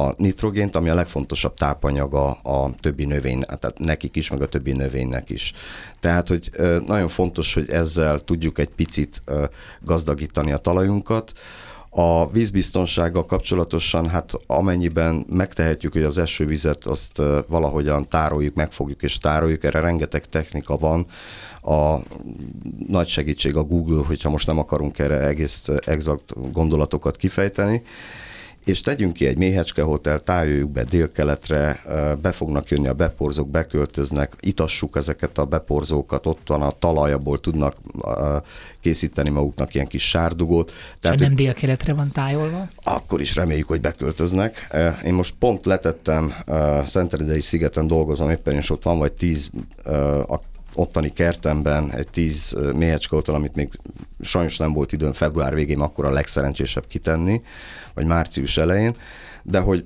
[0.00, 4.72] a nitrogént, ami a legfontosabb tápanyaga a többi növény, tehát nekik is, meg a többi
[4.72, 5.52] növénynek is.
[6.00, 6.50] Tehát, hogy
[6.86, 9.22] nagyon fontos, hogy ezzel tudjuk egy picit
[9.80, 11.32] gazdagítani a talajunkat.
[11.92, 19.64] A vízbiztonsággal kapcsolatosan, hát amennyiben megtehetjük, hogy az esővizet azt valahogyan tároljuk, megfogjuk és tároljuk,
[19.64, 21.06] erre rengeteg technika van.
[21.70, 22.02] A
[22.88, 27.82] nagy segítség a Google, hogyha most nem akarunk erre egész exakt gondolatokat kifejteni
[28.64, 31.82] és tegyünk ki egy méhecske hotel, tájoljuk be délkeletre,
[32.22, 37.76] be fognak jönni a beporzók, beköltöznek, itassuk ezeket a beporzókat, ott van a talajból tudnak
[38.80, 40.72] készíteni maguknak ilyen kis sárdugót.
[41.00, 42.68] Tehát, és nem délkeletre van tájolva?
[42.82, 44.68] Akkor is reméljük, hogy beköltöznek.
[45.04, 46.34] Én most pont letettem,
[46.86, 49.50] Szentelidei szigeten dolgozom, éppen is ott van vagy tíz
[50.74, 53.68] ottani kertemben egy tíz méhecskótól, amit még
[54.20, 57.42] sajnos nem volt időm február végén akkor a legszerencsésebb kitenni,
[57.94, 58.96] vagy március elején,
[59.42, 59.82] de hogy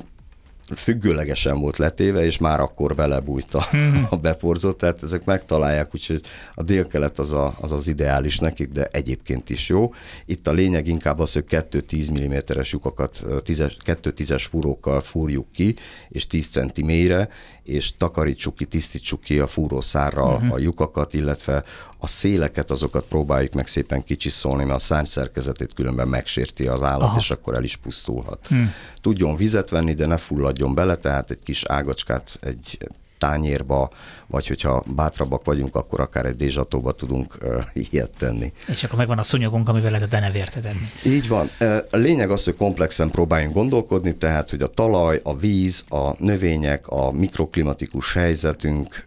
[0.76, 4.04] függőlegesen volt letéve, és már akkor belebújt a, mhm.
[4.10, 6.22] a beporzott, tehát ezek megtalálják, úgyhogy
[6.54, 9.94] a délkelet az, a, az az ideális nekik, de egyébként is jó.
[10.26, 15.74] Itt a lényeg inkább az, hogy 2-10 mm-es lyukakat 2-10-es fúrókkal fúrjuk ki,
[16.08, 17.28] és 10 centi mélyre,
[17.64, 20.52] és takarítsuk ki, tisztítsuk ki a fúrószárral uh-huh.
[20.52, 21.64] a lyukakat, illetve
[21.98, 27.08] a széleket, azokat próbáljuk meg szépen kicsiszolni, mert a szárny szerkezetét különben megsérti az állat,
[27.08, 27.18] Aha.
[27.18, 28.46] és akkor el is pusztulhat.
[28.46, 28.72] Hmm.
[29.00, 32.78] Tudjon vizet venni, de ne fulladjon bele, tehát egy kis ágacskát, egy
[33.18, 33.90] tányérba,
[34.26, 37.38] vagy hogyha bátrabbak vagyunk, akkor akár egy dézsatóba tudunk
[37.72, 38.52] ilyet tenni.
[38.68, 41.14] És akkor megvan a szúnyogunk, amivel lehet a denevértet enni.
[41.14, 41.48] Így van.
[41.90, 46.88] A lényeg az, hogy komplexen próbáljunk gondolkodni, tehát, hogy a talaj, a víz, a növények,
[46.88, 49.04] a mikroklimatikus helyzetünk,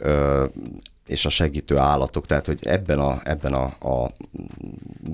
[1.07, 4.11] és a segítő állatok, tehát hogy ebben a, ebben a, a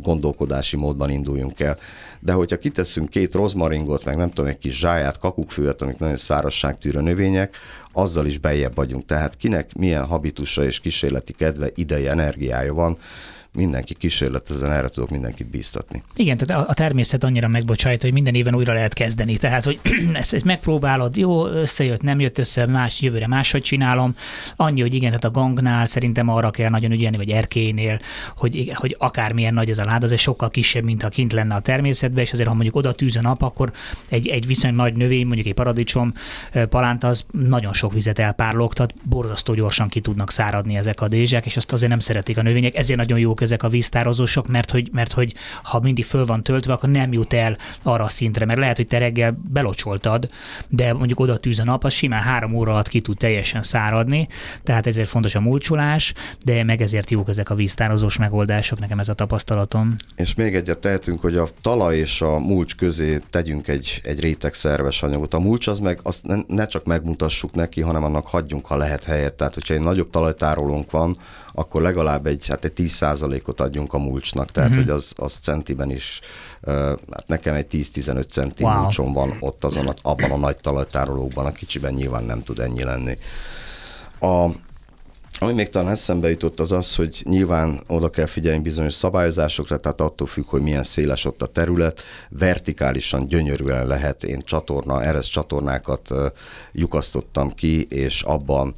[0.01, 1.77] gondolkodási módban induljunk el.
[2.19, 7.01] De hogyha kiteszünk két rozmaringot, meg nem tudom, egy kis zsáját, kakukkfőt, amik nagyon szárazságtűrő
[7.01, 7.57] növények,
[7.93, 9.05] azzal is bejebb vagyunk.
[9.05, 12.97] Tehát kinek milyen habitusa és kísérleti kedve, ideje, energiája van,
[13.53, 16.03] mindenki kísérletezzen, erre tudok mindenkit bíztatni.
[16.15, 19.37] Igen, tehát a természet annyira megbocsájt, hogy minden éven újra lehet kezdeni.
[19.37, 19.79] Tehát, hogy
[20.13, 24.15] ezt, ezt megpróbálod, jó, összejött, nem jött össze, más jövőre máshogy csinálom.
[24.55, 27.99] Annyi, hogy igen, tehát a gangnál szerintem arra kell nagyon ügyelni, vagy erkénél,
[28.37, 31.61] hogy, hogy akármilyen nagy ez a láda, az sokkal kisebb, mint ha kint lenne a
[31.61, 33.71] természetben, és azért, ha mondjuk oda tűz a nap, akkor
[34.09, 36.13] egy, egy viszonylag nagy növény, mondjuk egy paradicsom,
[36.69, 41.57] palánta, az nagyon sok vizet elpárlogtat, borzasztó gyorsan ki tudnak száradni ezek a dézsek, és
[41.57, 45.11] azt azért nem szeretik a növények, ezért nagyon jók ezek a víztározósok, mert hogy, mert
[45.11, 45.33] hogy
[45.63, 48.87] ha mindig föl van töltve, akkor nem jut el arra a szintre, mert lehet, hogy
[48.87, 50.29] te reggel belocsoltad,
[50.69, 54.27] de mondjuk oda tűz a nap, az simán három óra alatt ki tud teljesen száradni,
[54.63, 56.13] tehát ezért fontos a mulcsolás,
[56.45, 59.95] de meg ezért jók ezek a víztározós megoldások, nekem ez a tapasztalatom.
[60.15, 64.53] És még egyet tehetünk, hogy a talaj és a mulcs közé tegyünk egy, egy réteg
[64.53, 65.33] szerves anyagot.
[65.33, 69.03] A mulcs az meg azt ne, ne csak megmutassuk neki, hanem annak hagyjunk, ha lehet
[69.03, 69.33] helyet.
[69.33, 71.17] Tehát, hogyha egy nagyobb talajtárolónk van,
[71.53, 74.85] akkor legalább egy, hát egy 10%-ot adjunk a mulcsnak, tehát uh-huh.
[74.85, 76.19] hogy az, az centiben is,
[77.11, 78.79] hát nekem egy 10-15 centi wow.
[78.79, 83.17] mulcsom van ott azon, abban a nagy talajtárolókban, a kicsiben nyilván nem tud ennyi lenni.
[84.19, 84.49] A,
[85.39, 90.01] ami még talán eszembe jutott az az, hogy nyilván oda kell figyelni bizonyos szabályozásokra, tehát
[90.01, 96.09] attól függ, hogy milyen széles ott a terület, vertikálisan gyönyörűen lehet, én csatorna, eres csatornákat
[96.71, 98.73] lyukasztottam ki, és abban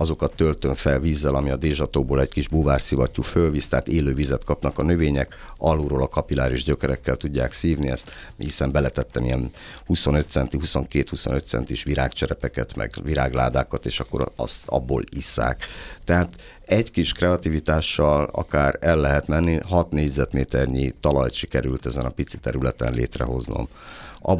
[0.00, 4.78] azokat töltöm fel vízzel, ami a dézsatóból egy kis búvárszivattyú fölvíz, tehát élő vizet kapnak
[4.78, 9.50] a növények, alulról a kapiláris gyökerekkel tudják szívni ezt, hiszen beletettem ilyen
[9.86, 15.66] 25 centi, 22-25 centis virágcserepeket, meg virágládákat, és akkor azt abból isszák.
[16.04, 16.34] Tehát
[16.66, 22.92] egy kis kreativitással akár el lehet menni, 6 négyzetméternyi talajt sikerült ezen a pici területen
[22.92, 23.68] létrehoznom.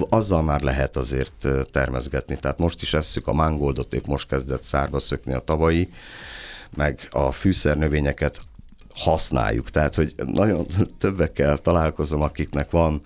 [0.09, 2.39] Azzal már lehet azért termezgetni.
[2.39, 5.89] Tehát most is esszük a mángoldot, épp most kezdett szárba szökni a tavalyi,
[6.77, 8.41] meg a fűszernövényeket
[8.95, 9.71] használjuk.
[9.71, 10.67] Tehát, hogy nagyon
[10.99, 13.03] többekkel találkozom, akiknek van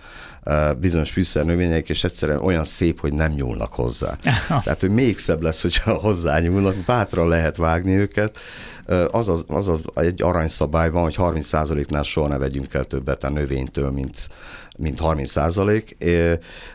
[0.78, 4.16] bizonyos fűszernövények, és egyszerűen olyan szép, hogy nem nyúlnak hozzá.
[4.48, 8.38] Tehát, hogy még szebb lesz, hogyha hozzá nyúlnak, bátran lehet vágni őket,
[9.10, 13.30] Az, az, az, az egy aranyszabály van, hogy 30%-nál soha ne vegyünk el többet a
[13.30, 14.28] növénytől, mint
[14.78, 15.96] mint 30 százalék,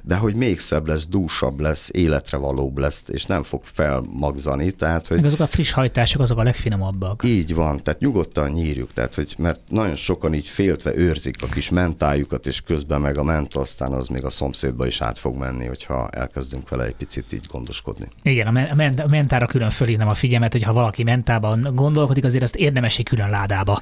[0.02, 4.72] de hogy még szebb lesz, dúsabb lesz, életre valóbb lesz, és nem fog felmagzani.
[4.72, 7.24] Tehát, hogy Meg azok a friss hajtások, azok a legfinomabbak.
[7.26, 11.70] Így van, tehát nyugodtan nyírjuk, tehát, hogy, mert nagyon sokan így féltve őrzik a kis
[11.70, 15.66] mentájukat, és közben meg a menta, aztán az még a szomszédba is át fog menni,
[15.66, 18.08] hogyha elkezdünk vele egy picit így gondoskodni.
[18.24, 22.44] Igen, a, ment, a mentára külön fölhívnám a figyelmet, hogy ha valaki mentában gondolkodik, azért
[22.44, 23.82] azt érdemes egy külön ládába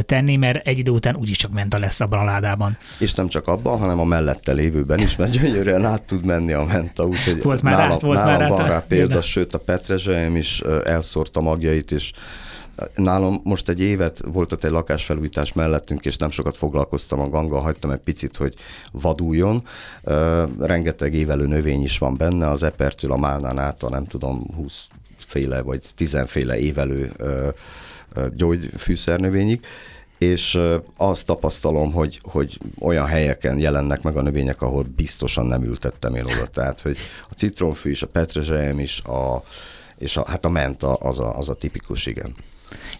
[0.00, 2.76] tenni, mert egy idő után úgyis csak menta lesz abban a ládában.
[2.98, 6.64] És nem csak abban, hanem a mellette lévőben is, mert gyönyörűen át tud menni a
[6.64, 9.20] menta, úgyhogy volt már nálam, rá, volt nálam már van rá példa, de.
[9.20, 12.12] sőt a petrezselyem is elszórta magjait, és
[12.94, 17.58] Nálam most egy évet volt ott egy lakásfelújítás mellettünk, és nem sokat foglalkoztam a ganga,
[17.58, 18.54] hagytam egy picit, hogy
[18.92, 19.66] vaduljon.
[20.58, 24.86] Rengeteg évelő növény is van benne, az epertől a málnán át a nem tudom, 20
[25.16, 27.12] féle vagy 10 féle évelő
[28.36, 29.60] gyógyfűszernövényig,
[30.20, 30.58] és
[30.96, 36.24] azt tapasztalom, hogy, hogy olyan helyeken jelennek meg a növények, ahol biztosan nem ültettem én
[36.24, 36.46] oda.
[36.46, 36.96] Tehát, hogy
[37.30, 39.42] a citromfű is, a petrezselyem is, a,
[39.98, 42.34] és a, hát a menta az a, az a tipikus, igen.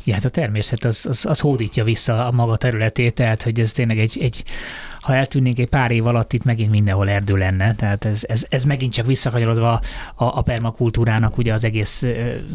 [0.05, 3.73] Ja, hát a természet az, az, az hódítja vissza a maga területét, tehát hogy ez
[3.73, 4.45] tényleg egy, egy
[5.01, 7.75] ha eltűnnénk egy pár év alatt, itt megint mindenhol erdő lenne.
[7.75, 9.73] Tehát ez, ez, ez megint csak visszakanyarodva
[10.15, 12.05] a, a permakultúrának ugye az egész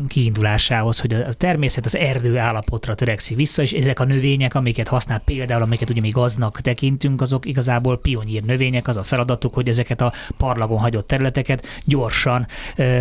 [0.08, 5.20] kiindulásához, hogy a természet az erdő állapotra törekszik vissza, és ezek a növények, amiket használ
[5.20, 10.02] például, amiket ugye mi gaznak tekintünk, azok igazából pionír növények, az a feladatuk, hogy ezeket
[10.02, 12.48] a parlagon hagyott területeket gyorsan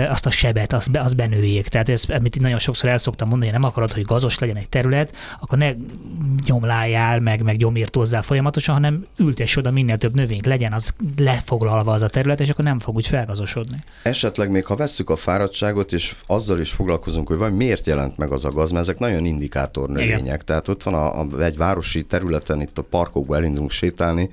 [0.08, 1.68] azt a sebet, azt, be, azt benőjék.
[1.68, 4.68] Tehát ez, amit nagyon sokszor el szoktam mondani, hogy nem akarod, hogy gazos legyen egy
[4.68, 5.72] terület, akkor ne
[6.46, 11.92] nyomláljál, meg, meg gyomírtozzál folyamatosan, hanem ül ültess oda minél több növényt legyen, az lefoglalva
[11.92, 13.76] az a terület, és akkor nem fog úgy felgazosodni.
[14.02, 18.32] Esetleg még ha vesszük a fáradtságot, és azzal is foglalkozunk, hogy vagy miért jelent meg
[18.32, 20.18] az a gaz, mert ezek nagyon indikátor növények.
[20.18, 20.40] Igen.
[20.44, 24.30] Tehát ott van a, a, egy városi területen, itt a parkokba elindulunk sétálni,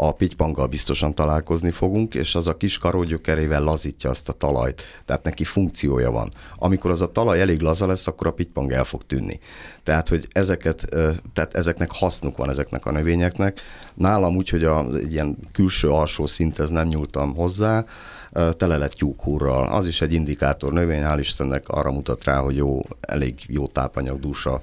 [0.00, 4.82] a pitypanggal biztosan találkozni fogunk, és az a kis karógyökerével lazítja azt a talajt.
[5.04, 6.30] Tehát neki funkciója van.
[6.56, 9.38] Amikor az a talaj elég laza lesz, akkor a pitypang el fog tűnni.
[9.82, 10.88] Tehát, hogy ezeket,
[11.32, 13.60] tehát ezeknek hasznuk van ezeknek a növényeknek.
[13.94, 17.84] Nálam úgy, hogy a, ilyen külső alsó szinthez nem nyúltam hozzá,
[18.32, 19.66] tele lett tyúkhúrral.
[19.66, 24.62] Az is egy indikátor növény, hál' Istennek arra mutat rá, hogy jó, elég jó tápanyagdúsa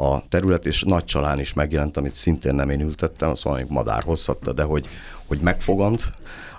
[0.00, 4.02] a terület, és nagy csalán is megjelent, amit szintén nem én ültettem, az valami madár
[4.02, 4.88] hozhatta, de hogy,
[5.26, 6.12] hogy megfogant,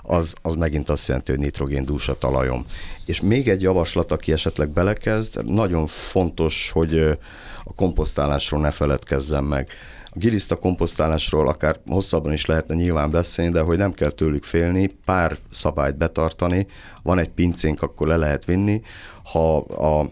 [0.04, 2.66] az, az megint azt jelenti, hogy nitrogén dús a talajom.
[3.06, 7.00] És még egy javaslat, aki esetleg belekezd, nagyon fontos, hogy
[7.64, 9.70] a komposztálásról ne feledkezzem meg.
[10.06, 14.88] A giliszta komposztálásról akár hosszabban is lehetne nyilván beszélni, de hogy nem kell tőlük félni,
[15.06, 16.68] pár szabályt betartani,
[17.04, 18.82] van egy pincénk, akkor le lehet vinni.
[19.24, 20.10] Ha a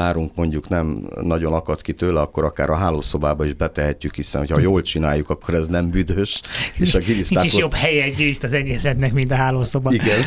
[0.00, 4.60] párunk mondjuk nem nagyon akad ki tőle, akkor akár a hálószobába is betehetjük, hiszen ha
[4.60, 6.40] jól csináljuk, akkor ez nem büdös.
[6.78, 7.42] És a gilisztákot...
[7.42, 9.92] Nincs is jobb helye egy gilisztát enyészetnek, mint a hálószoba.
[9.92, 10.20] Igen.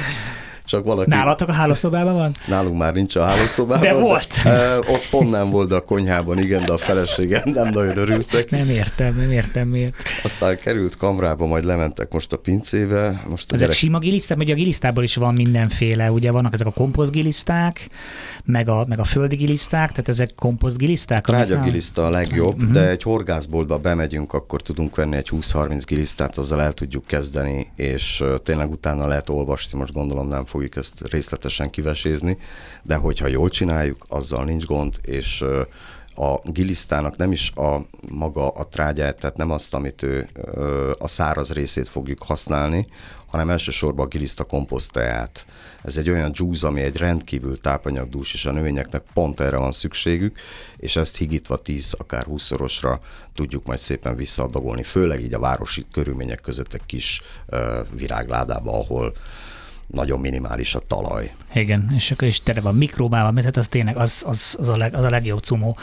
[0.66, 1.10] Csak valaki...
[1.10, 2.32] Nálatok a hálószobában van?
[2.48, 3.82] Nálunk már nincs a hálószobában.
[3.82, 4.28] De volt.
[4.44, 7.98] De, e, ott pont nem volt, de a konyhában igen, de a feleségem nem nagyon
[7.98, 8.50] örültek.
[8.50, 9.96] Nem értem, nem értem miért.
[10.24, 13.24] Aztán került kamrába, majd lementek most a pincébe.
[13.30, 13.76] Most a ezek gyerek...
[13.76, 17.90] sima giliszták, ugye a gilisztából is van mindenféle, ugye vannak ezek a komposztgiliszták,
[18.46, 21.26] meg a, meg a földi giliszták, tehát ezek komposztgiliszták?
[21.64, 22.72] giliszta a legjobb, uh-huh.
[22.72, 28.24] de egy horgászboltba bemegyünk, akkor tudunk venni egy 20-30 gilisztát, azzal el tudjuk kezdeni, és
[28.44, 32.38] tényleg utána lehet olvasni, most gondolom nem fogjuk ezt részletesen kivesézni,
[32.84, 35.44] de hogyha jól csináljuk, azzal nincs gond, és
[36.16, 40.28] a gilisztának nem is a maga a trágyát, tehát nem azt, amit ő
[41.00, 42.88] a száraz részét fogjuk használni,
[43.26, 45.46] hanem elsősorban a giliszta komposztját.
[45.84, 50.40] Ez egy olyan juice, ami egy rendkívül tápanyagdús, és a növényeknek pont erre van szükségük,
[50.78, 52.98] és ezt higítva 10, akár 20-szorosra
[53.36, 57.22] tudjuk majd szépen visszaadagolni, főleg így a városi körülmények között egy kis
[57.96, 59.14] virágládába, ahol
[59.88, 61.32] nagyon minimális a talaj.
[61.54, 64.78] Igen, és akkor is tere van mikróbával, mert hát az tényleg az, az, az, a,
[64.78, 65.78] leg, az a legjobb cumó.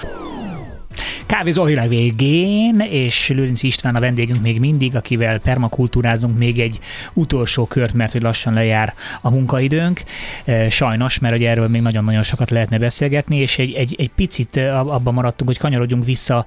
[1.27, 6.79] Kávézó a végén, és Lőrinci István a vendégünk még mindig, akivel permakultúrázunk még egy
[7.13, 10.03] utolsó kört, mert hogy lassan lejár a munkaidőnk.
[10.45, 14.57] E, sajnos, mert hogy erről még nagyon-nagyon sokat lehetne beszélgetni, és egy, egy, egy picit
[14.57, 16.47] abban maradtunk, hogy kanyarodjunk vissza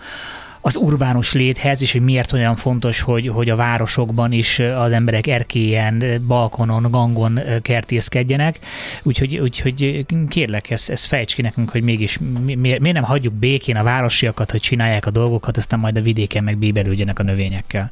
[0.66, 5.28] az urbánus léthez, és hogy miért olyan fontos, hogy, hogy a városokban is az emberek
[5.28, 8.60] erkélyen, balkonon, gangon kertészkedjenek.
[9.04, 13.76] Úgyhogy, úgyhogy kérlek, ezt, ezt fejts ki nekünk, hogy mégis mi, miért nem hagyjuk békén
[13.76, 17.90] a városiakat, hogy csinálják a dolgokat, aztán majd a vidéken meg bíbelődjenek a növényekkel.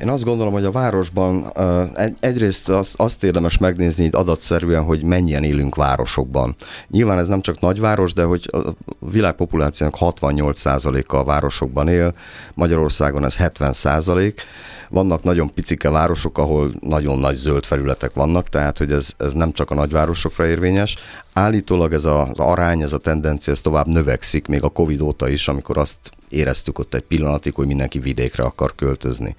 [0.00, 1.52] Én azt gondolom, hogy a városban
[1.94, 6.56] egy, egyrészt azt, azt érdemes megnézni így adatszerűen, hogy mennyien élünk városokban.
[6.88, 8.58] Nyilván ez nem csak nagyváros, de hogy a
[8.98, 12.14] világpopulációnak 68%-a a városokban él,
[12.54, 14.34] Magyarországon ez 70%.
[14.88, 19.52] Vannak nagyon picike városok, ahol nagyon nagy zöld felületek vannak, tehát hogy ez, ez nem
[19.52, 20.96] csak a nagyvárosokra érvényes.
[21.32, 25.28] Állítólag ez a, az arány, ez a tendencia, ez tovább növekszik, még a Covid óta
[25.28, 25.98] is, amikor azt
[26.28, 29.36] éreztük ott egy pillanatig, hogy mindenki vidékre akar költözni.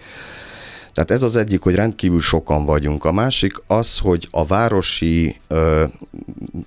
[0.93, 3.05] Tehát ez az egyik, hogy rendkívül sokan vagyunk.
[3.05, 5.83] A másik az, hogy a városi ö,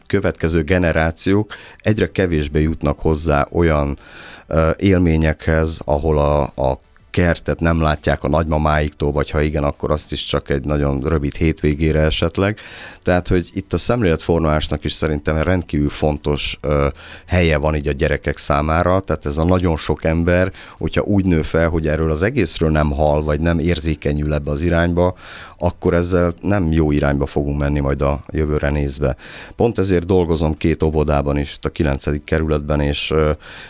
[0.07, 3.99] következő generációk egyre kevésbé jutnak hozzá olyan
[4.47, 6.81] ö, élményekhez, ahol a, a
[7.15, 11.35] kertet nem látják a nagymamáiktól, vagy ha igen, akkor azt is csak egy nagyon rövid
[11.35, 12.59] hétvégére esetleg.
[13.03, 16.87] Tehát, hogy itt a szemléletformálásnak is szerintem rendkívül fontos ö,
[17.27, 21.43] helye van így a gyerekek számára, tehát ez a nagyon sok ember, hogyha úgy nő
[21.43, 25.15] fel, hogy erről az egészről nem hal, vagy nem érzékenyül ebbe az irányba,
[25.59, 29.17] akkor ezzel nem jó irányba fogunk menni majd a jövőre nézve.
[29.57, 32.25] Pont ezért dolgozom két obodában is, a 9.
[32.25, 33.13] kerületben, és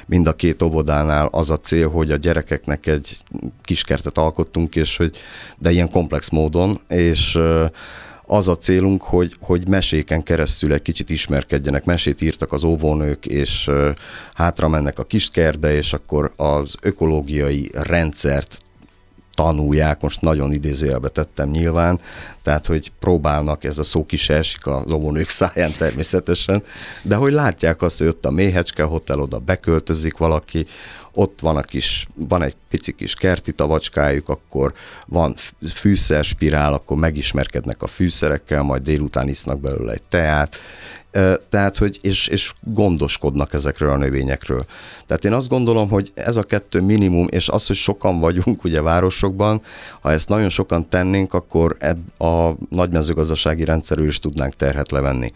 [0.06, 3.18] mind a két obodánál az a cél, hogy a gyerekeknek egy
[3.62, 5.16] kiskertet alkottunk, és hogy,
[5.59, 7.39] de ilyen komplex módon, és
[8.27, 11.85] az a célunk, hogy, hogy meséken keresztül egy kicsit ismerkedjenek.
[11.85, 13.70] Mesét írtak az óvónők, és
[14.35, 18.64] hátra mennek a kiskertbe, és akkor az ökológiai rendszert
[19.35, 22.01] tanulják, most nagyon idézőjelbe tettem nyilván,
[22.43, 26.62] tehát hogy próbálnak, ez a szó kis esik az óvónők száján természetesen,
[27.02, 30.66] de hogy látják azt, hogy ott a Méhecske Hotel, oda beköltözik valaki,
[31.16, 34.73] ott van, a kis, van egy pici kis kerti tavacskájuk, akkor
[35.06, 35.35] van
[35.74, 40.56] fűszerspirál, akkor megismerkednek a fűszerekkel, majd délután isznak belőle egy teát,
[41.49, 44.65] tehát, hogy és, és gondoskodnak ezekről a növényekről.
[45.07, 48.82] Tehát én azt gondolom, hogy ez a kettő minimum, és az, hogy sokan vagyunk ugye
[48.82, 49.62] városokban,
[50.01, 55.32] ha ezt nagyon sokan tennénk, akkor ebb a nagy mezőgazdasági rendszerről is tudnánk terhet levenni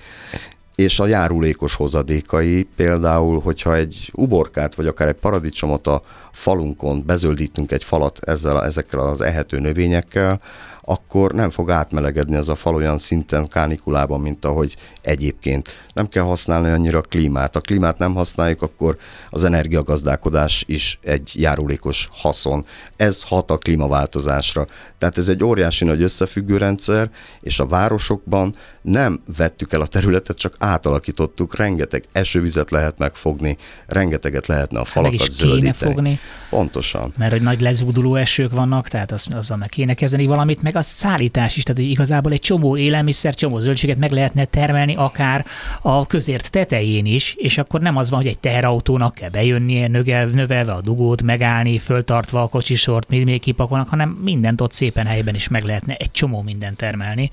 [0.78, 6.02] és a járulékos hozadékai, például, hogyha egy uborkát, vagy akár egy paradicsomot a
[6.32, 10.40] falunkon bezöldítünk egy falat ezzel, ezekkel az ehető növényekkel,
[10.80, 15.68] akkor nem fog átmelegedni az a fal olyan szinten kánikulában, mint ahogy egyébként.
[15.98, 17.56] Nem kell használni annyira a klímát.
[17.56, 18.96] A klímát nem használjuk, akkor
[19.28, 22.64] az energiagazdálkodás is egy járulékos haszon.
[22.96, 24.66] Ez hat a klímaváltozásra.
[24.98, 27.10] Tehát ez egy óriási nagy összefüggő rendszer,
[27.40, 33.56] és a városokban nem vettük el a területet, csak átalakítottuk, rengeteg esővizet lehet megfogni,
[33.86, 35.74] rengeteget lehetne a falakat meg is zöldíteni.
[35.92, 36.18] fogni.
[36.50, 37.12] Pontosan.
[37.16, 40.82] Mert hogy nagy lezúduló esők vannak, tehát az, azzal meg kéne kezdeni valamit, meg a
[40.82, 45.46] szállítás is, tehát hogy igazából egy csomó élelmiszer, csomó zöldséget meg lehetne termelni akár
[45.90, 50.26] a közért tetején is, és akkor nem az van, hogy egy teherautónak kell bejönnie, növel,
[50.26, 55.34] növelve a dugót, megállni, föltartva a kocsisort, még, még kipakolnak, hanem mindent ott szépen helyben
[55.34, 57.30] is meg lehetne egy csomó mindent termelni,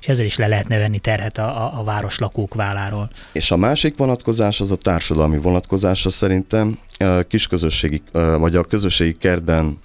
[0.00, 3.10] és ezzel is le lehetne venni terhet a, a, a város lakók válláról.
[3.32, 6.78] És a másik vonatkozás az a társadalmi vonatkozása szerintem
[7.28, 9.78] kisközösségi, vagy a közösségi kertben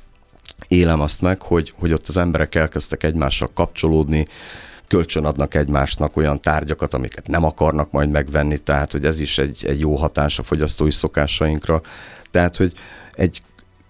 [0.67, 4.27] élem azt meg, hogy, hogy ott az emberek elkezdtek egymással kapcsolódni,
[4.87, 9.65] kölcsön adnak egymásnak olyan tárgyakat, amiket nem akarnak majd megvenni, tehát hogy ez is egy,
[9.67, 11.81] egy jó hatás a fogyasztói szokásainkra.
[12.31, 12.73] Tehát, hogy
[13.11, 13.41] egy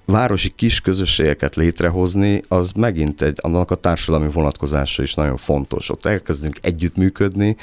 [0.05, 5.89] városi kis közösségeket létrehozni, az megint egy, annak a társadalmi vonatkozása is nagyon fontos.
[5.89, 7.55] Ott elkezdünk együttműködni,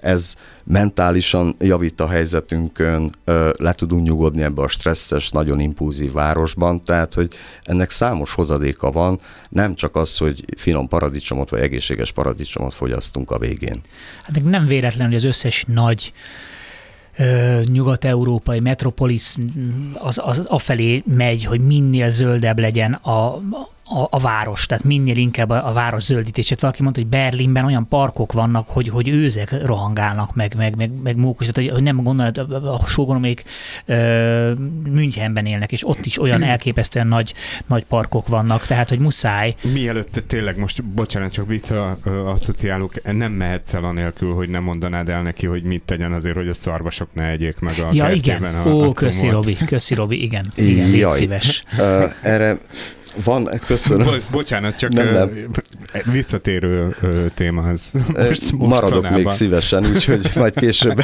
[0.00, 3.14] ez mentálisan javít a helyzetünkön,
[3.56, 7.28] le tudunk nyugodni ebbe a stresszes, nagyon impulzív városban, tehát, hogy
[7.62, 13.38] ennek számos hozadéka van, nem csak az, hogy finom paradicsomot vagy egészséges paradicsomot fogyasztunk a
[13.38, 13.80] végén.
[14.22, 16.12] Hát nem véletlen, hogy az összes nagy
[17.64, 19.34] nyugat-európai metropolis
[19.94, 23.40] az, az afelé megy, hogy minél zöldebb legyen a,
[23.88, 26.60] a, a város, tehát minél inkább a, a város zöldítését.
[26.60, 31.16] Valaki mondta, hogy Berlinben olyan parkok vannak, hogy, hogy őzek rohangálnak, meg, meg, meg, meg
[31.16, 33.44] mókus, tehát hogy nem gondolod, a sógonomék
[34.90, 37.34] Münchenben élnek, és ott is olyan elképesztően nagy,
[37.66, 39.54] nagy parkok vannak, tehát hogy muszáj.
[39.72, 45.46] Mielőtt tényleg most, bocsánat, csak vissza-asszociálok, nem mehetsz el anélkül, hogy nem mondanád el neki,
[45.46, 48.44] hogy mit tegyen azért, hogy a szarvasok ne egyék meg a Ja, igen.
[48.44, 50.52] A, Ó, a köszi Robi, köszi Robi, igen.
[50.54, 51.64] igen, légy szíves.
[51.78, 52.58] Uh, erre
[53.24, 54.06] van, köszönöm.
[54.06, 55.30] Bo- bocsánat, csak nem, nem.
[56.04, 56.96] visszatérő
[57.34, 57.92] témához.
[58.12, 61.02] Most, Maradok még szívesen, úgyhogy majd később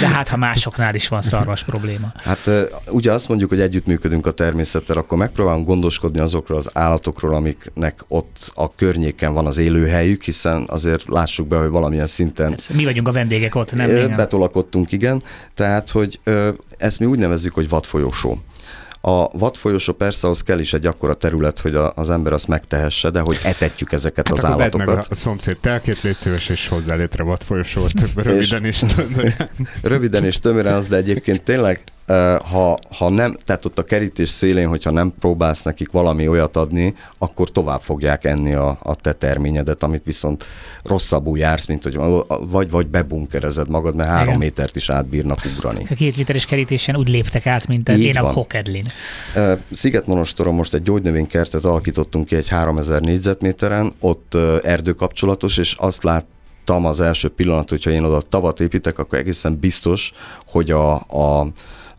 [0.00, 2.12] De hát, ha másoknál is van szarvas probléma.
[2.16, 2.50] Hát
[2.88, 8.52] ugye azt mondjuk, hogy együttműködünk a természettel, akkor megpróbálunk gondoskodni azokról az állatokról, amiknek ott
[8.54, 12.56] a környéken van az élőhelyük, hiszen azért lássuk be, hogy valamilyen szinten...
[12.74, 14.16] Mi vagyunk a vendégek ott, nem?
[14.16, 15.22] Betolakodtunk, igen.
[15.54, 16.20] Tehát, hogy
[16.78, 18.38] ezt mi úgy nevezzük, hogy vadfolyósó
[19.00, 23.10] A vadfolyosó persze ahhoz kell is egy akkora terület, hogy a, az ember azt megtehesse,
[23.10, 24.86] de hogy etetjük ezeket hát az állatokat.
[24.86, 29.50] meg a szomszéd telkét, légy szíves, és hozzá létre vadfolyosót, röviden és tömören.
[29.82, 31.82] Röviden és tömören az, de egyébként tényleg
[32.50, 36.94] ha, ha nem, tehát ott a kerítés szélén, hogyha nem próbálsz nekik valami olyat adni,
[37.18, 40.44] akkor tovább fogják enni a, a te terményedet, amit viszont
[40.84, 41.98] rosszabbul jársz, mint hogy
[42.40, 44.38] vagy, vagy bebunkerezed magad, mert három Igen.
[44.38, 45.86] métert is átbírnak ugrani.
[45.90, 48.84] A két literes kerítésen úgy léptek át, mint a, én a Hokedlin.
[49.70, 56.26] Szigetmonostoron most egy gyógynövénykertet alakítottunk ki egy 3000 négyzetméteren, ott erdőkapcsolatos, és azt lát,
[56.70, 60.12] az első pillanat, hogyha én oda tavat építek, akkor egészen biztos,
[60.46, 61.46] hogy a, a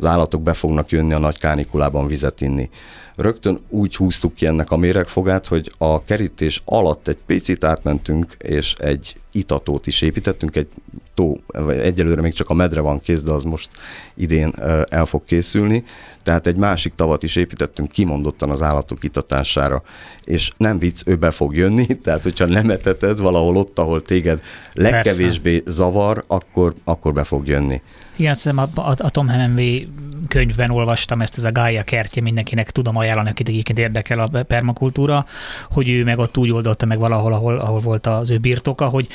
[0.02, 2.70] az állatok be fognak jönni a nagy kánikulában vizet inni.
[3.16, 8.74] Rögtön úgy húztuk ki ennek a méregfogát, hogy a kerítés alatt egy picit átmentünk, és
[8.74, 10.68] egy itatót is építettünk, egy
[11.14, 13.70] tó, vagy egyelőre még csak a medre van kész, de az most
[14.14, 14.54] idén
[14.90, 15.84] el fog készülni.
[16.24, 19.84] Tehát egy másik tavat is építettünk kimondottan az állatok itatására,
[20.24, 24.42] és nem vicc, ő be fog jönni, tehát hogyha nem eteted valahol ott, ahol téged
[24.74, 25.72] legkevésbé Persze.
[25.72, 27.82] zavar, akkor, akkor be fog jönni.
[28.16, 29.88] Igen, azt a, a, a Tom Hemingway
[30.28, 35.26] könyvben olvastam ezt, ez a Gaia kertje, mindenkinek tudom ajánlani, akit egyébként érdekel a permakultúra,
[35.70, 39.08] hogy ő meg ott úgy oldotta meg valahol, ahol, ahol volt az ő birtoka, hogy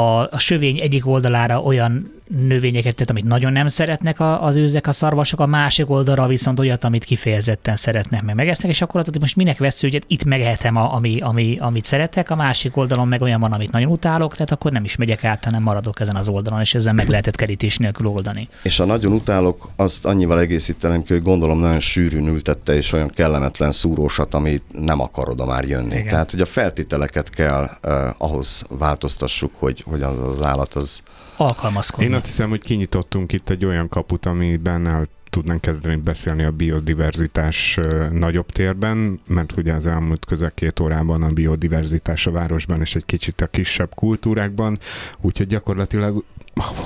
[0.00, 4.86] a, a sövény egyik oldalára olyan növényeket tett, amit nagyon nem szeretnek a, az őzek,
[4.86, 9.20] a szarvasok, a másik oldalra viszont olyat, amit kifejezetten szeretnek, meg megesznek, és akkor hogy
[9.20, 13.22] most minek vesz, hogy itt megehetem, a, ami, ami, amit szeretek, a másik oldalon meg
[13.22, 16.28] olyan van, amit nagyon utálok, tehát akkor nem is megyek át, hanem maradok ezen az
[16.28, 18.48] oldalon, és ezzel meg lehetett kerítés nélkül oldani.
[18.62, 23.08] És a nagyon utálok, azt annyival egészítenem ki, hogy gondolom nagyon sűrűn ültette, és olyan
[23.08, 25.94] kellemetlen szúrósat, amit nem akar oda már jönni.
[25.94, 26.06] Igen.
[26.06, 31.02] Tehát, hogy a feltételeket kell uh, ahhoz változtassuk, hogy, hogy az, az állat az
[31.40, 32.04] alkalmazkodni.
[32.04, 36.50] Én azt hiszem, hogy kinyitottunk itt egy olyan kaput, amiben el tudnánk kezdeni beszélni a
[36.50, 37.78] biodiverzitás
[38.12, 43.04] nagyobb térben, mert ugye az elmúlt közel két órában a biodiverzitás a városban és egy
[43.06, 44.78] kicsit a kisebb kultúrákban,
[45.20, 46.24] úgyhogy gyakorlatilag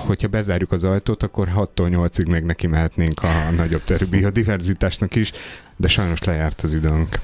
[0.06, 5.32] hogyha bezárjuk az ajtót, akkor 6-tól 8-ig még neki mehetnénk a nagyobb terű biodiverzitásnak is,
[5.76, 7.18] de sajnos lejárt az időnk.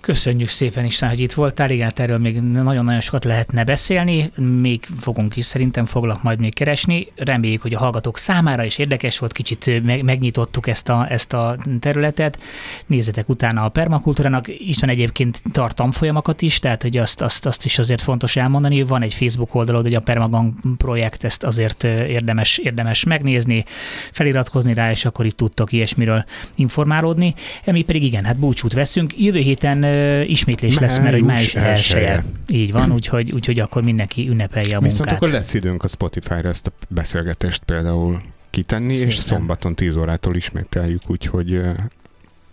[0.00, 1.70] Köszönjük szépen István, hogy itt voltál.
[1.70, 4.30] Igen, hát erről még nagyon-nagyon sokat lehetne beszélni.
[4.60, 7.06] Még fogunk is szerintem foglak majd még keresni.
[7.16, 9.32] Reméljük, hogy a hallgatók számára is érdekes volt.
[9.32, 12.40] Kicsit megnyitottuk ezt a, ezt a területet.
[12.86, 14.48] Nézzetek utána a permakultúrának.
[14.48, 18.82] István egyébként tartamfolyamakat is, tehát hogy azt, azt, azt is azért fontos elmondani.
[18.82, 23.64] Van egy Facebook oldalod, hogy a Permagang projekt, ezt azért érdemes, érdemes megnézni,
[24.12, 27.34] feliratkozni rá, és akkor itt tudtok ilyesmiről informálódni.
[27.64, 29.14] Mi pedig igen, hát búcsút veszünk.
[29.18, 29.87] Jövő héten
[30.26, 32.24] ismétlés lesz, mert hogy május elsője.
[32.48, 34.90] Így van, úgyhogy, úgyhogy akkor mindenki ünnepelje a munkát.
[34.90, 39.08] Viszont akkor lesz időnk a Spotify-ra ezt a beszélgetést például kitenni, Szépen.
[39.08, 41.60] és szombaton 10 órától ismételjük, úgyhogy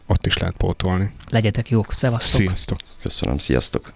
[0.06, 1.12] ott is lehet pótolni.
[1.30, 2.41] Legyetek jók, szevasztok!
[2.41, 2.80] Sziasztok!
[3.02, 3.94] Köszönöm, sziasztok!